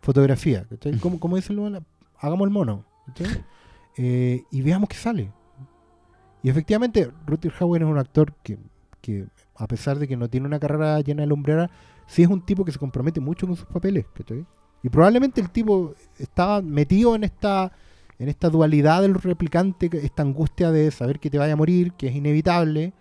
[0.02, 0.66] fotografía.
[0.70, 0.98] ¿Cachai?
[0.98, 1.82] ¿Cómo, cómo dice el?
[2.20, 2.86] Hagamos el mono.
[3.08, 3.28] ¿cachai?
[4.02, 5.30] Eh, y veamos qué sale.
[6.42, 8.58] Y efectivamente, Rutger Hauer es un actor que,
[9.02, 11.70] que, a pesar de que no tiene una carrera llena de lumbrera,
[12.08, 14.06] sí es un tipo que se compromete mucho con sus papeles.
[14.14, 14.46] ¿cachai?
[14.84, 17.72] Y probablemente el tipo estaba metido en esta
[18.18, 21.94] en esta dualidad del replicante, que- esta angustia de saber que te vaya a morir,
[21.94, 22.92] que es inevitable,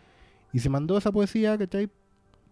[0.52, 1.90] y se mandó esa poesía, ¿cachai?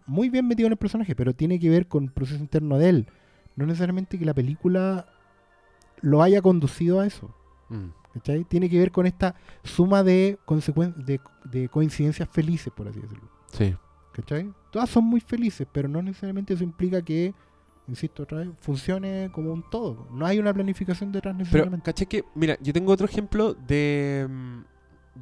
[0.05, 2.89] Muy bien metido en el personaje, pero tiene que ver con el proceso interno de
[2.89, 3.07] él.
[3.55, 5.05] No necesariamente que la película
[6.01, 7.33] lo haya conducido a eso.
[7.69, 7.87] Mm.
[8.15, 8.43] ¿cachai?
[8.43, 10.37] Tiene que ver con esta suma de,
[11.05, 13.29] de, de coincidencias felices, por así decirlo.
[13.53, 13.75] Sí.
[14.11, 14.51] ¿cachai?
[14.71, 17.33] Todas son muy felices, pero no necesariamente eso implica que,
[17.87, 20.07] insisto otra vez, funcione como un todo.
[20.11, 21.85] No hay una planificación detrás Pero, necesariamente.
[21.85, 24.59] caché que, mira, yo tengo otro ejemplo de, mm,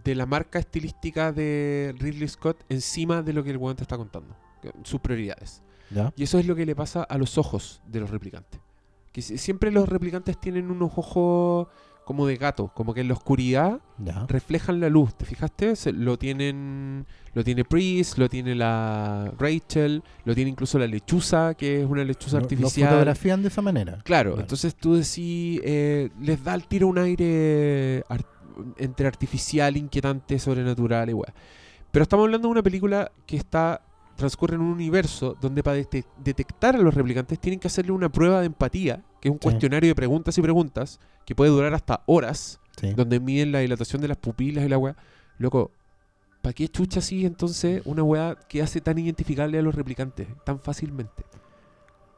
[0.03, 3.97] de la marca estilística de Ridley Scott encima de lo que el weón te está
[3.97, 4.35] contando.
[4.83, 5.61] Sus prioridades.
[5.91, 6.11] ¿Ya?
[6.15, 8.59] Y eso es lo que le pasa a los ojos de los replicantes.
[9.11, 11.67] Que si- siempre los replicantes tienen unos ojos
[12.05, 14.25] como de gato, como que en la oscuridad ¿Ya?
[14.27, 15.13] reflejan la luz.
[15.15, 15.75] ¿Te fijaste?
[15.75, 21.53] Se- lo tienen lo tiene Priest, lo tiene la Rachel, lo tiene incluso la lechuza,
[21.55, 22.89] que es una lechuza Lo- lo artificial.
[22.89, 23.99] fotografían de esa manera.
[24.03, 28.03] Claro, entonces tú decís, eh, les da al tiro un aire
[28.77, 31.33] entre artificial, inquietante, sobrenatural y weá.
[31.91, 33.81] Pero estamos hablando de una película que está
[34.15, 38.07] transcurre en un universo donde para dete- detectar a los replicantes tienen que hacerle una
[38.07, 39.43] prueba de empatía, que es un Sí.
[39.43, 42.93] cuestionario de preguntas y preguntas, que puede durar hasta horas, Sí.
[42.93, 44.95] donde miden la dilatación de las pupilas y la weá.
[45.39, 45.71] Loco,
[46.43, 50.59] ¿para qué chucha así entonces una weá que hace tan identificable a los replicantes tan
[50.59, 51.23] fácilmente?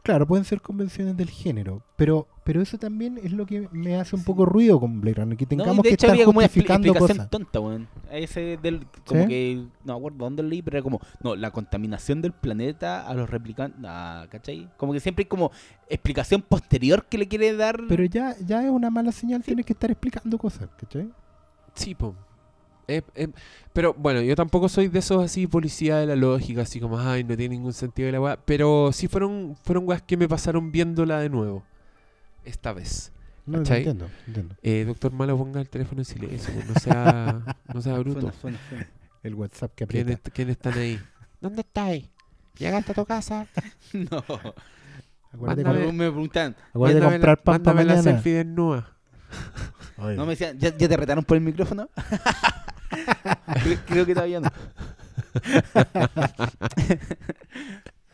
[0.03, 4.15] Claro, pueden ser convenciones del género, pero pero eso también es lo que me hace
[4.15, 6.39] un poco ruido con Blade Runner, que No, tengamos de que hecho estar había como
[6.39, 7.29] una justificando explicación cosas.
[7.29, 7.89] tonta, weón.
[8.09, 9.27] Ese del, como ¿Sí?
[9.27, 13.13] que, no me acuerdo dónde leí, pero era como, no, la contaminación del planeta a
[13.15, 14.69] los replicantes, ah, ¿cachai?
[14.77, 15.51] Como que siempre hay como
[15.89, 17.81] explicación posterior que le quiere dar.
[17.89, 21.09] Pero ya, ya es una mala señal, tienes que estar explicando cosas, ¿cachai?
[21.73, 22.15] Sí, po.
[22.87, 23.27] Eh, eh,
[23.73, 27.25] pero bueno, yo tampoco soy de esos así policía de la lógica, así como, ay,
[27.25, 28.39] no tiene ningún sentido la weá.
[28.45, 31.65] Pero sí fueron, fueron weas que me pasaron viéndola de nuevo.
[32.47, 33.11] Esta vez.
[33.45, 33.77] No, ¿Cachai?
[33.79, 34.55] entiendo, entiendo.
[34.61, 37.41] Eh, doctor Malo, ponga el teléfono en silencio, no sea,
[37.73, 38.21] no sea bruto.
[38.21, 38.87] Suena, suena, suena.
[39.23, 40.31] El WhatsApp que ¿Quién aprieta.
[40.31, 40.99] ¿Quiénes están ahí?
[41.41, 42.09] ¿Dónde estáis?
[42.57, 43.47] ¿Llegaste a tu casa?
[43.93, 44.17] No.
[45.31, 48.15] Acuérdate, Mándame- Me, preguntan, acuérdate de comprar pan para mándame la mañana.
[48.15, 48.93] selfie desnuda.
[49.97, 51.89] No me decían, ¿ya, ya te retaron por el micrófono?
[53.63, 54.49] creo, creo que todavía no.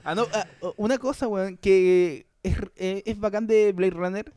[0.03, 0.45] ah, no, ah,
[0.77, 4.33] una cosa, weón, que es, eh, es bacán de Blade Runner,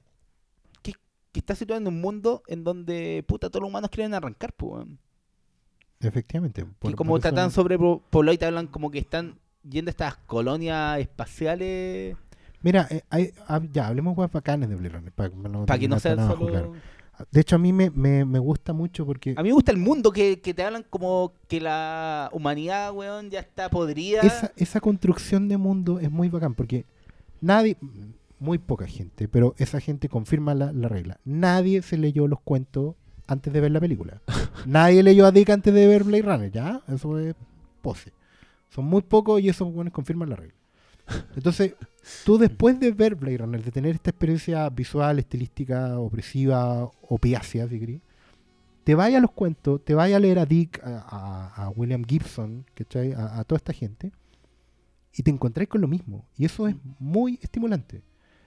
[0.83, 0.93] que,
[1.33, 4.87] que está situado en un mundo en donde, puta, todos los humanos quieren arrancar, pues.
[6.01, 6.63] Efectivamente.
[6.63, 9.39] Que por- como por eso- tratan sobre poblado y te hablan como que están
[9.69, 12.17] yendo a estas colonias espaciales
[12.63, 13.33] Mira, eh, hay-
[13.73, 15.13] ya, hablemos weas bacanes de Blade Runner.
[15.13, 16.75] Para que no sea solo...
[17.31, 19.79] De hecho, a mí me, me, me gusta mucho porque A mí me gusta el
[19.79, 24.21] mundo que, que te hablan como que la humanidad, weón, ya está podrida.
[24.21, 26.85] esa, esa construcción de mundo es muy bacán porque
[27.41, 27.77] nadie,
[28.39, 31.19] muy poca gente, pero esa gente confirma la, la regla.
[31.25, 32.95] Nadie se leyó los cuentos
[33.27, 34.21] antes de ver la película.
[34.67, 36.83] nadie leyó a Dick antes de ver Blade Runner, ¿ya?
[36.89, 37.35] Eso es
[37.83, 38.13] pose.
[38.71, 40.55] Son muy pocos y esos buenos confirman la regla.
[41.37, 41.75] Entonces,
[42.25, 47.79] tú después de ver Blade Runner, de tener esta experiencia visual, estilística, opresiva, opiácea, si
[47.79, 48.01] querés,
[48.83, 52.05] te vaya a los cuentos, te vaya a leer a Dick, a, a- a William
[52.05, 53.13] Gibson, ¿cachai?
[53.13, 54.11] A, a toda esta gente,
[55.17, 56.27] y te encontráis con lo mismo.
[56.37, 58.03] Y eso es muy estimulante.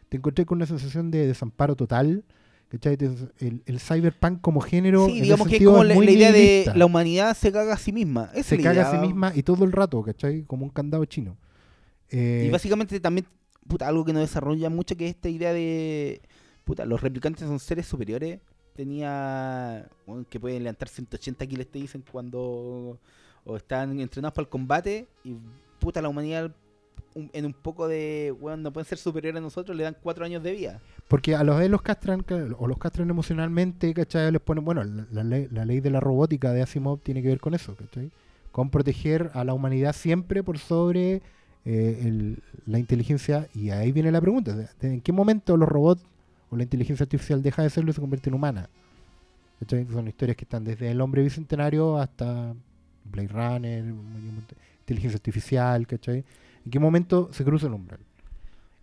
[0.07, 2.23] Te encontré con una sensación de desamparo total,
[2.69, 2.97] ¿cachai?
[3.39, 5.07] El, el cyberpunk como género.
[5.07, 8.29] sí, digamos que es como la, idea de la humanidad se caga a sí misma.
[8.33, 10.43] Esa se la caga a sí misma y todo el rato, ¿cachai?
[10.43, 11.37] Como un candado chino.
[12.11, 13.25] Eh, Y básicamente también,
[13.67, 16.21] puta, algo que no desarrolla mucho, que es esta idea de,
[16.65, 18.39] puta, los replicantes son seres superiores.
[18.75, 22.99] Tenía, bueno, que pueden levantar 180 kilos, te dicen, cuando
[23.43, 25.07] o están entrenados para el combate.
[25.23, 25.35] Y,
[25.79, 26.51] puta, la humanidad
[27.15, 30.43] en un poco de, bueno, no pueden ser superiores a nosotros, le dan cuatro años
[30.43, 30.79] de vida.
[31.07, 32.23] Porque a los de los castran,
[32.57, 34.31] o los castran emocionalmente, ¿cachai?
[34.31, 37.39] Les ponen, bueno, la, ley, la ley de la robótica de Asimov tiene que ver
[37.39, 38.11] con eso, ¿cachai?
[38.51, 41.21] Con proteger a la humanidad siempre por sobre
[41.65, 42.35] eh,
[42.67, 43.47] la inteligencia.
[43.55, 46.03] Y ahí viene la pregunta, ¿de- de ¿en qué momento los robots
[46.51, 48.69] o la inteligencia artificial deja de serlo y se convierte en humana?
[49.59, 49.85] ¿Cachai?
[49.91, 52.53] Son historias que están desde el hombre bicentenario hasta
[53.05, 53.83] Blade Runner,
[54.89, 56.25] inteligencia artificial, ¿cachai?
[56.65, 57.99] ¿En qué momento se cruza el umbral?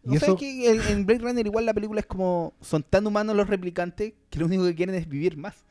[0.08, 3.06] O sea, es que en, en Blade Runner igual la película es como, son tan
[3.06, 5.64] humanos los replicantes que lo único que quieren es vivir más.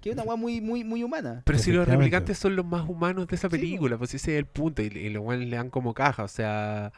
[0.00, 1.42] Que es una weá muy, muy, muy humana.
[1.44, 4.38] Pero si los replicantes son los más humanos de esa Sí, película, pues ese es
[4.38, 4.82] el punto.
[4.82, 6.22] Y, y los le dan como caja.
[6.22, 6.92] O sea,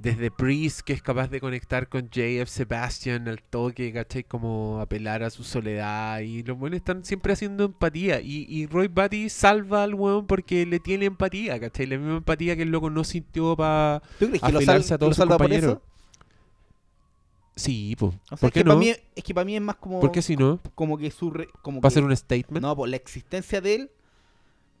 [0.00, 2.46] desde Priest, que es capaz de conectar con J.F.
[2.50, 4.22] Sebastian al toque, ¿cachai?
[4.24, 6.20] Como apelar a su soledad.
[6.20, 8.20] Y los buenos están siempre haciendo empatía.
[8.20, 11.86] Y, y Roy Batty salva al weón porque le tiene empatía, ¿cachai?
[11.86, 14.00] La misma empatía que el loco no sintió para.
[14.20, 15.78] ¿Tú crees que lo, afilarse sal- a todos lo sus salva por compañeros.
[17.56, 18.14] Sí, pues.
[18.30, 18.68] O sea, ¿Por es qué que no?
[18.70, 20.60] para mí, es que para mí es más como, ¿Por qué si no?
[20.76, 21.30] como que su...
[21.32, 22.62] re- como ¿Va a ser un statement?
[22.62, 23.90] No, pues la existencia de él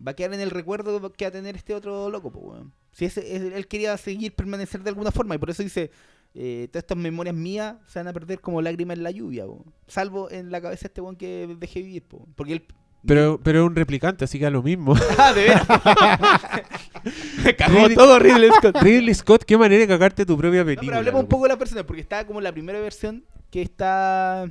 [0.06, 2.72] va a quedar en el recuerdo que va a tener este otro loco, pues, weón.
[2.92, 5.90] Si ese, es- él quería seguir permanecer de alguna forma y por eso dice,
[6.34, 9.64] eh, todas estas memorias mías se van a perder como lágrimas en la lluvia, weón.
[9.86, 12.22] Salvo en la cabeza de este weón que dejé vivir, pues.
[12.36, 12.64] Porque él...
[13.06, 14.92] Pero, pero es un replicante, así que a lo mismo.
[15.18, 15.66] Ah, de veras.
[17.56, 18.76] Cagó Ridley- todo Ridley Scott.
[18.82, 20.86] Ridley Scott, qué manera de cagarte tu propia No, película.
[20.88, 24.50] pero hablemos un poco de la persona, porque está como la primera versión que está...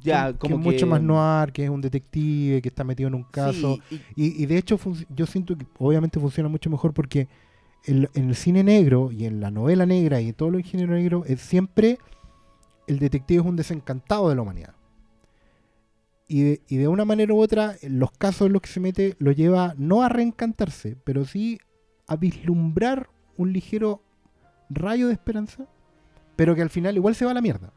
[0.00, 0.62] Ya, que como que...
[0.62, 3.78] mucho más noir, que es un detective, que está metido en un caso.
[3.88, 4.78] Sí, y- Y, y de hecho,
[5.14, 7.28] yo siento que obviamente funciona mucho mejor porque
[7.84, 11.24] en el cine negro y en la novela negra y en todo lo género negro,
[11.26, 11.98] es siempre
[12.86, 14.74] el detective es un desencantado de la humanidad.
[16.30, 19.16] Y de, y de una manera u otra, los casos en los que se mete
[19.18, 21.58] lo lleva no a reencantarse, pero sí
[22.06, 23.08] a vislumbrar
[23.38, 24.02] un ligero
[24.68, 25.66] rayo de esperanza,
[26.36, 27.72] pero que al final igual se va a la mierda.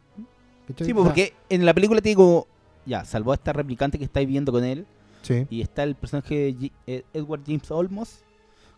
[0.73, 0.88] ¿Cachai?
[0.88, 2.48] Sí, pues, porque en la película te digo,
[2.85, 4.85] ya, salvó a esta replicante que estáis viendo con él.
[5.22, 8.23] sí, Y está el personaje de eh, Edward James Olmos.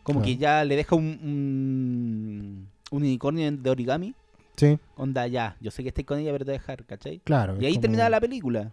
[0.04, 0.26] Como Claro.
[0.26, 4.14] que ya le deja un, un, un unicornio de origami.
[4.58, 7.20] sí, Onda, ya, yo sé que estáis con ella, pero te voy a dejar, ¿cachai?
[7.24, 7.56] claro.
[7.60, 8.72] Y ahí como- terminaba la película.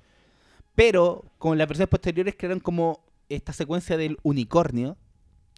[0.75, 4.97] Pero con las versiones posteriores crearon como esta secuencia del unicornio.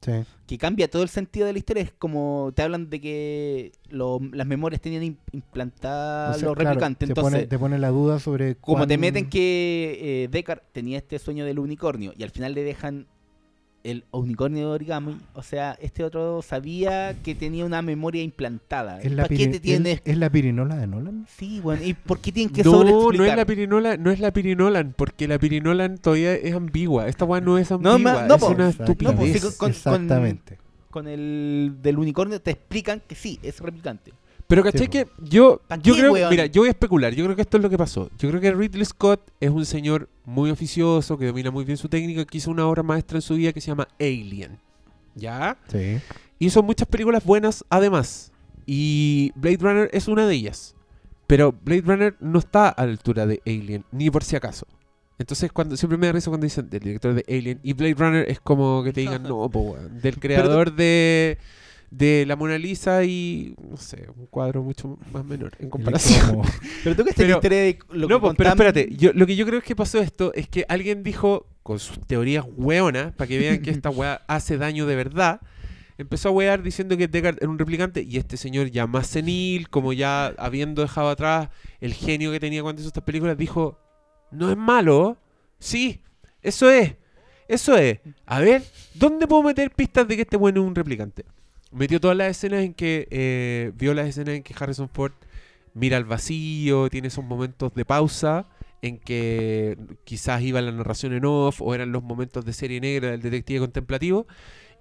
[0.04, 0.12] Sí.
[0.48, 1.84] que cambia todo el sentido de la historia.
[1.84, 6.58] Es como te hablan de que lo- las memorias tenían im- implantadas O sea, los
[6.58, 7.06] replicantes.
[7.06, 10.98] te, Entonces, pone, te pone la duda sobre como te meten que eh, Deckard tenía
[10.98, 13.06] este sueño del unicornio y al final le dejan
[13.84, 19.00] el unicornio de origami, o sea, este otro sabía que tenía una memoria implantada.
[19.00, 19.94] ¿Es la, ¿Para qué piri- te tienes?
[19.96, 21.26] es- es la pirinola de Nolan?
[21.36, 23.16] Sí, bueno, ¿y por qué tienen que No, sobreexplicar?
[23.18, 27.08] no es la pirinola, no es la pirinolan, porque la pirinolan todavía es ambigua.
[27.08, 28.46] Esta weá no es No, ambigua, ma- no, es po.
[28.48, 28.66] una.
[28.68, 29.32] No, pues, estupidez.
[29.32, 30.58] sí, con- con- Exactamente.
[30.90, 34.12] Con el del unicornio te explican que sí, es replicante.
[34.52, 36.28] Pero caché Sí, que yo, ¿Pa' yo creo, weón?
[36.28, 38.10] mira, yo voy a especular, yo creo que esto es lo que pasó.
[38.18, 41.88] Yo creo que Ridley Scott es un señor muy oficioso, que domina muy bien su
[41.88, 44.58] técnica, que hizo una obra maestra en su vida que se llama Alien.
[45.14, 45.56] ¿Ya?
[45.68, 45.98] Sí.
[46.38, 48.30] Hizo muchas películas buenas además.
[48.66, 50.74] Y Blade Runner es una de ellas.
[51.26, 54.66] Pero Blade Runner no está a la altura de Alien, ni por si acaso.
[55.18, 58.28] Entonces cuando siempre me da risa cuando dicen del director de Alien y Blade Runner
[58.28, 61.38] es como que te digan, no, po, del creador de,
[61.92, 66.40] de La Mona Lisa y, no sé, un cuadro mucho más menor en comparación.
[66.84, 69.36] Pero tú que esta historia de lo que No, pues, pero espérate, yo, lo que
[69.36, 73.28] yo creo es que pasó esto es que alguien dijo, con sus teorías hueonas, para
[73.28, 75.42] que vean que esta hueá hace daño de verdad,
[75.98, 79.68] empezó a huear diciendo que Deckard era un replicante y este señor ya más senil,
[79.68, 81.50] como ya habiendo dejado atrás
[81.80, 83.78] el genio que tenía cuando hizo estas películas, dijo,
[84.30, 85.18] no es malo,
[85.58, 86.00] sí,
[86.40, 86.94] eso es,
[87.48, 88.00] eso es.
[88.24, 88.62] A ver,
[88.94, 91.26] ¿dónde puedo meter pistas de que este bueno es un replicante?
[91.72, 95.12] Metió todas las escenas en que, eh, vio las escenas en que Harrison Ford
[95.74, 98.46] mira al vacío, tiene esos momentos de pausa
[98.82, 103.10] en que quizás iba la narración en off o eran los momentos de serie negra
[103.12, 104.26] del detective contemplativo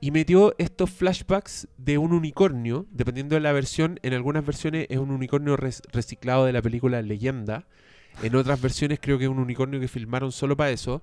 [0.01, 4.97] y metió estos flashbacks de un unicornio, dependiendo de la versión, en algunas versiones es
[4.97, 7.67] un unicornio reciclado de la película Leyenda,
[8.21, 11.01] en otras versiones creo que es un unicornio que filmaron solo para eso,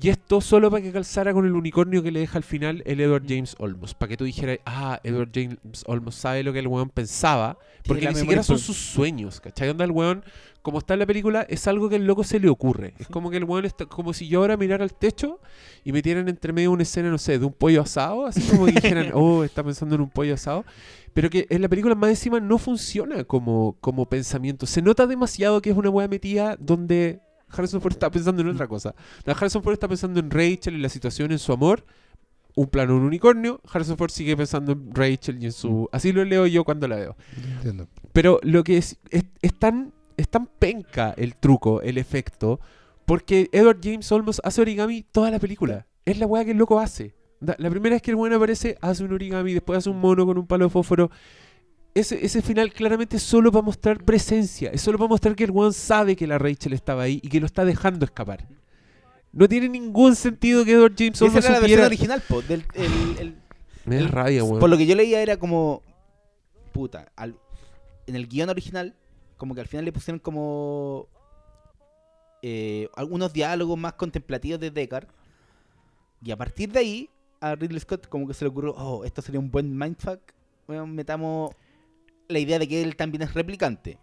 [0.00, 3.00] y esto solo para que calzara con el unicornio que le deja al final el
[3.00, 3.94] Edward James Olmos.
[3.94, 7.58] Para que tú dijeras, ah, Edward James Olmos sabe lo que el weón pensaba.
[7.86, 9.70] Porque ni siquiera son sus sueños, ¿cachai?
[9.70, 10.22] Onda el weón
[10.68, 12.92] como está en la película, es algo que al loco se le ocurre.
[12.98, 15.40] Es como que el weón está, como si yo ahora mirara al techo
[15.84, 18.66] y me tienen entre medio una escena, no sé, de un pollo asado, así como
[18.66, 20.64] que dijeran, oh, está pensando en un pollo asado.
[21.14, 24.66] Pero que en la película más encima no funciona como, como pensamiento.
[24.66, 28.68] Se nota demasiado que es una weá metida donde Harrison Ford está pensando en otra
[28.68, 28.94] cosa.
[29.24, 31.84] La Harrison Ford está pensando en Rachel y la situación en su amor.
[32.54, 33.60] Un plano, un unicornio.
[33.72, 35.88] Harrison Ford sigue pensando en Rachel y en su...
[35.92, 37.16] Así lo leo yo cuando la veo.
[37.56, 37.88] Entiendo.
[38.12, 42.60] Pero lo que es, es, es tan, es tan penca el truco, el efecto,
[43.08, 45.86] porque Edward James Olmos hace origami toda la película.
[46.04, 47.14] Es la weá que el loco hace.
[47.40, 50.38] La primera vez que el weón aparece, hace un origami, después hace un mono con
[50.38, 51.10] un palo de fósforo.
[51.94, 54.70] Ese, ese final claramente es solo para mostrar presencia.
[54.72, 57.40] Es solo para mostrar que el weón sabe que la Rachel estaba ahí y que
[57.40, 58.46] lo está dejando escapar.
[59.32, 61.86] No tiene ningún sentido que Edward James Esa Olmos era la versión supiera...
[61.86, 63.34] original, po, del, el- el-
[63.84, 64.58] Me da el- rabia, weón.
[64.60, 65.82] Por lo que yo leía era como.
[66.72, 67.10] Puta.
[67.16, 67.36] al-
[68.06, 68.94] en el guion original,
[69.36, 71.08] como que al final le pusieron como.
[72.42, 75.08] Eh, algunos diálogos más contemplativos de Deckard.
[76.22, 77.10] Y a partir de ahí,
[77.40, 80.20] a Ridley Scott como que se le ocurrió, oh, esto sería un buen mindfuck.
[80.66, 81.54] Bueno, metamos
[82.28, 83.98] la idea de que él también es replicante.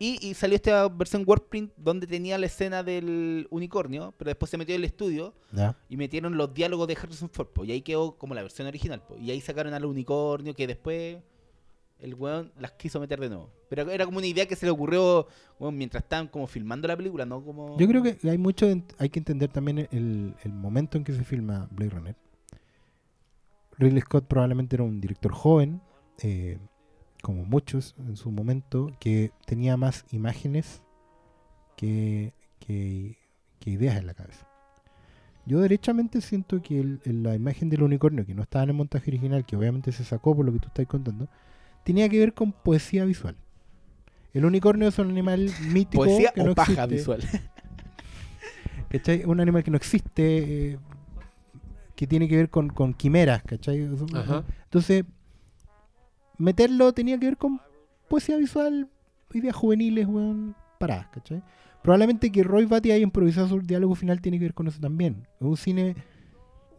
[0.00, 4.56] Y, y salió esta versión Wordprint donde tenía la escena del unicornio, pero después se
[4.56, 5.34] metió en el estudio
[5.88, 9.02] y metieron los diálogos de Harrison Ford, po, y ahí quedó como la versión original,
[9.02, 11.18] po, y ahí sacaron al unicornio que después
[12.00, 13.50] el weón las quiso meter de nuevo.
[13.68, 15.26] Pero era como una idea que se le ocurrió
[15.72, 17.44] mientras estaban como filmando la película, ¿no?
[17.44, 17.78] Como...
[17.78, 18.66] Yo creo que hay mucho,
[18.98, 22.16] hay que entender también el, momento en que se filma Blade Runner.
[23.78, 25.80] Ridley Scott probablemente era un director joven,
[26.22, 26.58] eh,
[27.22, 30.82] como muchos en su momento, que tenía más imágenes
[31.76, 33.16] que, que-
[33.64, 34.48] ideas en la cabeza.
[35.44, 39.10] Yo derechamente siento que el- la imagen del unicornio, que no estaba en el montaje
[39.10, 41.28] original, que obviamente se sacó por lo que tú estás contando,
[41.88, 43.34] tenía que ver con poesía visual.
[44.34, 46.94] El unicornio es un animal mítico Poesía que o no paja existe.
[46.94, 47.22] visual.
[48.90, 49.24] ¿cachai?
[49.24, 50.78] Un animal que no existe, eh,
[51.96, 53.88] que tiene que ver con, con quimeras, ¿cachai?
[54.14, 54.44] Ajá.
[54.64, 55.06] Entonces,
[56.36, 57.58] meterlo tenía que ver con
[58.06, 58.90] poesía visual,
[59.32, 61.42] ideas juveniles, weón, paradas, ¿cachai?
[61.82, 65.26] Probablemente que Roy Batty haya improvisado su diálogo final tiene que ver con eso también.
[65.40, 65.96] Es un cine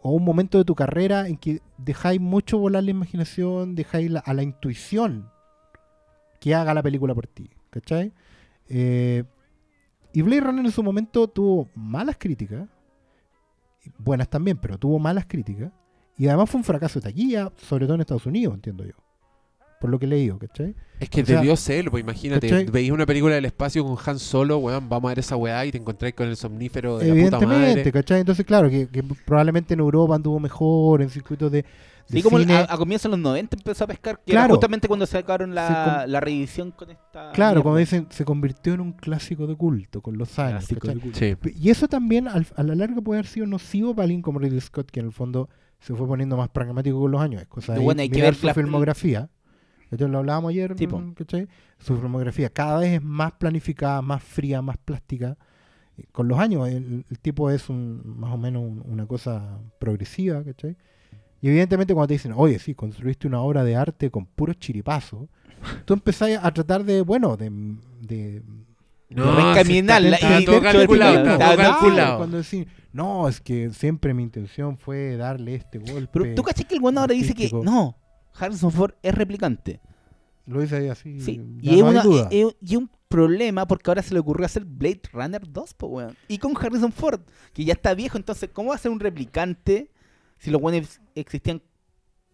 [0.02, 4.20] o un momento de tu carrera en que dejáis mucho volar la imaginación, dejáis la-
[4.22, 5.30] a la intuición
[6.40, 8.14] que haga la película por ti, ¿cachai?
[8.70, 9.24] Eh,
[10.14, 12.68] y Blade Runner en su momento tuvo malas críticas,
[13.98, 15.72] buenas también, pero tuvo malas críticas,
[16.18, 18.94] y además fue un fracaso de taquilla, sobre todo en Estados Unidos, entiendo yo,
[19.80, 20.76] por lo que he leído, ¿cachai?
[21.00, 22.66] Es que O sea, debió ser, pues imagínate, ¿cachai?
[22.66, 25.72] veis una película del espacio con Han Solo, weón, vamos a ver esa weá y
[25.72, 27.92] te encontráis con el somnífero de la puta Evidentemente, madre.
[27.92, 28.20] ¿cachai?
[28.20, 31.68] Entonces, claro, que, que probablemente en Europa anduvo mejor, en circuitos de, de
[32.18, 32.56] Sí, como cine.
[32.56, 34.46] a, a comienzos de los 90 empezó a pescar, que Claro.
[34.46, 37.32] era justamente cuando sacaron Se la, la reedición con esta...
[37.32, 40.66] claro, como dicen, se convirtió en un clásico de culto con los años.
[40.66, 40.96] Clásico ¿cachai?
[40.96, 41.20] de culto.
[41.20, 41.36] Sí.
[41.62, 44.60] Y eso también al- a la larga puede haber sido nocivo para alguien como Ridley
[44.60, 45.48] Scott, que en el fondo
[45.80, 47.42] se fue poniendo más pragmático con los años.
[47.42, 49.30] Es cosa de Bueno, hay que mirar ver su la- filmografía.
[49.92, 51.02] Esto lo hablábamos ayer, Sí, po.
[51.16, 51.48] ¿cachai?
[51.80, 55.38] Su filmografía cada vez es más planificada, más fría, más plástica.
[55.98, 59.60] Eh, Con los años, el, el tipo es un, más o menos un- una cosa
[59.80, 60.78] progresiva, ¿cachai?
[61.42, 65.28] Y evidentemente cuando te dicen, oye, sí, construiste una obra de arte con puros chiripazos,
[65.86, 67.50] tú empezás a tratar de, bueno, de...
[68.02, 68.44] de
[69.10, 72.18] No, está y- todo de calculado, está calculado.
[72.18, 76.10] Cuando decís, no, es que siempre mi intención fue darle este golpe.
[76.20, 77.96] Pero tú caché que el bueno ahora dice que no,
[78.40, 79.80] Harrison Ford es replicante.
[80.46, 81.20] Lo dice ahí así.
[81.22, 82.30] Sí, y es, no hay una- duda.
[82.32, 86.16] y- y un problema porque ahora se le ocurrió hacer Blade Runner 2, po, weón.
[86.28, 87.22] Y con Harrison Ford,
[87.54, 89.92] que ya está viejo, entonces, ¿cómo va a ser un replicante
[90.38, 91.62] si los buenos existían,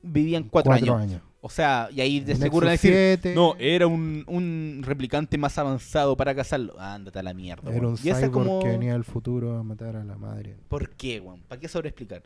[0.02, 1.22] vivían cuatro, años?
[1.42, 6.18] O sea, y ahí de seguro decir, 7, no, era un, un replicante más avanzado
[6.18, 6.74] para cazarlo.
[6.80, 8.60] Ándate a la mierda, era un Y es cyborg como...
[8.62, 10.58] que venía del futuro a matar a la madre.
[10.70, 11.42] ¿Por qué, weón?
[11.44, 12.24] ¿Para qué sobreexplicar?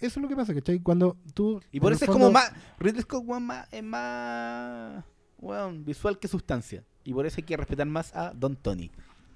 [0.00, 0.78] Eso es lo que pasa, ¿cachai?
[0.80, 1.60] Cuando tú.
[1.72, 2.52] Y por eso es como más.
[2.78, 5.04] Ridley Scott más, es más.
[5.38, 6.84] weón, visual que sustancia.
[7.04, 8.90] Y por eso hay que respetar más a Don Tony.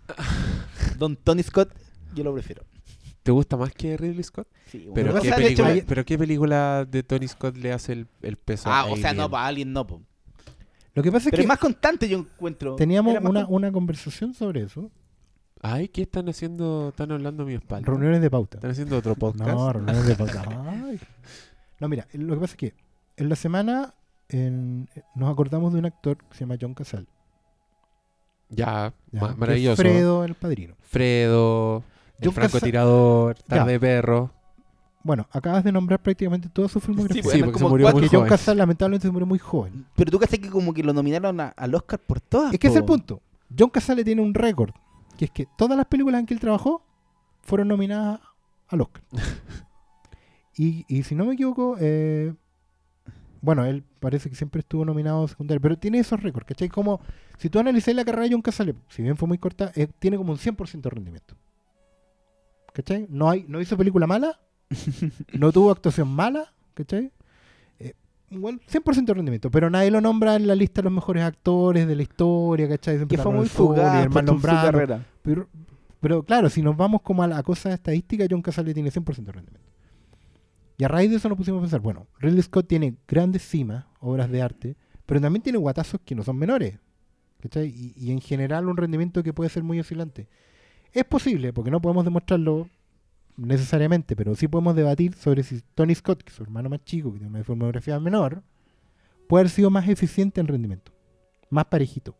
[0.99, 1.73] Don Tony Scott,
[2.15, 2.65] yo lo prefiero.
[3.23, 4.49] ¿Te gusta más que Ridley Scott?
[4.67, 4.95] Sí, weón.
[4.95, 8.37] Pero, ¿qué, sea, hecho, película, pero ¿qué película de Tony Scott le hace el, el
[8.37, 8.69] peso?
[8.69, 10.03] Ah, a o sea, no, para alguien no, po.
[10.95, 12.77] Lo que pasa es Pero que es más constante, yo encuentro.
[12.77, 14.91] teníamos una, con- una conversación sobre eso.
[15.65, 16.89] Ay, ¿qué están haciendo?
[16.89, 17.87] Están hablando a mi espalda.
[17.87, 18.57] Reuniones de pauta.
[18.59, 19.49] ¿Están haciendo otro podcast?
[19.51, 20.43] No, reuniones de pauta.
[20.69, 20.99] Ay.
[21.79, 22.75] No, mira, lo que pasa es que
[23.17, 23.95] en la semana
[24.29, 27.07] en- nos acordamos de un actor que se llama John Casal.
[28.49, 29.35] Ya, ¿ya?
[29.37, 29.81] maravilloso.
[29.81, 30.75] Fredo, el padrino.
[30.81, 31.85] Fredo,
[32.19, 33.57] el John francotirador, Ya.
[33.59, 34.31] Tarde de Perro.
[35.05, 37.23] Bueno, acabas de nombrar prácticamente toda su filmografía.
[37.23, 38.29] Sí, Sí, bueno, porque se murió cuatro- muy Porque John.
[38.29, 39.87] Casal lamentablemente se murió muy joven.
[39.97, 42.53] Pero tú crees que como que lo nominaron a- al Oscar por todas.
[42.53, 43.21] Es que es el punto.
[43.57, 44.71] John Casale tiene un récord,
[45.17, 46.85] que es que todas las películas en que él trabajó
[47.41, 48.21] fueron nominadas
[48.69, 49.03] al Oscar.
[50.57, 52.35] y, y si no me equivoco, eh,
[53.43, 56.69] bueno, él parece que siempre estuvo nominado a secundario, pero tiene esos récords, ¿cachai?
[56.69, 57.01] Como,
[57.39, 60.17] si tú analizas la carrera de John Casale, si bien fue muy corta, eh, tiene
[60.17, 61.35] como un 100% de rendimiento.
[62.73, 63.07] ¿Cachai?
[63.11, 64.41] No, hay, no hizo película mala,
[65.33, 67.13] no tuvo actuación mala, ¿cachai?
[68.33, 71.23] Eh, bueno, 100% de rendimiento, pero nadie lo nombra en la lista de los mejores
[71.23, 72.97] actores de la historia, ¿cachai?
[72.97, 74.09] Siempre Que fue muy fugaz
[74.43, 75.07] carrera.
[75.23, 75.49] Pero,
[76.01, 79.33] pero claro, si nos vamos como a la cosa estadística, John Casale tiene 100% de
[79.33, 79.71] rendimiento.
[80.79, 83.85] Y a raíz de eso nos pusimos a pensar, bueno, Ridley Scott tiene grandes cimas,
[84.01, 84.77] obras de arte,
[85.07, 86.79] pero también tiene guatazos que no son menores.
[87.41, 87.69] ¿cachai?
[87.69, 90.29] Y, y en general un rendimiento que puede ser muy oscilante.
[90.93, 92.69] Es posible, porque no podemos demostrarlo
[93.37, 97.13] necesariamente, pero sí podemos debatir sobre si Tony Scott, que es su hermano más chico,
[97.13, 98.43] que tiene una filmografía menor,
[99.29, 100.93] puede haber sido más eficiente en rendimiento,
[101.51, 102.17] más parejito.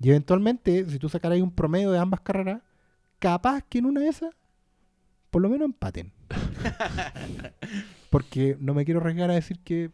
[0.00, 2.62] Y eventualmente, si tú sacaras un promedio de ambas carreras,
[3.18, 4.34] capaz que en una de esas,
[5.30, 6.12] por lo menos empaten.
[8.10, 9.90] Porque no me quiero arriesgar a decir que.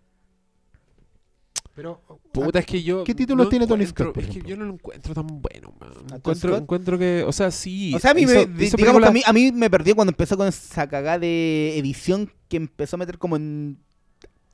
[1.75, 2.03] Pero.
[2.33, 3.03] Puta, es que yo.
[3.05, 5.73] ¿Qué títulos no tiene Tony Scott, por Es que yo no lo encuentro tan bueno,
[5.81, 5.91] man.
[6.15, 7.25] Encuentro, encuentro que.
[7.27, 7.95] O sea, sí.
[7.95, 9.95] O sea, a mí, hizo- me, hizo digamos que a mí, a mí me perdió
[9.95, 13.79] cuando empezó con esa cagada de edición que empezó a meter como en...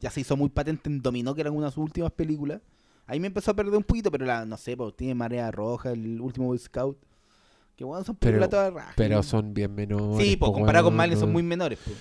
[0.01, 2.61] Ya se hizo muy patente en Dominó, que eran una de sus últimas películas.
[3.07, 5.91] Ahí me empezó a perder un poquito, pero la, no sé, pues, tiene Marea Roja,
[5.91, 6.99] el último Boy Scout.
[7.75, 8.95] Que bueno, son Pero- películas todas raras.
[8.97, 10.25] Pero son bien menores.
[10.25, 11.81] Sí, pues comparado con Marley son muy menores.
[11.85, 11.97] Pues.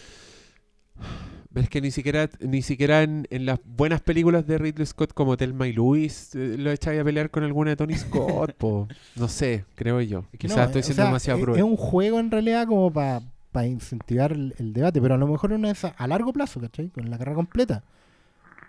[1.59, 5.37] Es que ni siquiera, ni siquiera en, en las buenas películas de Ridley Scott como
[5.37, 8.87] Telma y Luis eh, lo echáis a pelear con alguna de Tony Scott, po.
[9.15, 10.19] No sé, creo yo.
[10.33, 11.57] Es que Quizás no, estoy o siendo sea, demasiado es, cruel.
[11.59, 13.21] es un juego en realidad como para
[13.65, 16.89] incentivar el, el debate, pero a lo mejor una de esas a largo plazo, ¿cachai?
[16.89, 17.83] Con la carrera completa.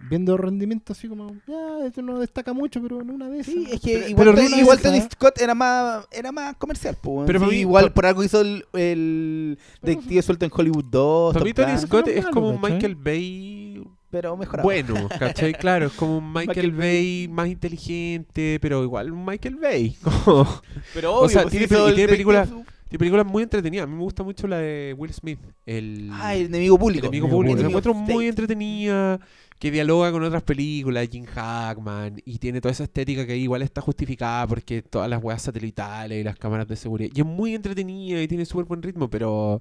[0.08, 3.52] Viendo rendimiento así como, ya, esto no destaca mucho, pero en una de esas.
[3.52, 4.78] Sí, es que Pero- igual, pero Tony- igual
[5.10, 6.96] Scott era más, era más comercial.
[7.02, 10.84] Pues, Pero sí, para mí- igual por algo hizo el, el Detective Suelto en Hollywood
[10.84, 11.32] 2.
[11.34, 12.60] Para mí Tony Scott no es es malo, como un.
[12.60, 14.64] Michael Bay pero mejorado.
[14.66, 15.52] bueno, ¿cachai?
[15.54, 19.96] Claro, es como un Michael, Michael Bay más inteligente, pero igual un Michael Bay.
[20.94, 22.48] Pero O obvio, sea, pues, tiene hizo pe- y el tiene películas-
[22.88, 23.84] Tiene películas muy entretenidas.
[23.84, 25.38] A mí me gusta mucho la de Will Smith.
[25.66, 27.04] El, Ah, el enemigo público.
[27.06, 27.62] enemigo Enemigo público.
[27.62, 29.20] La encuentro muy entretenida,
[29.59, 33.80] que dialoga con otras películas, Jim Hackman, y tiene toda esa estética que igual está
[33.80, 37.10] justificada porque todas las weas satelitales y las cámaras de seguridad.
[37.14, 39.60] Y es muy entretenida y tiene súper buen ritmo, pero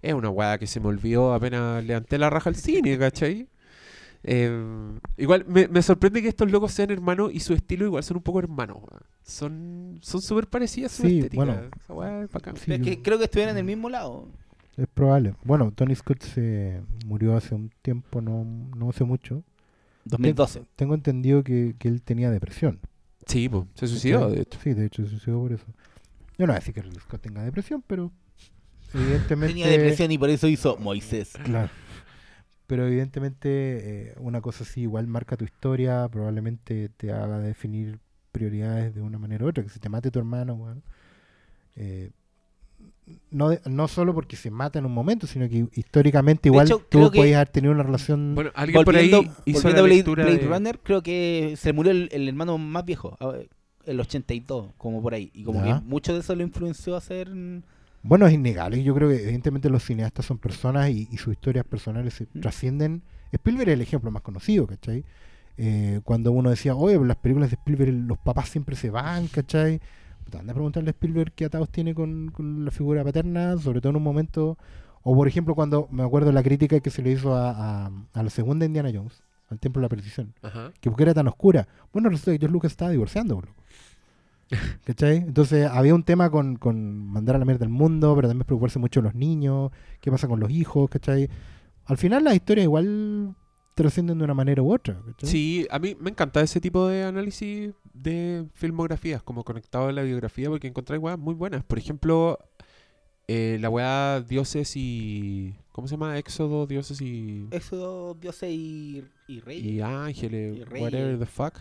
[0.00, 3.48] es una wea que se me olvidó apenas levanté la raja al cine, ¿cachai?
[4.26, 4.50] Eh,
[5.18, 8.22] igual me, me sorprende que estos locos sean hermanos y su estilo igual son un
[8.22, 8.78] poco hermanos.
[9.22, 11.44] Son son súper parecidas su Sí, estética.
[11.44, 11.60] bueno.
[11.78, 12.56] Esa es bacán.
[12.56, 14.28] Sí, Pero es que yo- creo que estuvieran en el mismo lado.
[14.76, 15.34] Es probable.
[15.44, 18.44] Bueno, Tony Scott se murió hace un tiempo, no,
[18.76, 19.42] no hace mucho.
[20.04, 20.54] 2012.
[20.54, 22.80] Tengo, tengo entendido que, que él tenía depresión.
[23.26, 24.58] Sí, po, se suicidó, de hecho.
[24.62, 25.64] Sí, de hecho se suicidó por eso.
[26.36, 28.10] Yo no voy a decir que Ridley Scott tenga depresión, pero
[28.92, 29.54] evidentemente...
[29.54, 31.32] Tenía depresión y por eso hizo Moisés.
[31.44, 31.70] Claro.
[32.66, 33.48] Pero evidentemente
[34.08, 38.00] eh, una cosa así igual marca tu historia, probablemente te haga definir
[38.32, 40.82] prioridades de una manera u otra, que si te mate tu hermano, weón,
[41.76, 42.10] eh,
[43.30, 46.82] no, de- no solo porque se mata en un momento, sino que históricamente igual hecho,
[46.88, 48.34] tú podías haber tenido una relación...
[48.34, 49.10] Bueno, alguien por ahí
[49.44, 53.16] hizo la Blade, Blade de- Runner, creo que se murió el, el hermano más viejo,
[53.84, 55.30] el 82, como por ahí.
[55.34, 55.80] Y como Ya.
[55.80, 57.30] que mucho de eso lo influenció a hacer...
[58.02, 58.82] Bueno, es innegable.
[58.82, 62.40] Yo creo que evidentemente los cineastas son personas y, y sus historias personales se Mm.
[62.40, 63.02] trascienden.
[63.32, 65.04] Spielberg es el ejemplo más conocido, ¿cachai?
[65.56, 69.80] Eh, cuando uno decía, oye, las películas de Spielberg los papás siempre se van, ¿cachai?
[70.38, 73.90] Anda a preguntarle a Spielberg qué atados tiene con, con la figura paterna, sobre todo
[73.90, 74.58] en un momento...
[75.06, 77.50] O por ejemplo cuando me acuerdo la crítica que se le hizo a,
[77.86, 80.72] a- a la segunda Indiana Jones, al Templo de la Perdición, Ajá.
[80.80, 81.68] que porque era tan oscura.
[81.92, 83.52] Bueno, resulta que George Lucas estaba divorciando, loco.
[84.84, 85.18] ¿Cachai?
[85.18, 88.78] Entonces había un tema con, con mandar a la mierda al mundo, pero también preocuparse
[88.78, 89.70] mucho de los niños,
[90.00, 91.28] qué pasa con los hijos, ¿cachai?
[91.84, 93.34] Al final las historias igual
[93.74, 95.28] trascienden de una manera u otra, ¿cachai?
[95.28, 100.02] Sí, a mí me encanta ese tipo de análisis de filmografías, como conectado a la
[100.02, 101.64] biografía, porque encontré weas muy buenas.
[101.64, 102.38] Por ejemplo,
[103.28, 105.54] eh, la weá Dioses y.
[105.72, 106.18] ¿Cómo se llama?
[106.18, 107.48] Éxodo, Dioses y.
[107.50, 109.64] Éxodo, Dioses y, y Reyes.
[109.64, 110.82] Y Ángeles, Y Reyes.
[110.82, 111.54] whatever the fuck.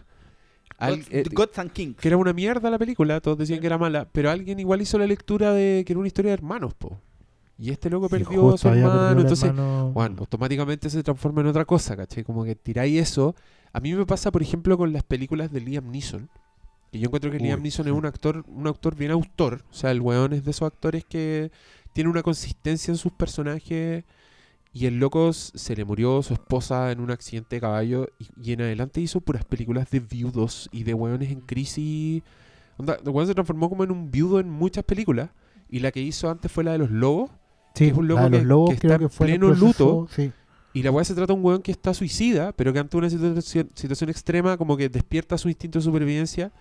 [0.77, 1.97] Al- Gods, eh, Gods and Kings.
[1.97, 4.97] que era una mierda la película, todos decían que era mala, pero alguien igual hizo
[4.97, 6.99] la lectura de que era una historia de hermanos, po.
[7.57, 11.65] Y este loco perdió a su hermano, entonces hermano- bueno, automáticamente se transforma en otra
[11.65, 12.23] cosa, ¿cachai?
[12.23, 13.35] Como que tiráis eso.
[13.71, 16.29] A mí me pasa, por ejemplo, con las películas de Liam Neeson.
[16.91, 17.91] Que yo encuentro que Uy, Liam Neeson sí.
[17.91, 19.63] es un actor, un actor bien autor.
[19.69, 21.51] O sea, el weón es de esos actores que
[21.93, 24.03] tiene una consistencia en sus personajes.
[24.75, 28.07] Y el loco se le murió su esposa en un accidente de caballo.
[28.17, 32.23] Y, y en adelante hizo puras películas de viudos y de weones en crisis
[32.77, 35.29] Onda, el weón se transformó como en un viudo en muchas películas.
[35.69, 37.29] Y la que hizo antes fue la de los lobos.
[37.73, 40.07] Sí, es un loco que- lobos que creo está que fue pleno proceso- luto.
[40.15, 40.31] Sí.
[40.73, 43.09] Y la weá se trata de un weón que está suicida, pero que ante una
[43.09, 46.51] situación, situación extrema, como que despierta su instinto de supervivencia.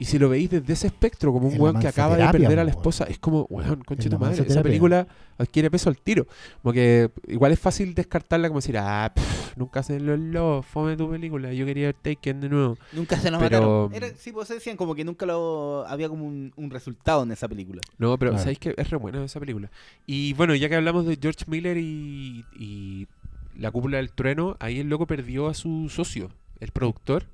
[0.00, 2.64] Y si lo veis desde ese espectro, como un weón que acaba de perder a
[2.64, 4.42] la po, esposa, es como, weón, conche tu madre.
[4.48, 5.06] Esa película
[5.36, 6.26] adquiere peso al tiro.
[6.62, 10.96] Como que igual es fácil descartarla, como decir, ah, pff, nunca hacen los lobos, fome
[10.96, 12.78] tu película, yo quería ver Taken de nuevo.
[12.92, 13.94] Nunca se lo Pero- mataron.
[13.94, 17.46] Era, sí, pues decían como que nunca lo había como un, un resultado en esa
[17.46, 17.82] película.
[17.98, 18.42] No, pero Claro.
[18.42, 19.70] sabéis que es re buena esa película.
[20.06, 23.06] Y bueno, ya que hablamos de George Miller y, y
[23.54, 27.26] La Cúpula del Trueno, ahí el loco perdió a su socio, el productor,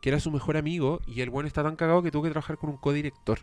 [0.00, 2.56] que era su mejor amigo, y el bueno está tan cagado que tuvo que trabajar
[2.58, 3.40] con un codirector,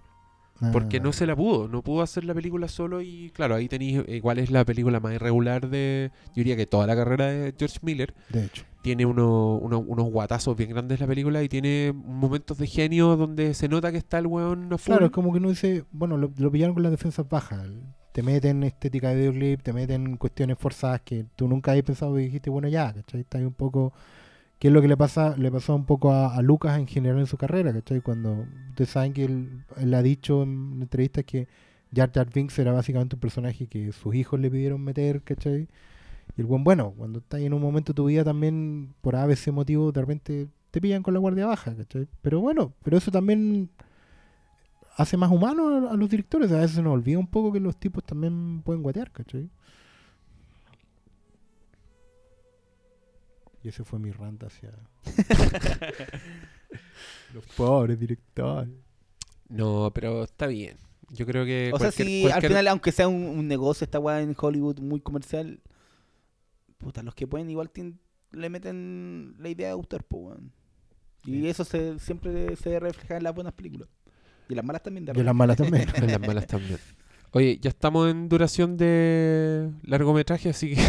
[0.71, 3.67] porque Ah, no se la pudo, no pudo hacer la película solo y claro, ahí
[3.67, 7.53] tenéis, igual es la película más irregular de, yo diría que toda la carrera de
[7.57, 8.63] George Miller, De hecho.
[8.81, 13.53] tiene uno- uno- unos guatazos bien grandes la película y tiene momentos de genio donde
[13.53, 14.93] se nota que está el weón a full.
[14.93, 17.67] Claro, es como que no dice, bueno, lo, lo pillaron con las defensas bajas.
[18.13, 22.23] Te meten estética de videoclip, te meten cuestiones forzadas que tú nunca habías pensado y
[22.23, 23.21] dijiste, bueno, ya, ¿cachai?
[23.21, 23.93] Está ahí un poco.
[24.59, 27.27] ¿Qué es lo que le pasa le pasó un poco a, Lucas en general en
[27.27, 28.01] su carrera, ¿cachai?
[28.01, 31.47] Cuando ustedes saben que él, ha dicho en entrevistas que
[31.95, 35.67] Jar Jar Binks era básicamente un personaje que sus hijos le pidieron meter, ¿cachai?
[36.35, 39.49] Y el buen, bueno, cuando estás en un momento de tu vida también, por ABC
[39.49, 42.07] motivo, de repente te pillan con la guardia baja, ¿cachai?
[42.23, 43.69] Pero bueno, pero eso también
[44.95, 46.51] hace más humanos a, a los directores.
[46.51, 49.49] A veces se nos olvida un poco que los tipos también pueden guatear, ¿cachai?
[53.68, 54.72] Y ese fue mi rant hacia
[57.34, 58.69] los pobres directores.
[59.49, 60.77] No, pero está bien.
[61.10, 61.72] Yo creo que.
[61.73, 64.80] O sea, cualquier- si al final, aunque sea un, un negocio esta weá en Hollywood
[64.80, 65.60] muy comercial,
[66.77, 67.69] puta, los que pueden igual
[68.31, 70.52] le meten la idea de autor, pues, weón.
[71.26, 71.48] Y Sí.
[71.49, 73.89] eso se, siempre se refleja en las buenas películas.
[74.48, 75.03] Y en las malas también.
[75.06, 75.88] de Y las malas también.
[75.95, 76.80] En las malas también.
[77.31, 80.81] Oye, ya estamos en duración de largometraje, así que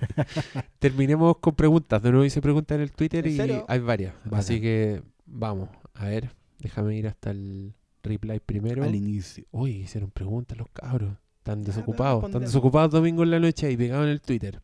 [0.78, 2.02] terminemos con preguntas.
[2.02, 3.64] De nuevo hice preguntas en el Twitter ¿En y serio?
[3.68, 4.14] hay varias.
[4.32, 8.84] Así que vamos, a ver, déjame ir hasta el reply primero.
[8.84, 9.44] Al inicio.
[9.50, 11.12] Uy, hicieron preguntas los cabros.
[11.38, 12.24] Están pero desocupados.
[12.24, 14.60] Están desocupados domingo en la noche y pegados en el Twitter.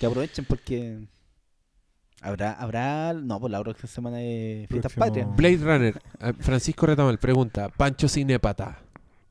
[0.00, 1.06] Que aprovechen porque.
[2.22, 5.28] Habrá, habrá, no, por la próxima semana de Fiestas Patrias.
[5.36, 6.02] Blade Runner.
[6.20, 8.82] eh, Francisco Retamal pregunta: Pancho Cinepata.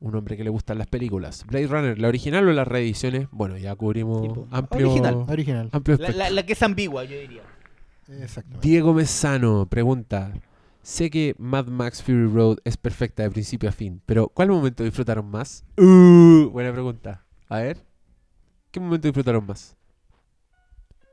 [0.06, 1.44] Un hombre que le gustan las películas.
[1.48, 3.26] Blade Runner, ¿la original o las reediciones?
[3.32, 4.46] Bueno, ya cubrimos Sí, po.
[4.52, 5.24] amplio, Original.
[5.28, 5.68] Original.
[5.72, 6.18] amplio La, espectro.
[6.24, 7.42] la- la que es ambigua, yo diría.
[8.62, 10.32] Diego Mesano pregunta:
[10.82, 14.84] Sé que Mad Max Fury Road es perfecta de principio a fin, pero ¿cuál momento
[14.84, 15.64] disfrutaron más?
[15.76, 17.24] Uh, buena pregunta.
[17.48, 17.78] A ver,
[18.70, 19.74] ¿qué momento disfrutaron más?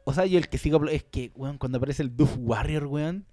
[0.05, 3.25] O sea, yo el que sigo es que, weón, cuando aparece el Doof Warrior, weón,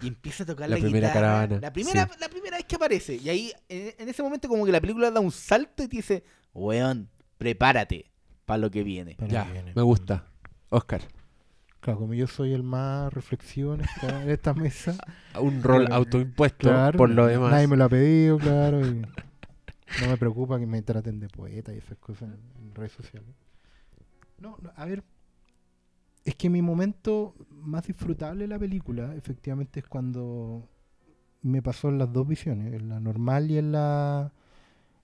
[0.00, 1.26] y empieza a tocar La la, primera guitarra.
[1.26, 2.18] caravana, La primera, sí.
[2.20, 3.16] la primera vez que aparece.
[3.16, 5.96] Y ahí, en, en ese momento, como que la película da un salto y te
[5.96, 6.24] dice,
[6.54, 7.08] weón,
[7.38, 8.10] prepárate
[8.44, 9.14] para lo que viene.
[9.14, 9.72] Para ya, que viene.
[9.74, 10.26] me gusta.
[10.70, 11.02] Oscar,
[11.80, 14.96] Claro, como yo soy el más reflexivo en esta, en esta mesa.
[15.40, 17.50] un rol Claro, autoimpuesto Claro, por lo demás.
[17.50, 18.86] Nadie me lo ha pedido, claro.
[18.86, 19.00] y
[20.00, 23.28] no me preocupa que me traten de poeta y esas cosas en, en redes sociales.
[24.38, 25.02] No, no, a ver.
[26.24, 30.68] Es que mi momento más disfrutable de la película, efectivamente, es cuando
[31.42, 34.32] me pasó en las dos visiones, en la normal y en la.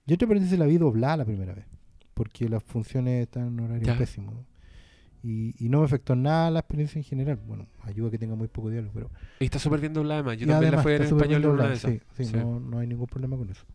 [0.05, 1.65] Yo te paréntesis la vi doblada la primera vez,
[2.13, 4.45] porque las funciones están en horario pésimo.
[5.21, 7.37] Y, y no me afectó nada la experiencia en general.
[7.45, 9.09] Bueno, ayuda que tenga muy poco diálogo, pero
[9.41, 10.37] Y está súper bien doblada además.
[10.37, 11.75] Yo y también la además fui a ver en español doblada.
[11.75, 12.37] Sí, sí, Sí.
[12.37, 13.65] No, no hay ningún problema con eso.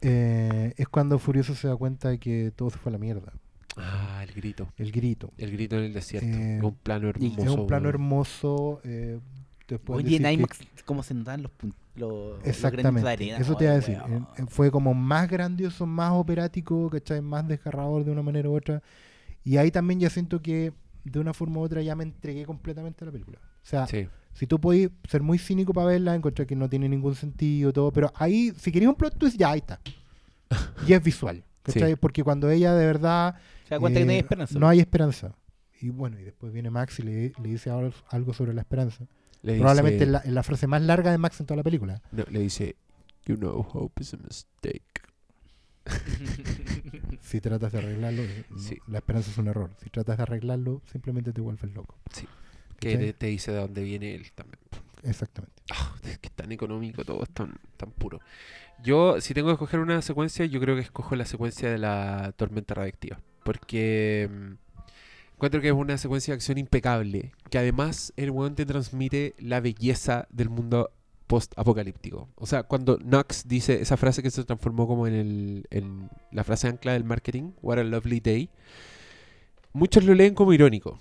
[0.00, 3.34] Eh, es cuando Furioso se da cuenta de que todo se fue a la mierda.
[3.80, 4.68] Ah, el grito.
[4.76, 5.32] El grito.
[5.38, 6.28] El grito en el desierto.
[6.28, 7.42] Eh, es un plano hermoso.
[7.42, 8.80] es un plano hermoso.
[8.84, 9.18] eh,
[9.68, 13.08] después Oye, en IMAX, ¿cómo se notan los, pun- los, los granitos de Exactamente.
[13.08, 13.38] arena?
[13.38, 13.98] Eso te iba a decir.
[14.08, 14.26] weón.
[14.36, 17.20] Eh, Fue como más grandioso, más operático, ¿cachai?
[17.20, 18.82] Más desgarrador de una manera u otra.
[19.44, 20.72] Y ahí también ya siento que
[21.04, 23.38] de una forma u otra ya me entregué completamente a la película.
[23.40, 24.08] O sea, Sí.
[24.34, 27.90] Si tú podés ser muy cínico para verla, encontrar que no tiene ningún sentido, todo,
[27.92, 29.80] pero ahí, si querías un plot twist, ya ahí está.
[30.86, 31.90] Y es visual, ¿cachai?
[31.92, 31.96] Sí.
[32.00, 33.34] Porque cuando ella de verdad.
[33.68, 34.58] Se da cuenta que no hay eh, esperanza.
[34.58, 35.34] No hay esperanza.
[35.80, 39.06] Y bueno, y después viene Max y le, le dice algo, sobre la esperanza.
[39.42, 42.02] Le dice, Probablemente es la, frase más larga de Max en toda la película.
[42.10, 42.76] no, le dice,
[43.26, 44.82] You know, hope is a mistake.
[47.20, 48.78] Si tratas de arreglarlo, eh, no, Sí.
[48.86, 49.70] la esperanza es un error.
[49.82, 51.94] Si tratas de arreglarlo, simplemente te vuelves loco.
[52.80, 53.06] Que ¿Cachai?
[53.06, 54.58] te, te dice de dónde viene él también.
[55.02, 55.62] Exactamente.
[55.70, 58.20] Ah, es que es tan económico, todo es tan, tan puro.
[58.82, 62.32] Yo, si tengo que escoger una secuencia, yo creo que escojo la secuencia de la
[62.36, 63.20] tormenta radiactiva.
[63.48, 64.52] Porque mm,
[65.36, 67.32] encuentro que es una secuencia de acción impecable.
[67.48, 70.90] Que además el weón te transmite la belleza del mundo
[71.26, 72.28] post-apocalíptico.
[72.34, 76.68] O sea, cuando Knox dice esa frase que se transformó como en, el, la frase
[76.68, 78.50] ancla del marketing, What a Lovely Day,
[79.72, 80.98] muchos lo leen como irónico.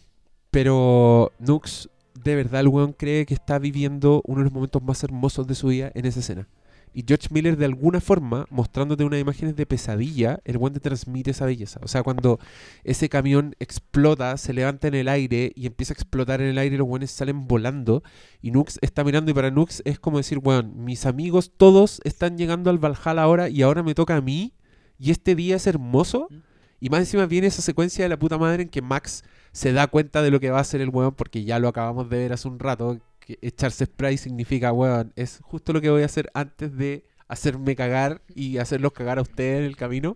[0.49, 5.03] Pero Nux, de verdad, el weón cree que está viviendo uno de los momentos más
[5.03, 6.47] hermosos de su vida en esa escena.
[6.93, 11.31] Y George Miller, de alguna forma, mostrándote unas imágenes de pesadilla, el weón te transmite
[11.31, 11.79] esa belleza.
[11.83, 12.39] O sea, cuando
[12.83, 16.77] ese camión explota, se levanta en el aire y empieza a explotar en el aire,
[16.77, 18.03] los weones salen volando.
[18.41, 22.37] Y Nux está mirando, y para Nux es como decir, weón, mis amigos todos están
[22.37, 24.53] llegando al Valhalla ahora y ahora me toca a mí.
[24.99, 26.29] Y este día es hermoso.
[26.79, 29.87] Y más encima viene esa secuencia de la puta madre en que Max se da
[29.87, 32.33] cuenta de lo que va a hacer el weón, porque ya lo acabamos de ver
[32.33, 36.31] hace un rato, que echarse spray significa, weón, es justo lo que voy a hacer
[36.33, 40.15] antes de hacerme cagar y hacerlos cagar a ustedes en el camino.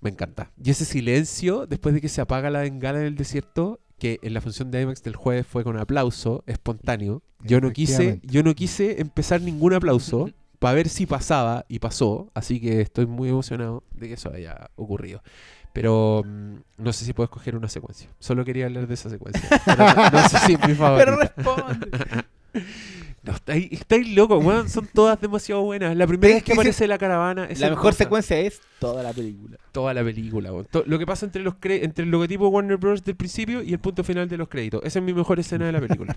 [0.00, 0.50] Me encanta.
[0.62, 4.34] Y ese silencio, después de que se apaga la bengala en el desierto, que en
[4.34, 7.22] la función de IMAX del jueves fue con aplauso espontáneo.
[7.44, 10.28] Yo no quise, yo no quise empezar ningún aplauso
[10.58, 14.70] para ver si pasaba y pasó, así que estoy muy emocionado de que eso haya
[14.74, 15.22] ocurrido.
[15.80, 18.08] Pero mm, no sé si puedo escoger una secuencia.
[18.18, 19.48] Solo quería hablar de esa secuencia.
[19.64, 21.04] Pero no, no sé si es mi favorita.
[21.04, 22.24] Pero responde.
[23.20, 24.70] No, estáis, estáis locos, weón.
[24.70, 25.94] Son todas demasiado buenas.
[25.96, 29.12] La primera vez es que aparece la caravana es la mejor secuencia es toda la
[29.12, 29.58] película.
[29.72, 30.66] Toda la película, weón.
[30.86, 33.04] Lo que pasa entre los cre- entre el logotipo Warner Bros.
[33.04, 34.80] del principio y el punto final de los créditos.
[34.84, 36.16] Esa es mi mejor escena de la película.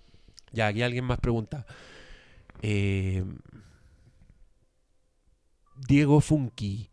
[0.52, 1.66] ya, aquí alguien más pregunta.
[2.60, 3.24] Eh,
[5.88, 6.90] Diego Funky.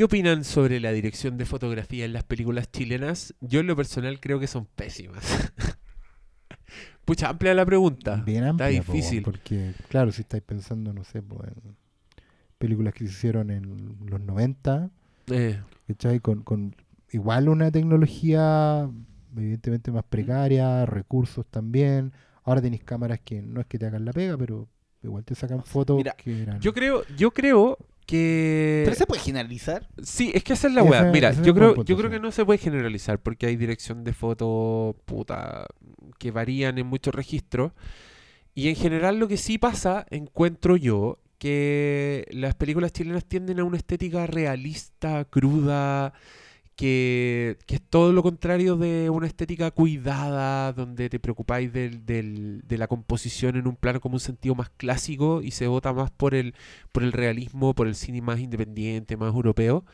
[0.00, 3.34] ¿Qué opinan sobre la dirección de fotografía en las películas chilenas?
[3.42, 5.52] Yo en lo personal creo que son pésimas.
[7.04, 8.16] Pucha, amplia la pregunta.
[8.24, 9.22] Bien amplia, po, difícil.
[9.22, 11.76] porque, claro, si estáis pensando, no sé, po, en
[12.56, 14.88] películas que se hicieron en los 90,
[15.32, 15.60] Eh.
[16.22, 16.74] Con, con
[17.10, 18.88] igual una tecnología
[19.36, 22.14] evidentemente más precaria, recursos también.
[22.44, 24.66] Ahora tenéis cámaras que no es que te hagan la pega, pero
[25.02, 26.58] igual te sacan fotos Mira, que eran...
[26.58, 29.88] yo creo, yo creo que Pero se puede generalizar.
[30.02, 31.04] Sí, es que esa es la weá.
[31.04, 32.16] Mira, yo creo, punto, yo creo sí.
[32.16, 35.66] que no se puede generalizar porque hay dirección de foto puta
[36.18, 37.72] que varían en muchos registros.
[38.54, 43.64] Y en general lo que sí pasa, encuentro yo, que las películas chilenas tienden a
[43.64, 46.12] una estética realista, cruda,
[46.80, 52.62] que, que es todo lo contrario de una estética cuidada, donde te preocupáis del- del-
[52.66, 56.10] de la composición en un plano como un sentido más clásico y se vota más
[56.10, 56.54] por el,
[56.90, 59.84] por el realismo, por el cine más independiente, más europeo.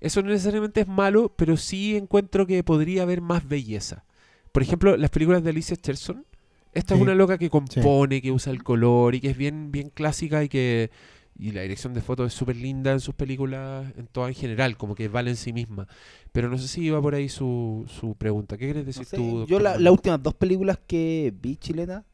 [0.00, 4.04] Eso no necesariamente es malo, pero sí encuentro que podría haber más belleza.
[4.50, 6.26] Por ejemplo, las películas de Alicia Cherson.
[6.74, 9.90] Esta es una loca que compone, que usa el color y que es bien, bien
[9.90, 10.90] clásica y que
[11.38, 14.76] y la dirección de fotos es súper linda en sus películas, en todas en general,
[14.76, 15.88] como que vale en sí misma.
[16.30, 18.56] Pero no sé si iba por ahí su, su pregunta.
[18.56, 19.22] ¿Qué quieres No decir sé, tú?
[19.24, 22.04] yo doctor la- las últimas dos películas que vi chilena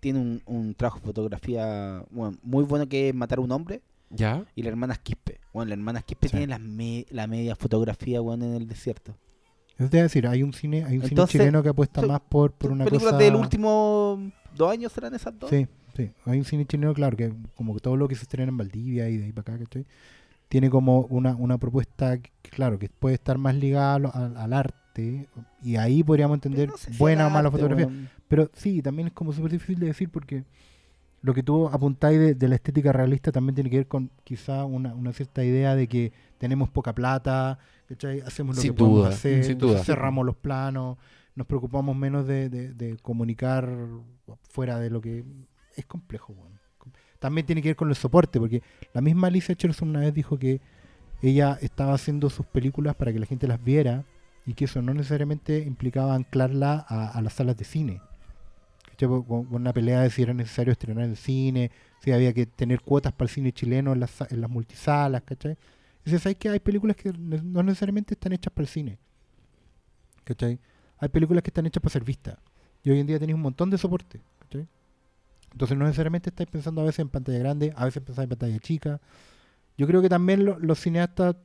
[0.00, 3.82] tienen un, un trabajo de fotografía bueno, muy bueno que es Matar a un hombre
[4.10, 4.44] ¿Ya?
[4.54, 5.40] y la hermana Quispe.
[5.52, 6.32] Bueno, la hermana Quispe Sí.
[6.36, 9.16] tiene la, me- la media fotografía bueno, en el desierto.
[9.78, 12.70] A decir, hay un cine, hay un cine chileno que apuesta son- más por, por
[12.72, 13.24] una películas cosa...
[13.24, 15.50] del último dos años serán esas dos.
[15.50, 16.10] Sí, sí.
[16.24, 19.08] Hay un cine chileno, claro, que como que todo lo que se estrena en Valdivia
[19.08, 19.86] y de ahí para acá, ¿cachai?
[20.48, 24.52] Tiene como una, una propuesta, que, claro, que puede estar más ligada lo- al, al
[24.52, 25.28] arte
[25.62, 27.86] y ahí podríamos entender no sé si buena o mala arte, fotografía.
[28.28, 30.44] Pero sí, también es como súper difícil de decir porque
[31.22, 34.64] lo que tú apuntáis de, de la estética realista también tiene que ver con quizá
[34.64, 37.58] una, una cierta idea de que tenemos poca plata,
[37.88, 38.20] ¿cachai?
[38.20, 39.44] hacemos lo Sin que podemos hacer,
[39.84, 40.96] cerramos los planos,
[41.34, 43.68] nos preocupamos menos de, de- de comunicar
[44.48, 45.24] fuera de lo que
[45.76, 46.34] es complejo.
[47.18, 48.62] También tiene que ver con el soporte, porque
[48.92, 50.60] la misma Alicia Cherson una vez dijo que
[51.22, 54.04] ella estaba haciendo sus películas para que la gente las viera
[54.44, 58.00] y que eso no necesariamente implicaba anclarla a, las salas de cine.
[58.98, 61.70] Con, una pelea de si era necesario estrenar en cine,
[62.00, 65.56] si había que tener cuotas para el cine chileno en las, en las multisalas, ¿cachai?
[66.04, 68.98] Dice, ¿sabes que hay películas que no necesariamente están hechas para el cine?
[70.22, 70.58] ¿Cachai?
[70.98, 72.38] Hay películas que están hechas para ser vistas.
[72.84, 74.68] Y hoy en día tenéis un montón de soporte, ¿cachai?
[75.52, 78.58] Entonces no necesariamente estáis pensando a veces en pantalla grande, a veces pensáis en pantalla
[78.58, 79.00] chica.
[79.78, 81.36] Yo creo que también lo- los cineastas,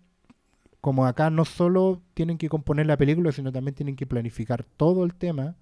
[0.81, 5.03] como acá, no solo tienen que componer la película, sino también tienen que planificar todo
[5.03, 5.55] el tema,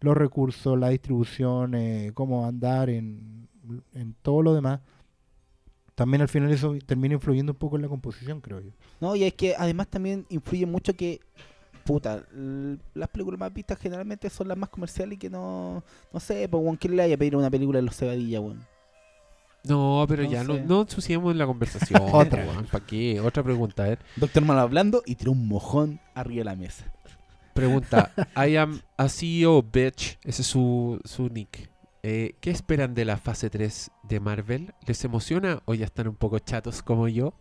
[0.00, 3.48] los recursos, la distribución, eh, cómo andar en,
[3.94, 4.80] en todo lo demás.
[5.94, 8.70] También al final eso termina influyendo un poco en la composición, creo yo.
[9.00, 11.20] No, y es que además también influye mucho que,
[11.82, 12.24] puta,
[12.94, 15.82] las películas más vistas generalmente son las más comerciales y que no,
[16.12, 18.64] no sé, pues, weón, ¿quién le vaya a pedir una película de los Cebadilla, weón?
[19.64, 22.02] No, pero ya no, no ensuciemos la conversación.
[22.12, 22.44] Otra.
[22.70, 23.20] ¿Para qué?
[23.20, 23.98] Otra pregunta, a ver.
[24.16, 26.92] Doctor Mal hablando y tiró un mojón arriba de la mesa.
[27.54, 30.18] Pregunta, I am a CEO bitch.
[30.24, 31.70] Ese es su, su nick.
[32.02, 34.74] Eh, ¿Qué esperan de la fase 3 de Marvel?
[34.86, 37.34] ¿Les emociona o ya están un poco chatos como yo?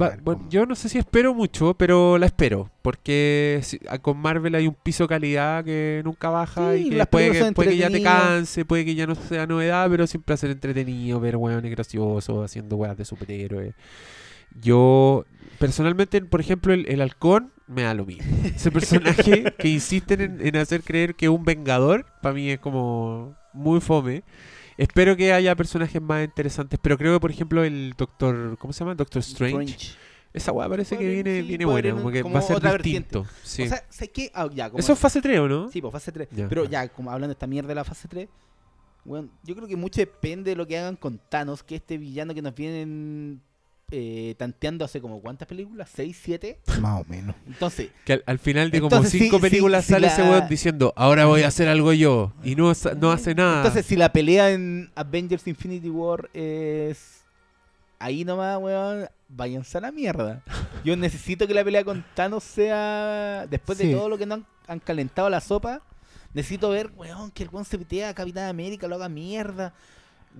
[0.00, 2.70] Va- ver, bueno, yo no sé si espero mucho, pero la espero.
[2.80, 6.96] Porque si- a- con Marvel hay un piso calidad que nunca baja Sí, y que
[7.06, 10.36] puede, que puede que ya te canse, puede que ya no sea novedad, pero siempre
[10.36, 13.74] ser entretenido ver weones graciosos haciendo weas de superhéroes.
[14.60, 15.24] Yo,
[15.58, 18.24] personalmente, por ejemplo, el, el halcón me da lo mismo.
[18.44, 23.34] Ese personaje que insisten en, en hacer creer que un vengador, para mí es como
[23.52, 24.22] muy fome.
[24.76, 28.80] Espero que haya personajes más interesantes, pero creo que, por ejemplo, el Doctor, ¿cómo se
[28.80, 28.94] llama?
[28.94, 29.96] Doctor Strange.
[30.32, 33.26] Esa weá parece que viene, sí, viene buena, como que como va a ser distinto.
[33.42, 33.64] Sí.
[33.64, 34.30] O sea, sé que.
[34.34, 35.70] ah, ya, como Eso es fase 3, ¿o no?
[35.70, 36.28] Sí, pues fase 3.
[36.30, 36.48] Ya.
[36.48, 38.28] Pero ya, como hablando de esta mierda de la fase 3,
[39.04, 42.32] bueno, yo creo que mucho depende de lo que hagan con Thanos, que este villano
[42.32, 43.42] que nos vienen
[43.94, 46.58] eh, tanteando hace como cuántas películas, 6, 7.
[46.80, 47.36] Más o menos.
[47.46, 51.26] Entonces, Que al, al final de como cinco películas sale la- ese weón diciendo, ahora
[51.26, 52.32] voy a hacer algo yo.
[52.42, 53.58] Y no, no hace nada.
[53.58, 57.20] entonces si la pelea en Avengers Infinity War es
[57.98, 60.42] ahí nomás, weón, váyanse a la mierda.
[60.84, 63.88] Yo necesito que la pelea con Thanos sea, después Sí.
[63.88, 65.82] de todo lo que nos han, han calentado la sopa,
[66.34, 69.74] necesito ver, weón, que el weón se pitea a Capitán América, lo haga mierda.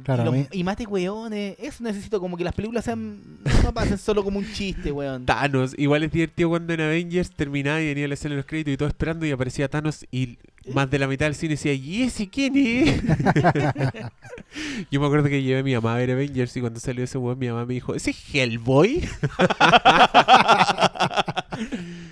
[0.05, 1.57] Claro, y, lo- mí- y mate weones.
[1.59, 3.21] Eso necesito, como que las películas sean.
[3.63, 5.27] No pasen solo como un chiste, weón.
[5.27, 5.75] Thanos.
[5.79, 8.77] Igual es divertido cuando en Avengers terminaba y venía la escena de los créditos y
[8.77, 10.39] todo esperando y aparecía Thanos y
[10.73, 13.03] más de la mitad del cine decía, ¿y ese quién es?
[14.91, 17.19] Yo me acuerdo que llevé a mi mamá a ver Avengers y cuando salió ese
[17.19, 19.03] weón mi mamá me dijo, ¿ese es Hellboy?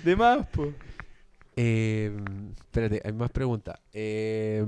[0.03, 0.73] De más, po.
[1.55, 2.11] Eh,
[2.59, 3.79] espérate, hay más preguntas.
[3.93, 4.65] Eh,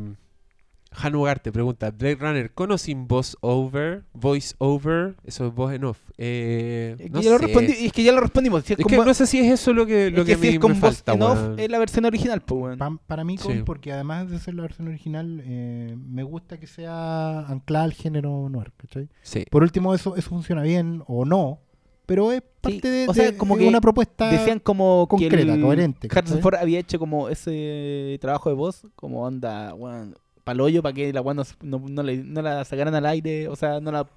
[0.96, 4.04] Hanu Ugarte pregunta, Blade Runner, ¿con o sin voice over?
[4.14, 5.98] Voice over, eso es voz en off.
[6.18, 7.46] Eh, Es que, no ya lo sé.
[7.48, 8.64] respondí- es que ya lo respondimos.
[8.64, 10.34] si es Es que no sé si es eso lo que, lo es que, que
[10.34, 12.56] a si mí es con me voz falta, en off, es la versión original, po,
[12.56, 12.78] weón.
[12.78, 13.64] Pa- para mí, con- Sí.
[13.66, 18.48] porque además de ser la versión original, eh, me gusta que sea anclada al género
[18.50, 19.10] noir, ¿cachai?
[19.22, 19.46] Sí.
[19.50, 21.60] Por último, eso, eso funciona bien o no,
[22.06, 24.30] pero es parte de, o sea, de- como de que una propuesta.
[24.30, 26.40] Decían como concreta, que el coherente, Harrison.
[26.42, 31.22] Ford había hecho como ese trabajo de voz, como onda, weón, paloyo para que la
[31.22, 34.08] weón no, no, no no la sacaran al aire, o sea, no la,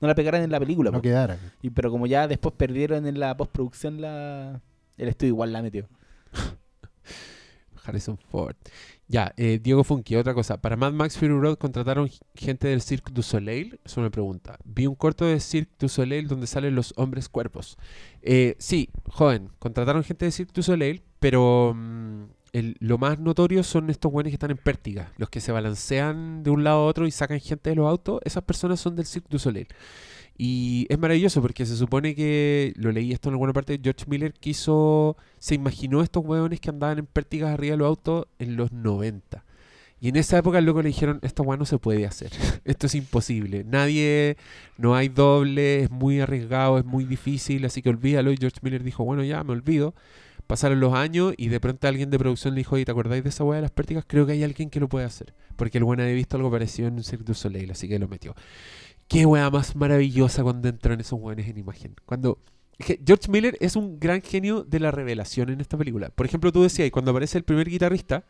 [0.00, 0.90] no la pegaran en la película.
[0.90, 1.02] no po.
[1.02, 1.38] quedara.
[1.62, 4.60] Y, pero como ya después perdieron en la postproducción, la,
[4.96, 5.88] el estudio igual la metió.
[7.84, 8.56] Harrison Ford.
[9.08, 10.60] Ya, eh, Diego Funky, otra cosa.
[10.60, 13.78] Para Mad Max Fury Road contrataron gente del Cirque du Soleil.
[13.84, 14.58] Eso me pregunta.
[14.64, 17.78] Vi un corto de Cirque du Soleil donde salen los hombres cuerpos.
[18.22, 22.24] Eh, sí, joven, contrataron gente de Cirque du Soleil, pero mm,
[22.58, 26.42] el- lo más notorio son estos buenos que están en pértiga, los que se balancean
[26.42, 28.20] de un lado a otro y sacan gente de los autos.
[28.24, 29.68] Esas personas son del Cirque du Soleil.
[30.38, 34.32] Y es maravilloso porque se supone que, lo leí esto en alguna parte, George Miller
[34.32, 38.72] quiso, se imaginó estos hueones que andaban en pértigas arriba de los autos en los
[38.72, 39.44] 90.
[40.00, 42.30] Y en esa época el loco le dijeron, esta hueá no se puede hacer,
[42.64, 44.36] esto es imposible, nadie,
[44.78, 48.30] no hay doble, es muy arriesgado, es muy difícil, así que olvídalo.
[48.32, 49.94] Y George Miller dijo, bueno ya, me olvido.
[50.46, 53.30] Pasaron los años y de pronto alguien de producción le dijo, oye, ¿te acordáis de
[53.30, 54.04] esa hueá de las pértigas?
[54.06, 55.34] Creo que hay alguien que lo puede hacer.
[55.56, 58.06] Porque el bueno había visto algo parecido en un Cirque du Soleil, así que lo
[58.08, 58.34] metió.
[59.08, 61.94] Qué weá más maravillosa cuando entran esos weones en imagen.
[62.04, 62.38] Cuando.
[62.78, 66.10] George Miller es un gran genio de la revelación en esta película.
[66.10, 68.24] Por ejemplo, tú decías, cuando aparece el primer guitarrista,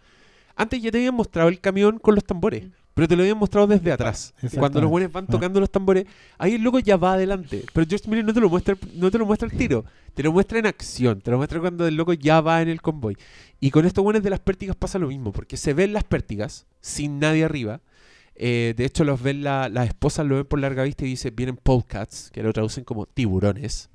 [0.54, 3.66] antes ya te habían mostrado el camión con los tambores, pero te lo habían mostrado
[3.66, 4.32] desde atrás.
[4.56, 5.32] Cuando los buenos van Ah.
[5.32, 6.06] tocando los tambores,
[6.38, 7.62] ahí el loco ya va adelante.
[7.74, 10.32] Pero George Miller no te lo muestra, no te lo muestra al tiro, te lo
[10.32, 13.14] muestra en acción, te lo muestra cuando el loco ya va en el convoy.
[13.60, 16.66] Y con estos buenos de las pértigas pasa lo mismo, porque se ven las pértigas
[16.80, 17.82] sin nadie arriba.
[18.34, 21.36] Eh, de hecho, los ven la- las esposas lo ven por larga vista y dicen,
[21.36, 23.90] vienen polecats, que lo traducen como tiburones.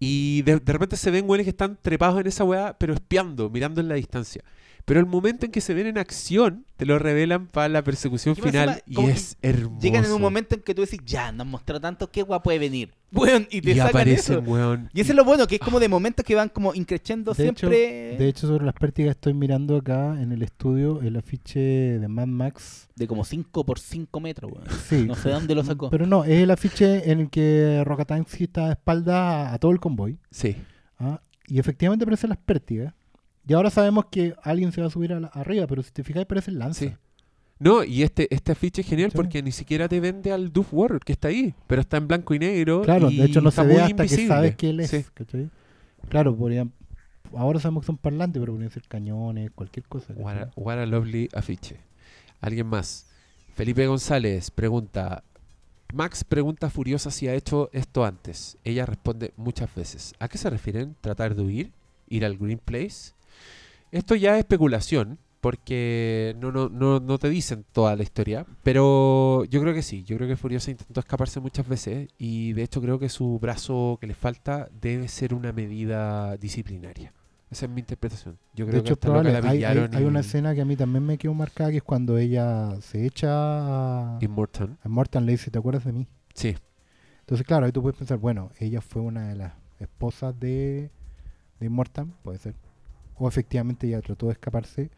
[0.00, 3.50] Y de, de repente se ven güeyes que están trepados en esa weá, pero espiando,
[3.50, 4.44] mirando en la distancia.
[4.88, 8.34] Pero el momento en que se ven en acción, te lo revelan para la persecución
[8.34, 9.80] final y es hermoso.
[9.80, 12.58] Llegan en un momento en que tú decís, ya, nos mostró tanto, qué guay puede
[12.58, 12.92] venir.
[13.10, 14.50] Bueno, y te y sacan aparecen, eso.
[14.50, 14.90] weón.
[14.92, 17.42] Y eso es lo bueno, que es como de momentos que van como increciendo hecho-
[17.42, 18.16] siempre.
[18.18, 22.26] De hecho, sobre las pértigas estoy mirando acá en el estudio el afiche de Mad
[22.26, 22.86] Max.
[22.96, 24.66] de como 5 por 5 metros, weón.
[24.88, 25.04] Sí.
[25.06, 25.88] No sé dónde lo sacó.
[25.88, 29.72] Pero no, es el afiche en el que Rokatansky está de espalda a, a todo
[29.72, 30.18] el convoy.
[30.30, 30.56] Sí.
[30.98, 31.22] ¿ah?
[31.46, 32.92] Y efectivamente aparecen las pértigas.
[33.48, 36.04] Y ahora sabemos que alguien se va a subir a la- arriba, pero si te
[36.04, 36.84] fijas, parece el lanza.
[36.84, 36.92] Sí.
[37.58, 39.16] No, y este, este afiche es genial Sí.
[39.16, 42.34] porque ni siquiera te vende al Duff Warrior que está ahí, pero está en blanco
[42.34, 42.82] y negro.
[42.82, 44.90] Claro, y de hecho no se ve hasta que sabes que él es.
[44.90, 45.04] Sí.
[45.12, 45.50] ¿cachai?
[46.08, 46.72] Claro, podrían,
[47.34, 50.12] ahora sabemos que son parlantes, pero podrían ser cañones, cualquier cosa.
[50.16, 51.80] What a, what a lovely afiche.
[52.40, 53.06] Alguien más.
[53.54, 55.24] Felipe González pregunta.
[55.92, 58.56] Max pregunta furiosa si ha hecho esto antes.
[58.62, 60.14] Ella responde muchas veces.
[60.20, 60.94] ¿A qué se refieren?
[61.00, 61.72] ¿Tratar de huir?
[62.08, 63.14] ¿Ir al Green Place?
[63.90, 68.44] Esto ya es especulación, porque no, no, no, no te dicen toda la historia.
[68.62, 72.64] Pero yo creo que sí, yo creo que Furiosa intentó escaparse muchas veces y de
[72.64, 77.12] hecho creo que su brazo que le falta debe ser una medida disciplinaria.
[77.50, 78.36] Esa es mi interpretación.
[78.54, 81.06] Yo creo De hecho, que probable, la hay, hay- una escena que a mí también
[81.06, 84.76] me quedó marcada, que es cuando ella se echa a, y Morton.
[84.82, 86.06] a Mortan, le dice, ¿te acuerdas de mí?
[86.34, 86.56] Sí,
[87.20, 90.90] Entonces, claro, ahí tú puedes pensar, bueno, ella fue una de las esposas de,
[91.58, 92.54] de Mortan, puede ser.
[93.18, 94.90] O efectivamente ella trató de escaparse.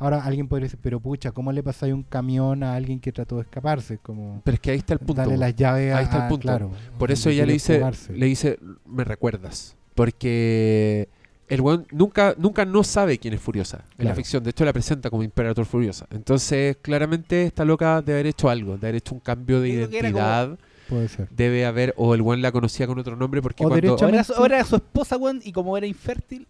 [0.00, 3.36] Ahora alguien podría decir, pero pucha, ¿cómo le pasáis un camión a alguien que trató
[3.36, 3.98] de escaparse?
[3.98, 5.14] Como pero es que ahí está el punto.
[5.14, 6.42] darle las llaves a, Ahí está el a- punto.
[6.42, 7.82] claro, Por eso ella le dice,
[8.12, 9.76] le dice, me recuerdas.
[9.94, 11.08] Porque
[11.48, 14.44] el weón nunca, nunca no sabe quién es Furiosa en la ficción.
[14.44, 16.06] De hecho, la presenta como Imperator Furiosa.
[16.10, 19.88] Entonces, claramente, esta loca de haber hecho algo, de haber hecho un cambio de creo
[19.88, 20.58] era identidad.
[20.88, 21.28] Puede ser.
[21.30, 23.96] Debe haber, o el weón la conocía con otro nombre, porque O cuando...
[23.96, 26.46] Derechamente- ahora era su esposa, weón, y como era infértil.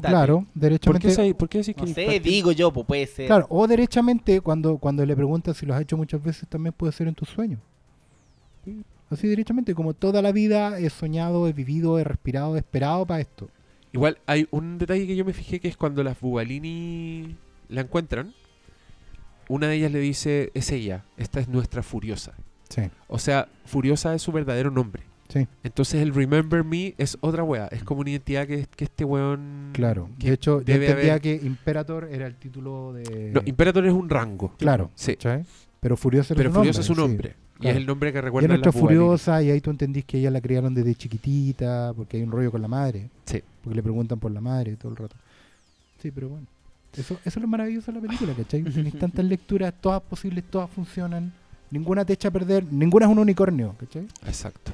[0.00, 1.34] Claro, ¿Por qué, derechamente.
[1.34, 3.26] ¿Por qué decís que No sé, digo yo, pues puede ser.
[3.26, 6.92] Claro, o derechamente, cuando, cuando le preguntas si lo has hecho muchas veces, también puede
[6.92, 7.60] ser en tus sueños.
[9.10, 13.20] Así derechamente, como toda la vida he soñado, he vivido, he respirado, he esperado para
[13.20, 13.48] esto.
[13.92, 17.36] Igual hay un detalle que yo me fijé que es cuando las Bugalini
[17.68, 18.34] la encuentran,
[19.48, 22.34] una de ellas le dice, es ella, esta es nuestra Furiosa.
[22.68, 25.04] Sí, O sea, Furiosa es su verdadero nombre.
[25.28, 27.66] Sí, Entonces el Remember Me es otra wea.
[27.68, 29.70] Es como una identidad que, que este weón...
[29.72, 30.08] claro.
[30.18, 33.30] que De hecho, yo entendía haber- que Imperator era el título de...
[33.34, 34.54] No, Imperator es un rango.
[34.58, 35.12] claro, Sí.
[35.14, 35.44] ¿cachai?
[35.80, 37.12] Pero Furiosa Pero Furiosa es nombre, un sí.
[37.12, 37.36] nombre.
[37.58, 37.70] Y claro.
[37.72, 40.30] es el nombre que Y es recuerda nuestra Furiosa, y ahí tú entendís que ella
[40.30, 43.08] la criaron desde chiquitita, porque hay un rollo con la madre.
[43.26, 43.42] Sí.
[43.62, 45.16] Porque le preguntan por la madre todo el rato.
[46.02, 46.46] Sí, pero bueno.
[46.96, 48.62] Eso, eso es lo maravilloso de la película, ¿cachai?
[48.72, 51.32] Tienes tantas lecturas, todas posibles, todas funcionan.
[51.70, 54.06] Ninguna te echa a perder, ninguna es un unicornio, ¿cachai?
[54.26, 54.72] Exacto.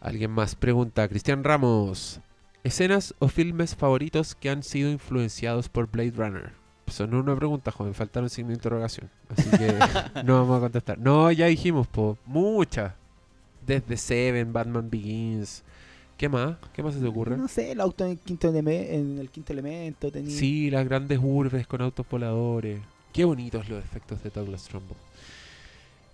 [0.00, 2.20] Alguien más pregunta, Cristian Ramos,
[2.64, 6.52] ¿escenas o filmes favoritos que han sido influenciados por Blade Runner?
[6.86, 9.10] Eso no es una pregunta, joven, faltaron signo de interrogación.
[9.28, 9.74] Así que
[10.24, 10.98] no vamos a contestar.
[10.98, 12.94] No, ya dijimos, po, muchas.
[13.66, 15.62] Desde Seven, Batman Begins.
[16.16, 16.56] ¿Qué más?
[16.72, 17.36] ¿Qué más se te ocurre?
[17.36, 20.36] No sé, el auto en el quinto, eleme- en el quinto elemento tenía.
[20.36, 22.80] Sí, las grandes urbes con autos voladores.
[23.12, 24.96] Qué bonitos los efectos de Douglas Trumbull.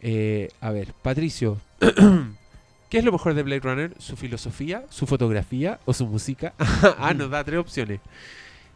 [0.01, 1.59] Eh, a ver, Patricio.
[2.89, 3.95] ¿Qué es lo mejor de Blade Runner?
[3.99, 6.55] ¿Su filosofía, su fotografía o su música?
[6.99, 8.01] ah, nos da tres opciones.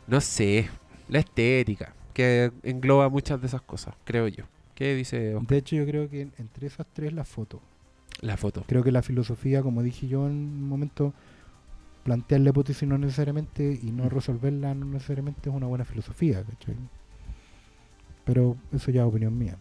[0.07, 0.69] No sé.
[1.09, 4.45] La estética, que engloba muchas de esas cosas, creo yo.
[4.75, 5.49] ¿Qué dice Oscar?
[5.49, 7.61] De hecho, yo creo que en- entre esas tres la foto.
[8.21, 8.65] la foto?
[8.67, 11.13] Creo que la filosofía, como dije yo en un momento,
[12.05, 16.77] plantear la hipótesis no necesariamente y no resolverla no necesariamente es una buena filosofía, ¿cachai?
[18.25, 19.57] Pero eso ya es opinión mía.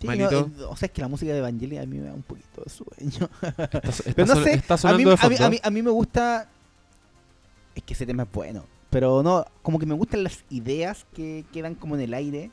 [0.00, 0.50] Sí, Malito.
[0.56, 2.22] no, eh, o sea, es que la música de Evangelia a mí me da un
[2.22, 3.28] poquito de sueño.
[3.42, 5.44] Está, está Pero no sé, está a mí, sonando de a, mí, fondo.
[5.46, 6.48] a, mí, a mí me gusta.
[7.74, 8.64] Es que ese tema es bueno.
[8.88, 12.50] Pero no, como que me gustan las ideas que quedan como en el aire.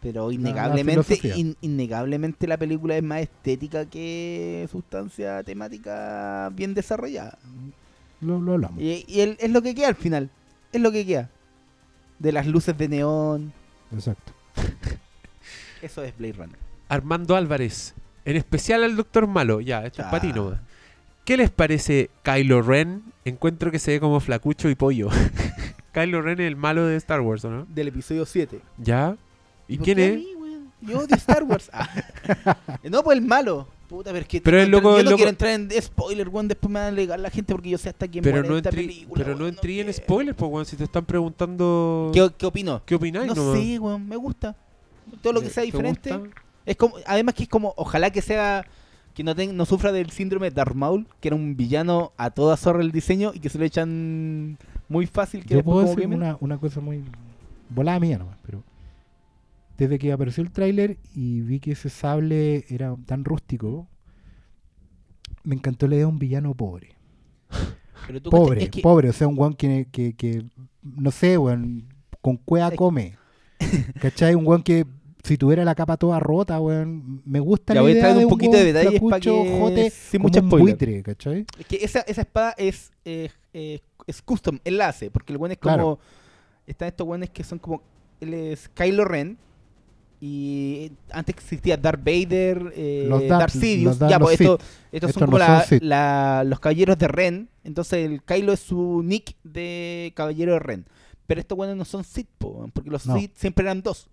[0.00, 7.36] Pero innegablemente, in- innegablemente la película es más estética que sustancia temática bien desarrollada.
[8.20, 8.80] Lo, lo hablamos.
[8.80, 10.30] Y, y el- es lo que queda al final.
[10.72, 11.30] Es lo que queda.
[12.18, 13.52] De las luces de neón.
[13.92, 14.32] Exacto.
[15.82, 16.58] Eso es Blade Runner.
[16.88, 17.94] Armando Álvarez,
[18.24, 20.20] en especial al Doctor Malo, ya, esto es Ah.
[20.20, 20.60] ti nomás.
[21.24, 23.02] ¿Qué les parece Kylo Ren?
[23.24, 25.08] Encuentro que se ve como flacucho y pollo.
[25.92, 27.66] Kylo Ren es el malo de Star Wars, ¿o no?
[27.68, 28.60] Del episodio 7.
[28.78, 29.16] ¿Ya?
[29.66, 30.16] ¿Y quién es?
[30.16, 30.34] mí?
[30.80, 31.68] Yo odio Star Wars.
[31.72, 31.88] Ah.
[32.84, 33.66] no, pues el malo.
[33.88, 35.70] Puta, pero es que Pero el que loco- yo el no loco- quiero entrar en
[35.82, 36.46] spoiler, weón.
[36.46, 38.56] Después me van a alegar la gente porque yo sé hasta quién Pero muere no,
[38.58, 39.24] esta película.
[39.24, 40.02] pero no entrí en quiero.
[40.04, 42.10] spoilers, pues, weón, si te están preguntando...
[42.14, 42.82] ¿Qué, ¿Qué opino?
[42.86, 43.26] ¿Qué opináis?
[43.28, 43.58] No nomás?
[43.60, 44.06] sé, weón.
[44.08, 44.54] Me gusta.
[45.22, 46.16] Todo lo que ¿Te- sea te diferente.
[46.16, 46.40] gusta?
[46.68, 48.64] Es como, además que es como, ojalá que sea
[49.14, 52.30] que no, ten- no sufra del síndrome de Darth Maul, que era un villano a
[52.30, 54.58] toda zorra el diseño y que se lo echan
[54.88, 55.44] muy fácil.
[55.44, 57.02] Que Yo puedo decir una, una cosa muy
[57.70, 58.62] volada mía nomás, pero
[59.76, 63.88] desde que apareció el tráiler y vi que ese sable era tan rústico,
[65.44, 66.94] me encantó la idea de un villano pobre.
[68.06, 70.44] Pero tú, Pobre, es que- pobre, o sea, un weón que, que, que,
[70.82, 71.84] no sé, weón,
[72.20, 73.16] con cueva Es- come.
[74.00, 74.34] ¿Cachai?
[74.34, 74.86] Un weón que
[75.22, 78.16] si tuviera la capa toda rota, weón, me gusta Ya la voy a idea traer
[78.18, 81.44] de un poquito de weón detalles para que jote, sin un buitre, ¿cachai?
[81.58, 85.58] Es que esa, esa espada es, eh, eh, es custom, hace, porque el buen es
[85.58, 85.74] como.
[85.74, 85.98] Claro.
[86.66, 87.82] Están estos buenos que son como.
[88.20, 89.38] Él es Kylo Ren.
[90.20, 94.00] Y antes existía Darth Vader, eh, Los Darth- Darth Sidious.
[94.00, 95.82] los ya, pues esto- estos Estos son como no la- son Sith.
[95.82, 97.48] la- los caballeros de Ren.
[97.62, 100.86] Entonces el Kylo es su nick de caballero de Ren.
[101.28, 103.16] Pero estos buenos no son Sith, po, porque los No.
[103.16, 104.08] Sith siempre eran dos.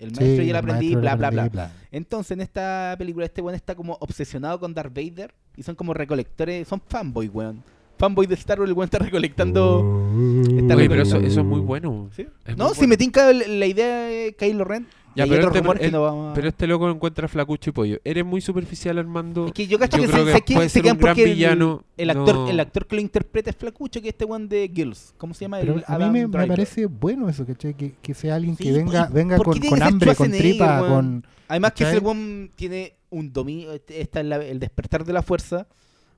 [0.00, 1.44] El maestro y el aprendiz, bla, bla, bla.
[1.44, 5.74] aprendiz, Entonces, en esta película, este weón está como obsesionado con Darth Vader y son
[5.74, 7.62] como recolectores, son fanboy, weón.
[8.00, 9.78] Fanboy de Star Wars, el weón está recolectando.
[9.78, 10.88] Está Oye, recolectando.
[10.88, 12.08] pero eso, eso es muy bueno.
[12.16, 12.26] ¿Sí?
[12.46, 12.88] Es No, muy si bueno.
[12.90, 14.86] me tinca el- la idea de Kylo Ren.
[15.16, 17.98] Ya, pero este- que el- no vamos a- Pero este loco encuentra flacucho y pollo.
[18.04, 19.46] Eres muy superficial, Armando.
[19.46, 20.98] Es que yo cacho Yo que, creo se, que se, que- puede se ser quedan
[20.98, 24.14] porque el- villano, el, actor, no- el actor que lo interpreta es flacucho, que es
[24.14, 25.12] este one de Gills.
[25.18, 25.58] ¿Cómo se llama?
[25.60, 27.74] Pero el a mí me, me parece bueno eso, ¿cachai?
[27.74, 30.14] Que, que sea alguien Sí, que venga, pues, venga ¿por qué con, con que hambre,
[30.14, 31.26] con tripa, con...
[31.48, 31.96] Además que ¿Cachai?
[31.98, 35.66] ese one tiene un dominio, está el despertar de la fuerza.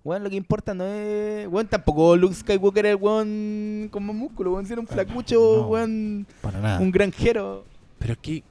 [0.05, 1.47] Bueno, lo que importa no es...
[1.49, 4.67] Bueno, tampoco Luke Skywalker era el weón con más músculo, weón.
[4.67, 5.69] Si era un flacucho, No.
[5.69, 6.81] weón, Para nada.
[6.81, 7.65] un granjero.
[8.01, 8.43] Pero ¿qué,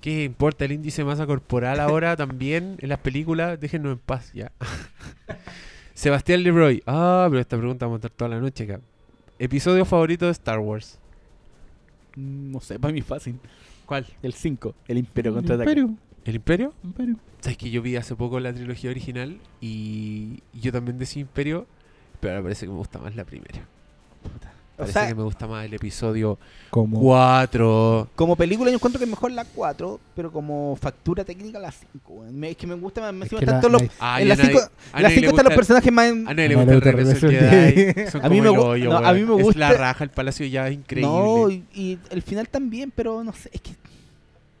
[0.00, 3.58] ¿qué importa el índice de masa corporal ahora también en las películas?
[3.58, 4.52] Déjenos en paz ya.
[5.94, 6.82] Sebastián Leroy.
[6.86, 8.80] Ah, pero esta pregunta vamos a estar toda la noche acá.
[9.40, 10.98] Episodio favorito de Star Wars.
[12.14, 13.38] Mm, No sé, para mí fácil.
[13.84, 14.06] ¿Cuál?
[14.22, 15.90] El 5, el Imperio El contra Imperio,
[16.24, 16.74] ¿El Imperio?
[16.84, 17.16] Imperio.
[17.40, 21.66] Sabes que yo vi hace poco la trilogía original y yo también decía Imperio,
[22.20, 23.66] pero ahora parece que me gusta más la primera.
[24.74, 26.38] O Parece sea, que me gusta más el episodio
[26.70, 27.00] Como...
[27.00, 28.10] 4.
[28.14, 32.12] como película yo encuentro que es mejor la 4, pero como factura técnica la 5.
[32.12, 32.38] weón.
[32.38, 34.28] Me- Es que me gusta más, me Es encima que la- tanto los- Ah, en
[34.28, 36.06] la 5 nadie- a nadie le están los gusta- personajes más...
[36.06, 38.10] en- A nadie le gusta el gusta regreso Jedi.
[38.10, 40.04] Son A mí como me el hoyo, no, a mí me Es la gusta- raja,
[40.04, 41.10] el palacio ya es increíble.
[41.10, 43.72] No, y, y el final también, pero no sé, es que...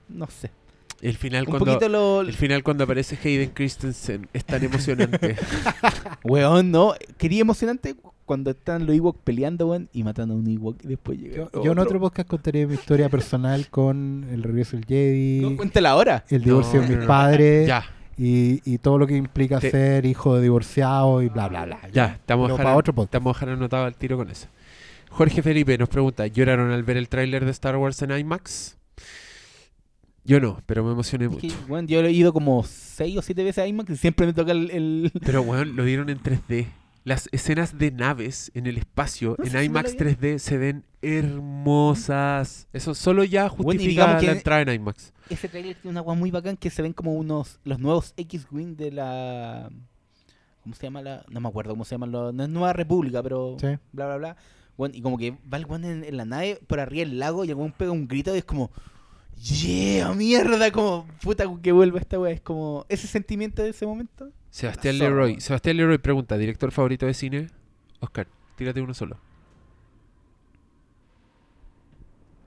[0.08, 0.50] No sé.
[1.00, 2.20] El final Un cuando poquito lo...
[2.22, 5.36] el final cuando aparece Hayden Christensen es tan emocionante.
[6.24, 6.94] Weón, no.
[7.16, 7.94] Quería emocionante
[8.24, 11.64] cuando están los Ewoks peleando, weón, y matando a un Ewok y después llega Yo,
[11.64, 15.90] yo en otro podcast contaré mi historia personal con el regreso del Jedi, No, cuéntala
[15.90, 16.24] ahora.
[16.28, 17.08] el divorcio No, de mis no, no.
[17.08, 17.84] padres ya,
[18.18, 21.78] y, y todo lo que implica Te- ser hijo de divorciado y bla, bla, bla.
[21.90, 23.14] ya, estamos Pero a dejar, para otro podcast.
[23.14, 24.48] estamos a dejar anotado al tiro con eso.
[25.08, 28.76] Jorge Felipe nos pregunta, ¿lloraron al ver el tráiler de Star Wars en IMAX?
[30.28, 31.48] Yo no, pero me emocioné Es mucho.
[31.48, 34.34] que, weón, yo he ido como 6 o 7 veces a IMAX y siempre me
[34.34, 34.70] toca el...
[34.70, 36.66] el- Pero, weón, lo dieron en 3D.
[37.04, 40.58] Las escenas de naves en el espacio No en si IMAX me lo 3D se
[40.58, 42.68] ven hermosas.
[42.72, 45.12] Eso solo ya Bueno, justifica la entrada en IMAX.
[45.30, 47.58] Ese trailer tiene una agua muy bacán que se ven como unos...
[47.64, 49.70] Los nuevos X-Wing de la...
[50.62, 51.24] ¿Cómo se llama la...?
[51.30, 52.06] No me acuerdo cómo se llama.
[52.06, 53.56] Lo, no es Nueva República, pero...
[53.60, 53.68] Sí.
[53.92, 54.36] Bla, bla, bla.
[54.76, 57.46] Weón, y como que va el weón en, en la nave por arriba del lago
[57.46, 58.70] y el pega un grito y es como...
[59.40, 62.32] Yeah, mierda, como puta que vuelva esta weá.
[62.32, 64.30] Es como ese sentimiento de ese momento.
[64.50, 65.40] Sebastián Leroy.
[65.40, 67.46] Sebastián Leroy pregunta, ¿director favorito de cine?
[68.00, 69.18] Oscar, tírate uno solo.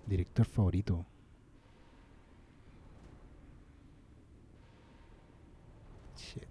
[0.07, 1.05] Director favorito.
[6.17, 6.43] Shit.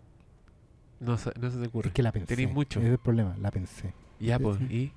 [1.01, 1.89] No, se- no se te ocurre.
[1.89, 2.27] Es que la pensé.
[2.35, 2.81] Tenéis mucho.
[2.81, 3.93] Ese es el problema, la pensé.
[4.19, 4.61] Ya, pues.
[4.71, 4.93] ¿Y?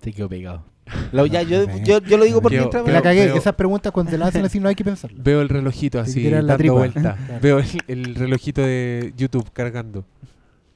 [0.00, 0.64] Te quedó pegado.
[1.12, 2.82] Lo- ya, yo, yo, yo lo digo por Quedó- mientras.
[2.84, 3.24] Que la cagué.
[3.26, 5.22] pero- Esas preguntas cuando te las hacen así no hay que pensarlas.
[5.22, 6.74] Veo el relojito así, la dando tripa.
[6.74, 7.00] vuelta.
[7.26, 7.40] Claro.
[7.42, 10.04] Veo el, el relojito de YouTube cargando.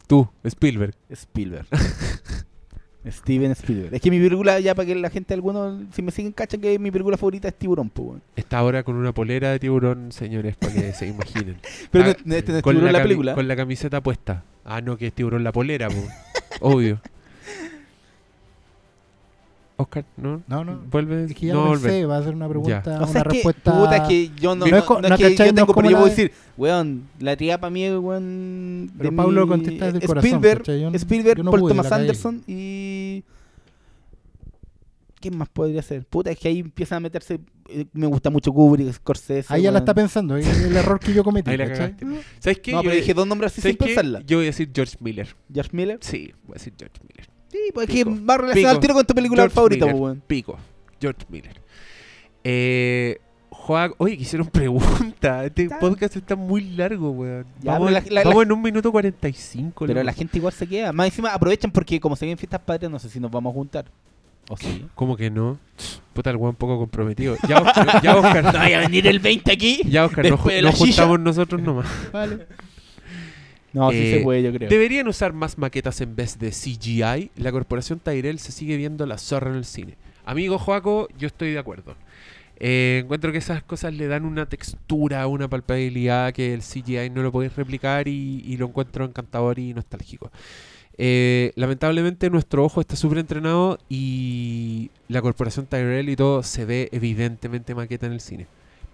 [0.07, 0.95] Tú, Spielberg.
[1.11, 1.67] Spielberg.
[3.09, 3.95] Steven Spielberg.
[3.95, 6.77] Es que mi película, ya para que la gente, algunos, si me siguen, cachan que
[6.81, 8.21] mi película favorita es Tiburón, pues.
[8.35, 11.57] Está ahora con una polera de tiburón, señores, para que se imaginen.
[11.93, 13.35] Pero Ah, no, este no es con, Tiburón la, cami- película.
[13.37, 14.43] con la camiseta puesta.
[14.65, 15.95] Ah, no, que es tiburón la polera, po.
[16.61, 17.01] Obvio.
[19.79, 20.43] Oscar, ¿no?
[20.47, 20.81] No, no.
[20.91, 21.25] Vuelve.
[21.25, 23.27] Es que ya no lo pensé, va a ser una pregunta, O una sea, es
[23.27, 23.79] que, respuesta.
[23.79, 25.91] puta, es que yo no, No no, es no no es que yo tengo, pero
[25.91, 29.49] yo puedo de- decir, weón, la tía para mí es, weón, Pero de Pablo mi-
[29.49, 30.81] contesta desde el corazón, Spielberg, ¿cachai?
[30.81, 31.93] Yo Spielberg, yo Paul pude, Thomas.
[31.93, 33.23] Anderson y...
[35.21, 36.05] ¿Quién más podría ser?
[36.07, 37.41] Puta, es que ahí empiezan a meterse...
[37.69, 39.53] eh, Me gusta mucho Kubrick, Scorsese...
[39.53, 41.51] Ahí ya la está pensando, es el error que yo cometí.
[41.51, 41.75] Ahí la.
[42.39, 42.73] ¿Sabes qué?
[42.73, 44.21] No, Yo- pero dije dos nombres así ¿sabes sin pensarla.
[44.27, 45.35] Yo voy a decir George Miller.
[45.53, 45.99] George Miller.
[46.03, 47.29] Sí, voy a decir George Miller.
[47.51, 50.01] Sí, pues es que va relacionado al tiro con tu película George favorita, Miller.
[50.01, 50.23] weón.
[50.27, 50.59] Pico.
[51.01, 51.61] George Miller.
[52.45, 53.19] Eh,
[53.99, 55.45] oye, que hicieron pregunta.
[55.45, 57.47] Este podcast está muy largo, weón.
[57.63, 59.87] Ya, vamos en- la- la- vamos la- en un minuto 45.
[59.87, 60.05] Pero loco.
[60.05, 60.93] la gente igual se queda.
[60.93, 63.55] Más encima aprovechan porque como se vienen fiestas patrias, no sé si nos vamos a
[63.55, 63.87] juntar.
[64.49, 64.87] ¿O sí?
[64.95, 65.59] ¿Cómo que no?
[66.13, 67.37] Puta, el weón poco comprometido.
[67.49, 68.45] Ya, Oscar, ya, Oscar.
[68.45, 69.83] No vaya a venir el 20 aquí.
[69.89, 71.87] Ya, Oscar, nos, nos juntamos nosotros nomás.
[72.13, 72.47] Vale.
[73.73, 74.69] No, sí Eh, se puede, yo creo.
[74.69, 77.31] Deberían usar más maquetas en vez de CGI.
[77.37, 79.97] La corporación Tyrell se sigue viendo la zorra en el cine.
[80.25, 81.95] Amigo Joaco, yo estoy de acuerdo.
[82.59, 87.23] Eh, encuentro que esas cosas le dan una textura, una palpabilidad que el CGI no
[87.23, 90.31] lo podéis replicar y, y lo encuentro encantador y nostálgico.
[90.99, 96.89] Eh, lamentablemente nuestro ojo está súper entrenado y la corporación Tyrell y todo se ve
[96.93, 98.47] evidentemente maqueta en el cine.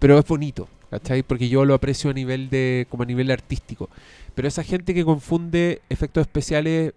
[0.03, 1.23] Pero es bonito, ¿cachai?
[1.23, 3.89] Porque yo lo aprecio a nivel de, como a nivel artístico.
[4.35, 6.91] Pero esa gente que confunde efectos especiales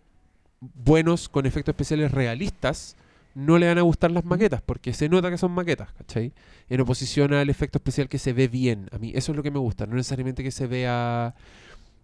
[0.61, 2.97] buenos con efectos especiales realistas,
[3.37, 6.33] no le van a gustar las maquetas, porque se nota que son maquetas, ¿cachai?
[6.69, 8.89] En oposición al efecto especial que se ve bien.
[8.91, 11.37] A mí eso es lo que me gusta, no necesariamente que se vea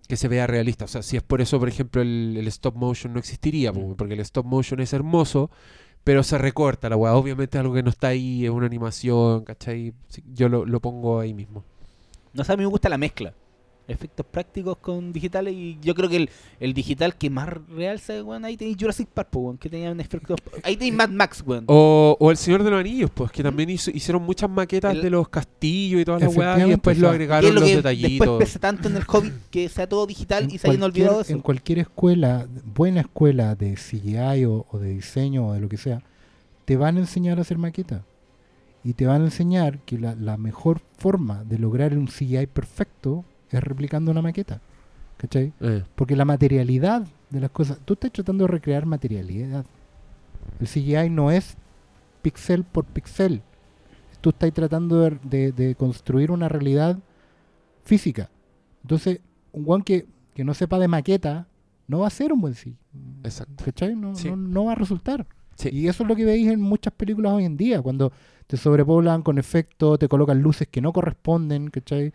[0.07, 0.85] que se vea realista.
[0.85, 3.95] O sea, si es por eso, por ejemplo, el, el stop motion no existiría, Mm.
[3.97, 5.51] porque el stop motion es hermoso,
[6.05, 7.15] pero se recorta la weá.
[7.15, 9.95] Obviamente es algo que no está ahí, es una animación, ¿cachai?
[10.33, 11.65] Yo lo, lo pongo ahí mismo.
[12.33, 13.35] No sé, a mí me gusta la mezcla.
[13.93, 18.23] Efectos prácticos con digitales y yo creo que el, el digital que más real se
[18.23, 20.35] weón, ahí tenéis Jurassic Park, po, weón, que tenía un efecto.
[20.63, 21.65] Ahí tenéis Mad Max, weón.
[21.69, 25.03] O, o El Señor de los Anillos, pues, que también hizo- hicieron muchas maquetas El-
[25.03, 27.77] de los castillos y todas las weas, y después lo agregaron es lo los que
[27.77, 28.39] después detallitos.
[28.39, 31.33] pesa tanto en el Hobbit que sea todo digital y se hayan olvidado eso.
[31.33, 35.77] En cualquier escuela, buena escuela de CGI o, o de diseño o de lo que
[35.77, 36.03] sea,
[36.65, 38.05] te van a enseñar a hacer maqueta.
[38.85, 43.25] Y te van a enseñar que la, la mejor forma de lograr un CGI perfecto
[43.59, 44.61] es replicando una maqueta.
[45.17, 45.53] ¿Cachai?
[45.61, 49.65] Eh, Porque la materialidad de las cosas, tú estás tratando de recrear materialidad.
[50.61, 51.57] El CGI no es
[52.23, 53.43] pixel por pixel.
[54.21, 56.99] Tú estás tratando de, de- de construir una realidad
[57.85, 58.31] física.
[58.83, 59.21] Entonces,
[59.53, 61.47] un guan que, que no sepa de maqueta
[61.89, 62.77] no va a ser un buen CGI.
[63.25, 63.65] Exacto.
[63.65, 63.95] ¿Cachai?
[63.97, 64.29] No, Sí.
[64.31, 65.27] no, no va a resultar.
[65.57, 65.69] Sí.
[65.73, 68.13] Y eso es lo que veis en muchas películas hoy en día, cuando
[68.47, 72.13] te sobrepoblan con efectos, te colocan luces que no corresponden, ¿cachai?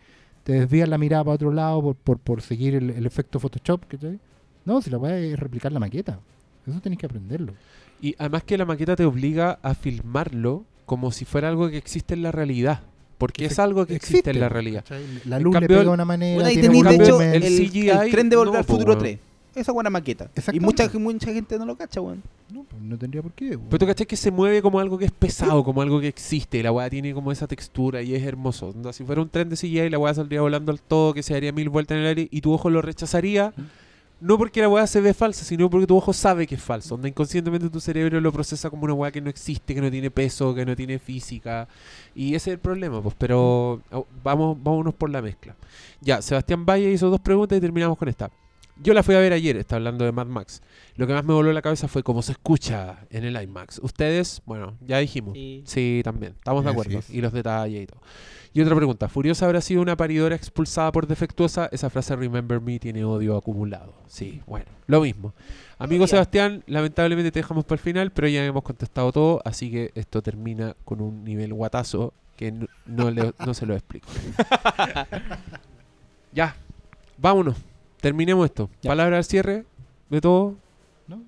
[0.48, 3.84] Te desvían la mirada para otro lado por, por, por seguir el, el efecto Photoshop,
[3.86, 4.18] ¿cachai?
[4.64, 6.20] No, si la voy es replicar la maqueta.
[6.66, 7.52] Eso tenéis que aprenderlo.
[8.00, 12.14] Y además que la maqueta te obliga a filmarlo como si fuera algo que existe
[12.14, 12.80] en la realidad.
[13.18, 14.84] Porque es algo que existe, en la realidad.
[14.88, 15.04] ¿cachai?
[15.26, 17.12] La luz cambio, le pega el- de una manera, Bueno, ahí tiene tenéis, de hecho,
[17.16, 17.34] volumen.
[17.34, 18.98] el, el CGI el tren de volver no, al futuro weón.
[19.00, 19.18] 3.
[19.54, 20.30] Esa buena maqueta.
[20.52, 22.22] Y mucha, mucha gente no lo cacha, weón.
[22.52, 23.58] No, pues no tendría por qué.
[23.58, 26.58] Pero tú cachai que se mueve como algo que es pesado, como algo que existe.
[26.58, 28.74] y La weá tiene como esa textura y es hermoso.
[28.92, 31.52] Si fuera un tren de CGI, la weá saldría volando al todo, que se daría
[31.52, 33.52] mil vueltas en el aire y tu ojo lo rechazaría.
[34.20, 36.96] No porque la weá se ve falsa, sino porque tu ojo sabe que es falso.
[36.96, 40.10] Onda, inconscientemente tu cerebro lo procesa como una weá que no existe, que no tiene
[40.10, 41.68] peso, que no tiene física.
[42.16, 43.14] Y ese es el problema, pues.
[43.16, 45.54] Pero au, vamos, vámonos por la mezcla.
[46.00, 48.30] Ya, Sebastián Valle hizo dos preguntas y terminamos con esta.
[48.82, 50.62] Yo la fui a ver ayer, está hablando de Mad Max.
[50.96, 53.80] Lo que más me voló la cabeza fue cómo se escucha en el IMAX.
[53.82, 55.34] Ustedes, bueno, ya dijimos.
[55.34, 55.62] Sí.
[55.66, 56.34] Sí, también.
[56.38, 56.98] Estamos de acuerdo.
[56.98, 57.10] es.
[57.10, 58.00] Y los detalles y todo.
[58.52, 59.08] Y otra pregunta.
[59.08, 61.68] ¿Furiosa habrá sido una paridora expulsada por defectuosa?
[61.70, 63.94] Esa frase Remember Me tiene odio acumulado.
[64.06, 64.66] Sí, bueno.
[64.86, 65.34] Lo mismo.
[65.78, 66.06] Amigo.
[66.08, 70.22] Sebastián, lamentablemente te dejamos para el final, pero ya hemos contestado todo, así que esto
[70.22, 74.08] termina con un nivel guatazo que no, no le- no se lo explico.
[76.32, 76.56] ya.
[77.18, 77.56] Vámonos.
[78.00, 78.70] Terminemos esto.
[78.82, 78.88] Ya.
[78.90, 79.64] Palabra al cierre
[80.10, 80.54] de todo.
[81.06, 81.22] ¿no?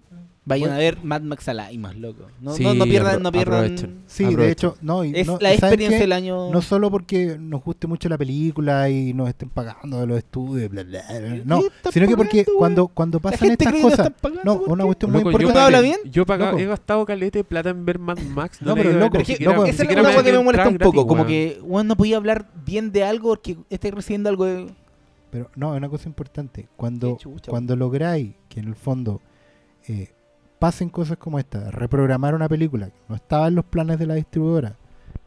[0.44, 0.74] Vayan Bueno.
[0.74, 2.26] a ver Mad Max a más loco.
[2.40, 3.54] No, Sí, no, no pierdan, no pierdan.
[3.64, 3.98] aprovechen.
[4.06, 5.04] Sí, de hecho, no.
[5.04, 6.50] y Es no- la ¿y sabes experiencia del año.
[6.50, 10.68] No solo porque nos guste mucho la película y nos estén pagando de los estudios,
[10.70, 13.64] bla, bla, bla, no, ¿Qué están sino que porque pagando, cuando, cuando La pasan gente
[13.64, 14.12] estas cosas,
[14.44, 14.86] no, ¿por una qué?
[14.86, 15.60] cuestión muy Loco, ¿Uno importante.
[15.66, 15.98] habla bien?
[16.10, 18.60] Yo he pagado- he gastado caleta de plata en ver Mad Max.
[18.62, 21.06] No, pero loco, siquiera- loco, esa es cosa que me molesta un poco.
[21.06, 24.66] Como que, weón, no podía hablar bien de algo porque estáis recibiendo algo de.
[25.30, 26.68] Pero no, es una cosa importante.
[26.76, 29.20] Cuando, cuando lográis que en el fondo
[29.86, 30.12] eh,
[30.58, 34.14] pasen cosas como esta, reprogramar una película que no estaba en los planes de la
[34.14, 34.76] distribuidora,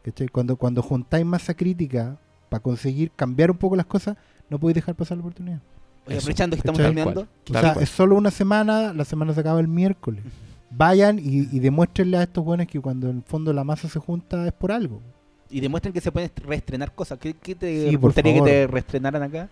[0.02, 0.28] ¿cachai?
[0.28, 2.18] Cuando, cuando juntáis masa crítica
[2.48, 4.16] para conseguir cambiar un poco las cosas,
[4.50, 5.60] no podéis dejar pasar la oportunidad.
[6.06, 7.26] Oye, aprovechando que estamos cambiando.
[7.48, 7.82] O sea, cual.
[7.82, 10.22] es solo una semana, la semana se acaba el miércoles.
[10.70, 13.98] Vayan y, y demuéstrenle a estos buenos que cuando en el fondo la masa se
[13.98, 15.00] junta es por algo.
[15.48, 17.18] Y demuestren que se pueden reestrenar cosas.
[17.18, 19.48] ¿Qué, qué te Sí, gustaría que te reestrenaran acá?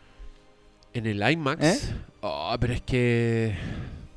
[0.94, 1.62] En el IMAX.
[1.62, 1.78] ¿Eh?
[2.20, 3.54] Oh, pero es que.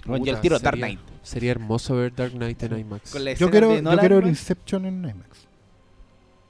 [0.06, 1.00] Bueno, al tiro Dark sería- Knight.
[1.24, 3.14] Sería hermoso ver Dark Knight en IMAX.
[3.38, 4.28] Yo quiero, de yo quiero el weón.
[4.30, 5.48] Inception en IMAX.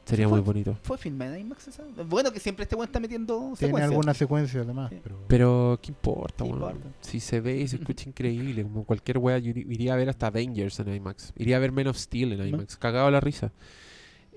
[0.03, 0.77] Sería muy bonito.
[0.83, 1.83] ¿Fue filmada en IMAX esa?
[2.07, 4.91] Bueno, que siempre este weón está metiendo Tiene alguna secuencia además.
[4.91, 4.99] Sí.
[5.01, 6.75] Pero, Pero, ¿qué importa, ¿Qué weón?
[6.75, 6.89] importa?
[7.01, 10.27] Si se ve y se escucha increíble, como cualquier wea, yo iría a ver hasta
[10.27, 11.33] Avengers en IMAX.
[11.37, 12.77] Iría a ver Men of Steel en IMAX.
[12.77, 13.51] Cagado la risa.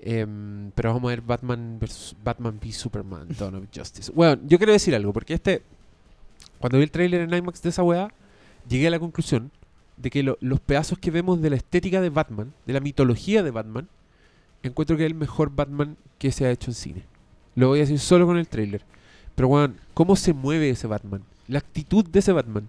[0.01, 4.11] Em, pero vamos a ver Batman versus Batman v Superman, Dawn of Justice.
[4.15, 5.63] Bueno, yo quiero decir algo, porque este.
[6.59, 8.09] Cuando vi el tráiler en IMAX de esa weá,
[8.67, 9.51] llegué a la conclusión
[9.97, 13.43] de que lo- los pedazos que vemos de la estética de Batman, de la mitología
[13.43, 13.87] de Batman,
[14.63, 17.03] encuentro que es el mejor Batman que se ha hecho en cine.
[17.55, 18.81] Lo voy a decir solo con el tráiler.
[19.35, 21.21] Pero, weón, ¿cómo se mueve ese Batman?
[21.47, 22.67] La actitud de ese Batman.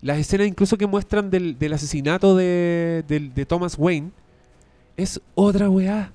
[0.00, 4.10] Las escenas incluso que muestran del, del asesinato de, del- de Thomas Wayne
[4.96, 6.12] es otra weá.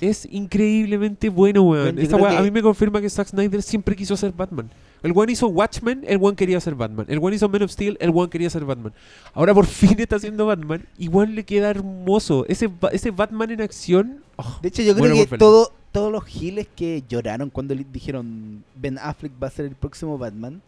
[0.00, 1.98] Es increíblemente bueno, weón.
[1.98, 4.70] Esta weá a mí me confirma que Zack Snyder siempre quiso ser Batman.
[5.02, 7.06] El one hizo Watchmen, el one quería ser Batman.
[7.08, 8.92] El one hizo Man of Steel, el one quería ser Batman.
[9.34, 10.86] Ahora por fin está haciendo Batman.
[10.98, 12.44] Igual le queda hermoso.
[12.48, 14.22] Ese, ba- ese Batman en acción.
[14.36, 18.64] oh, De hecho, yo creo que todo, todos los giles que lloraron cuando le dijeron
[18.76, 20.62] Ben Affleck va a ser el próximo Batman,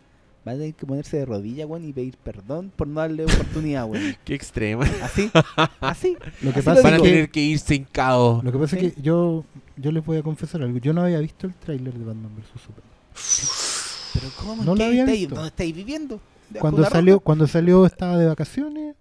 [0.44, 3.86] van a tener que ponerse de rodillas, weón, y pedir perdón por no darle oportunidad,
[3.86, 4.16] weón.
[4.24, 4.84] qué extrema.
[5.02, 5.30] Así,
[5.80, 6.16] así.
[6.42, 8.42] lo que Así pasa lo Van a tener que, que irse en caos.
[8.42, 8.86] lo que, pasa Sí.
[8.86, 9.44] es que yo,
[9.76, 10.78] yo les voy a confesar algo.
[10.78, 13.73] Yo no había visto el tráiler de Batman vs Superman.
[14.14, 14.56] Pero ¿cómo?
[14.64, 15.34] No lo ¿Qué había estáis- visto.
[15.34, 16.20] ¿Dónde estáis viviendo?
[16.48, 18.96] ¿Debajo Cuando salió, cuando salió estaba de vacaciones.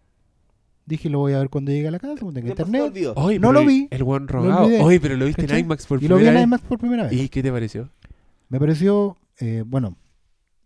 [0.85, 3.13] Dije, lo voy a ver cuando llegue a la casa, cuando tenga internet.
[3.15, 3.87] Oye, No lo vi.
[3.89, 4.65] El buen rogado.
[4.83, 5.59] Oye, pero lo viste ¿Cachai?
[5.59, 6.47] en IMAX por Y lo vi en primera vez.
[6.47, 7.13] IMAX por primera vez.
[7.13, 7.89] ¿Y qué te pareció?
[8.49, 9.95] Me pareció, eh, bueno,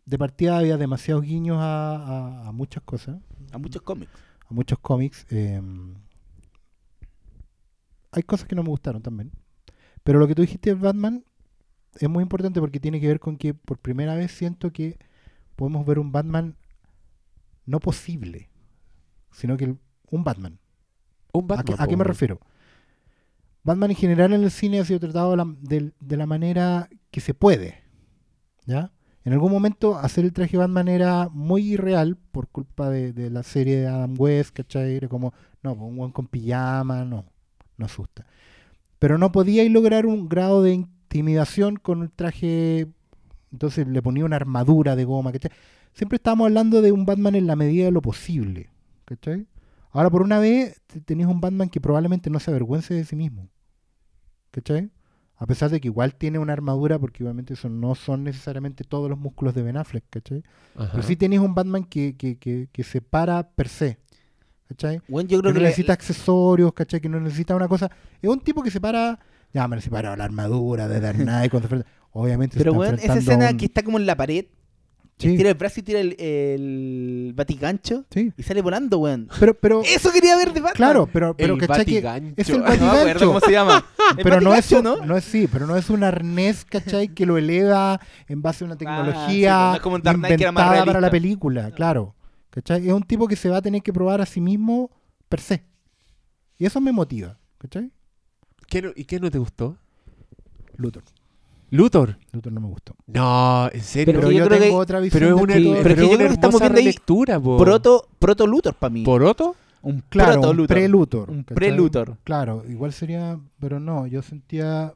[0.06, 3.18] de partida había demasiados guiños a, a- a muchas cosas,
[3.52, 4.12] A muchos cómics.
[4.50, 5.26] a muchos cómics.
[5.30, 5.62] eh,
[8.12, 9.32] hay cosas que no me gustaron también.
[10.04, 11.24] Pero lo que tú dijiste de Batman
[12.00, 14.98] es muy importante porque tiene que ver con que por primera vez siento que
[15.56, 16.56] podemos ver un Batman
[17.66, 18.50] no posible,
[19.32, 19.78] sino que el-
[20.10, 20.60] un Batman.
[21.34, 21.78] Un ¿A Batman.
[21.78, 22.40] qué, a qué me refiero?
[23.64, 26.90] Batman en general en el cine ha sido tratado de la, de- de la manera
[27.12, 27.84] que se puede.
[28.66, 28.92] ¿Ya?
[29.26, 33.44] En algún momento hacer el traje Batman era muy irreal por culpa de, de la
[33.44, 34.96] serie de Adam West, ¿cachai?
[34.96, 35.34] Era como,
[35.64, 37.26] no, un buen con pijama, no,
[37.78, 38.26] no asusta.
[39.00, 42.88] Pero no podía lograr un grado de intimidación con el traje,
[43.52, 45.52] entonces le ponía una armadura de goma, ¿cachai?
[45.94, 48.70] Siempre estábamos hablando de un Batman en la medida de lo posible,
[49.06, 49.48] ¿cachai?
[49.92, 53.16] Ahora, por una vez, te- tenías un Batman que probablemente no se avergüence de sí
[53.16, 53.50] mismo.
[54.52, 54.92] ¿Cachai?
[55.38, 59.10] A pesar de que igual tiene una armadura, porque obviamente eso no son necesariamente todos
[59.10, 60.44] los músculos de Ben Affleck, ¿cachai?
[60.76, 60.90] Ajá.
[60.92, 63.98] Pero sí tenías un Batman que, que, que, que se para per se.
[64.68, 65.02] ¿Cachai?
[65.08, 67.00] Bueno, yo Que no que necesita accesorios, ¿cachai?
[67.00, 67.90] Que no necesita una cosa.
[68.22, 69.18] Es un tipo que se para.
[69.54, 71.50] Ya, me separa la armadura de Dark Knight.
[71.52, 74.06] cuando se enfrenta- Obviamente se Pero está bueno, esa escena un- que está como en
[74.06, 74.46] la pared,
[75.20, 78.32] Sí, tira el brazo y tira el, el batigancho sí.
[78.38, 79.28] y sale volando, weón.
[79.40, 80.74] Pero, pero, Eso quería ver de Batman.
[80.76, 81.86] claro, pero, pero el ¿cachai?
[81.86, 82.34] Que batigancho.
[82.38, 83.84] es el No No cómo se llama.
[84.24, 85.18] Pero no es, un, ¿no?
[85.18, 87.10] es sí, pero no es un arnés, ¿cachai?
[87.10, 90.18] Que lo eleva en base a una sí, tecnología pues no es como en Dark
[90.20, 92.16] Knight, que era más inventada para la película, claro.
[92.52, 92.88] ¿Cachai?
[92.88, 94.92] Es un tipo que se va a tener que probar a sí mismo
[95.28, 95.64] per se.
[96.58, 97.92] Y eso me motiva, ¿cachai?
[98.68, 99.78] ¿Qué no- ¿Y qué no te gustó?
[100.76, 101.04] Luthor.
[101.70, 102.18] Luthor.
[102.32, 102.96] Luthor no me gustó.
[103.08, 104.14] No, en serio.
[104.14, 105.74] Pero, yo yo creo tengo que- otra visión Pero es de una, Luthor.
[105.74, 107.58] pero pero es que yo creo que estamos viendo po.
[107.58, 109.04] Proto, proto Luthor para mí.
[109.04, 109.56] ¿Poroto?
[109.84, 110.76] un Claro, proto un Luthor.
[110.76, 111.30] pre-Luthor.
[111.30, 111.56] Un ¿cachai?
[111.56, 112.18] pre-Luthor.
[112.24, 114.94] Claro, igual sería, pero no, yo sentía,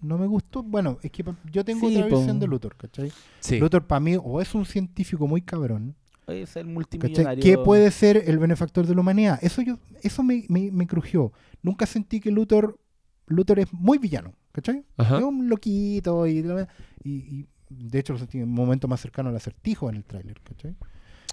[0.00, 2.18] no me gustó, bueno, es que yo tengo Sí, otra po.
[2.18, 3.10] visión de Luthor, ¿cachai?
[3.40, 3.58] Sí.
[3.58, 5.94] Luthor para mí o es un científico muy cabrón,
[6.26, 7.42] Es el multimillonario.
[7.42, 9.38] Que puede ser el benefactor de la humanidad.
[9.42, 11.32] Eso yo, eso me, me, me crujió.
[11.62, 12.78] Nunca sentí que Luthor,
[13.26, 14.84] Luthor es muy villano, ¿cachai?
[14.96, 15.18] Ajá.
[15.18, 16.44] Es un loquito y,
[17.04, 20.04] y, y de hecho lo sentí en un momento más cercano al acertijo en el
[20.04, 20.74] tráiler, ¿cachai?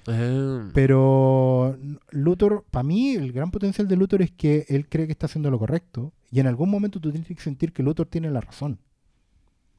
[0.08, 0.70] Ah.
[0.74, 1.78] Pero
[2.12, 5.50] Luthor, para mí, el gran potencial de Luthor es que él cree que está haciendo
[5.50, 6.14] lo correcto.
[6.32, 8.80] Y en algún momento tú tienes que sentir que Luthor tiene la razón.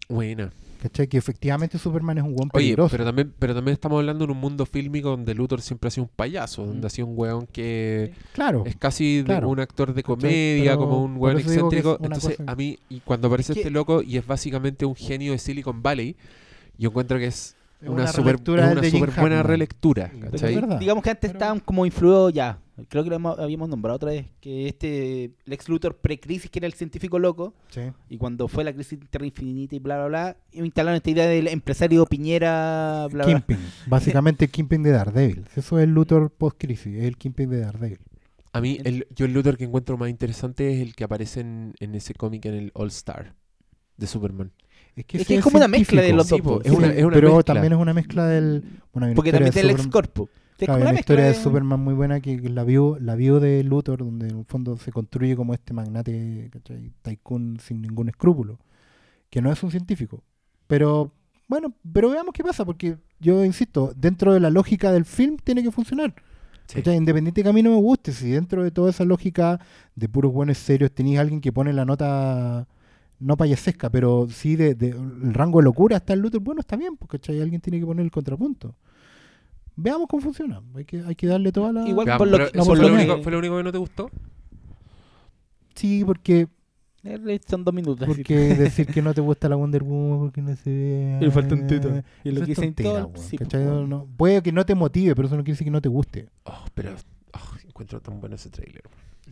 [0.08, 0.52] Buena.
[0.82, 1.06] ¿Cachai?
[1.08, 2.90] Que efectivamente Superman es un buen Oye, peligroso.
[2.90, 6.04] pero también, pero también estamos hablando en un mundo fílmico donde Luthor siempre ha sido
[6.04, 6.86] un payaso, donde Mm.
[6.86, 8.64] ha sido un weón que claro.
[8.66, 9.48] es casi claro.
[9.48, 11.98] un actor de comedia, Pero como un weón excéntrico.
[12.02, 14.94] Entonces, cosa- a mí, y cuando aparece Es que- este loco y es básicamente un
[14.94, 16.16] genio de Silicon Valley,
[16.76, 18.74] yo encuentro que es una una super, una
[19.20, 20.10] buena relectura.
[20.78, 22.58] Digamos que antes Pero- estaban como influidos ya.
[22.88, 24.26] Creo que lo hemos- habíamos nombrado otra vez.
[24.40, 27.82] Que este Lex Luthor pre-crisis, que era el científico loco, Sí.
[28.08, 31.46] y cuando fue la crisis Tierra Infinita y bla, bla, bla, instalaron esta idea del
[31.48, 33.34] empresario Piñera, bla, bla.
[33.34, 33.58] Kingpin.
[33.86, 35.44] Básicamente el Kingpin de Daredevil.
[35.56, 36.96] Eso es el Luthor post-crisis.
[36.96, 37.98] Es el Kingpin de Daredevil.
[38.52, 41.74] A mí, el, yo el Luthor que encuentro más interesante es el que aparece en,
[41.80, 43.34] en ese cómic en el All Star
[43.96, 44.52] de Superman.
[44.96, 46.40] Es que, Es que es como una mezcla de los dos.
[46.64, 47.54] es una- Sí, es una pero mezcla.
[47.54, 48.62] también es una mezcla del.
[48.92, 50.28] Bueno, Porque también tiene el Superman- ex corpo.
[50.58, 52.96] Es Claro, como hay una mezcla historia de de- Superman muy buena que la vio,
[53.00, 56.92] la vio de Luthor, donde en el fondo se construye como este magnate, ¿cachai?
[57.02, 58.58] Tycoon sin ningún escrúpulo,
[59.30, 60.22] que no es un científico.
[60.66, 61.12] Pero,
[61.48, 65.62] bueno, pero veamos qué pasa, porque yo insisto, dentro de la lógica del film tiene
[65.62, 66.14] que funcionar.
[66.66, 66.76] Sí.
[66.76, 66.96] ¿cachai?
[66.96, 69.60] Independiente que a mí no me guste, si dentro de toda esa lógica
[69.96, 72.66] de puros buenos serios tenéis alguien que pone la nota
[73.20, 76.76] no payasesca, pero sí de, de- el rango de locura está el Luthor, bueno, está
[76.76, 78.76] bien, porque alguien tiene que poner el contrapunto.
[79.76, 80.62] Veamos cómo funciona.
[80.74, 81.88] Hay que, hay que darle toda la.
[81.88, 83.72] Igual Ya, por lo pero ¿eso por fue, lo único, ¿Fue lo único que no
[83.72, 84.10] te gustó?
[85.74, 86.46] Sí, porque,
[87.02, 88.02] Eh, Son dos minutos.
[88.02, 88.06] así.
[88.16, 91.18] porque decir que no te gusta la Wonder Woman porque no se ve.
[91.20, 91.88] Y le falta un teto.
[91.88, 93.64] Y Eso lo es que dicen tontera, todo- weón, sí, ¿cachai?
[93.66, 95.88] pues, No- puede que no te motive, pero eso no quiere decir que no te
[95.90, 96.28] guste.
[96.44, 96.94] Oh, pero
[97.34, 98.82] oh, encuentro tan bueno ese trailer.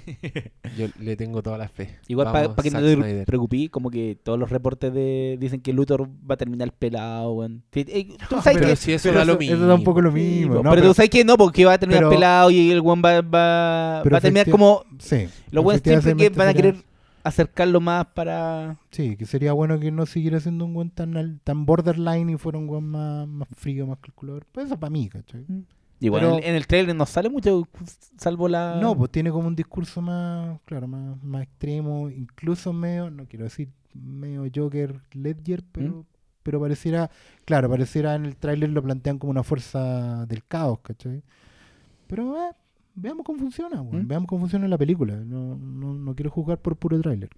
[0.79, 1.97] Yo le tengo toda la fe.
[2.09, 3.27] Igual para que no te Snyder.
[3.27, 7.63] preocupes, como que todos los reportes de dicen que Luthor va a terminar pelado, weón.
[7.75, 8.77] Eh, Tú sabes Pero que...
[8.77, 9.57] si eso Pero da lo mismo.
[9.57, 10.63] eso da un poco lo mismo.
[10.63, 13.21] pero, tú sabes que no, porque va a terminar pero- pelado y el weón va,
[13.21, 14.85] va, pero va a terminar como...
[14.99, 15.29] Sí.
[15.51, 16.85] Los weones siempre que efectivamente van a sería- querer
[17.25, 18.79] acercarlo más para...
[18.91, 22.37] Sí, que sería bueno que no siguiera siendo un buen tan, al- tan borderline y
[22.37, 24.45] fuera un buen más, más frío, más calculador.
[24.51, 25.45] Pues eso para mí, ¿cachai?
[26.05, 27.67] Igual Pero- en, el- en el trailer no sale mucho,
[28.19, 28.79] salvo la...
[28.81, 33.45] No, pues tiene como un discurso más, claro, más, más extremo, incluso medio, no quiero
[33.45, 36.05] decir medio Joker Ledger, pero
[36.43, 37.09] pero pareciera,
[37.45, 41.23] claro, pareciera en el tráiler lo plantean como una fuerza del caos, ¿cachai?
[42.09, 42.51] Pero eh,
[42.97, 44.09] veamos cómo funciona, weón, ¿Mm?
[44.09, 45.15] veamos cómo funciona la película.
[45.15, 47.31] No, no, no quiero juzgar por puro tráiler.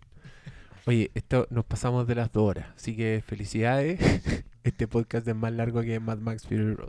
[0.86, 4.00] Oye, esto nos pasamos de las dos horas, así que felicidades.
[4.64, 6.88] Este podcast es más largo que Mad Max Fury Road.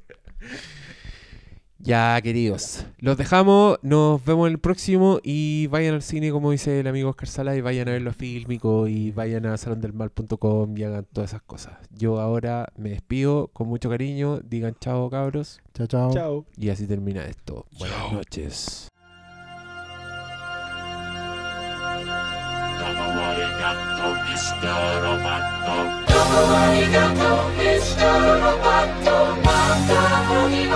[1.78, 6.80] Ya, queridos, los dejamos, nos vemos en el próximo y vayan al cine, como dice
[6.80, 10.84] el amigo Oscar Sala, y vayan a ver los fílmicos y vayan a salondelmal.com y
[10.84, 11.74] hagan todas esas cosas.
[11.92, 16.14] Yo ahora me despido con mucho cariño, digan chao cabros, Chao, chao.
[16.14, 16.46] Chao.
[16.58, 17.66] y así termina esto.
[17.78, 18.90] Buenas noches.
[23.66, 25.74] gatto, mister robatto.
[26.06, 30.68] Dopomani gatto, mister robatto, manda con i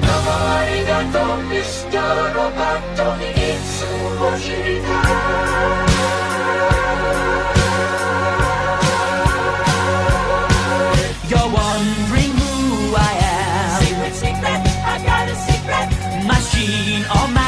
[0.00, 3.04] Dopomani gatto, mister robatto,
[3.48, 5.00] insurgirità.
[16.24, 17.41] Machine or man?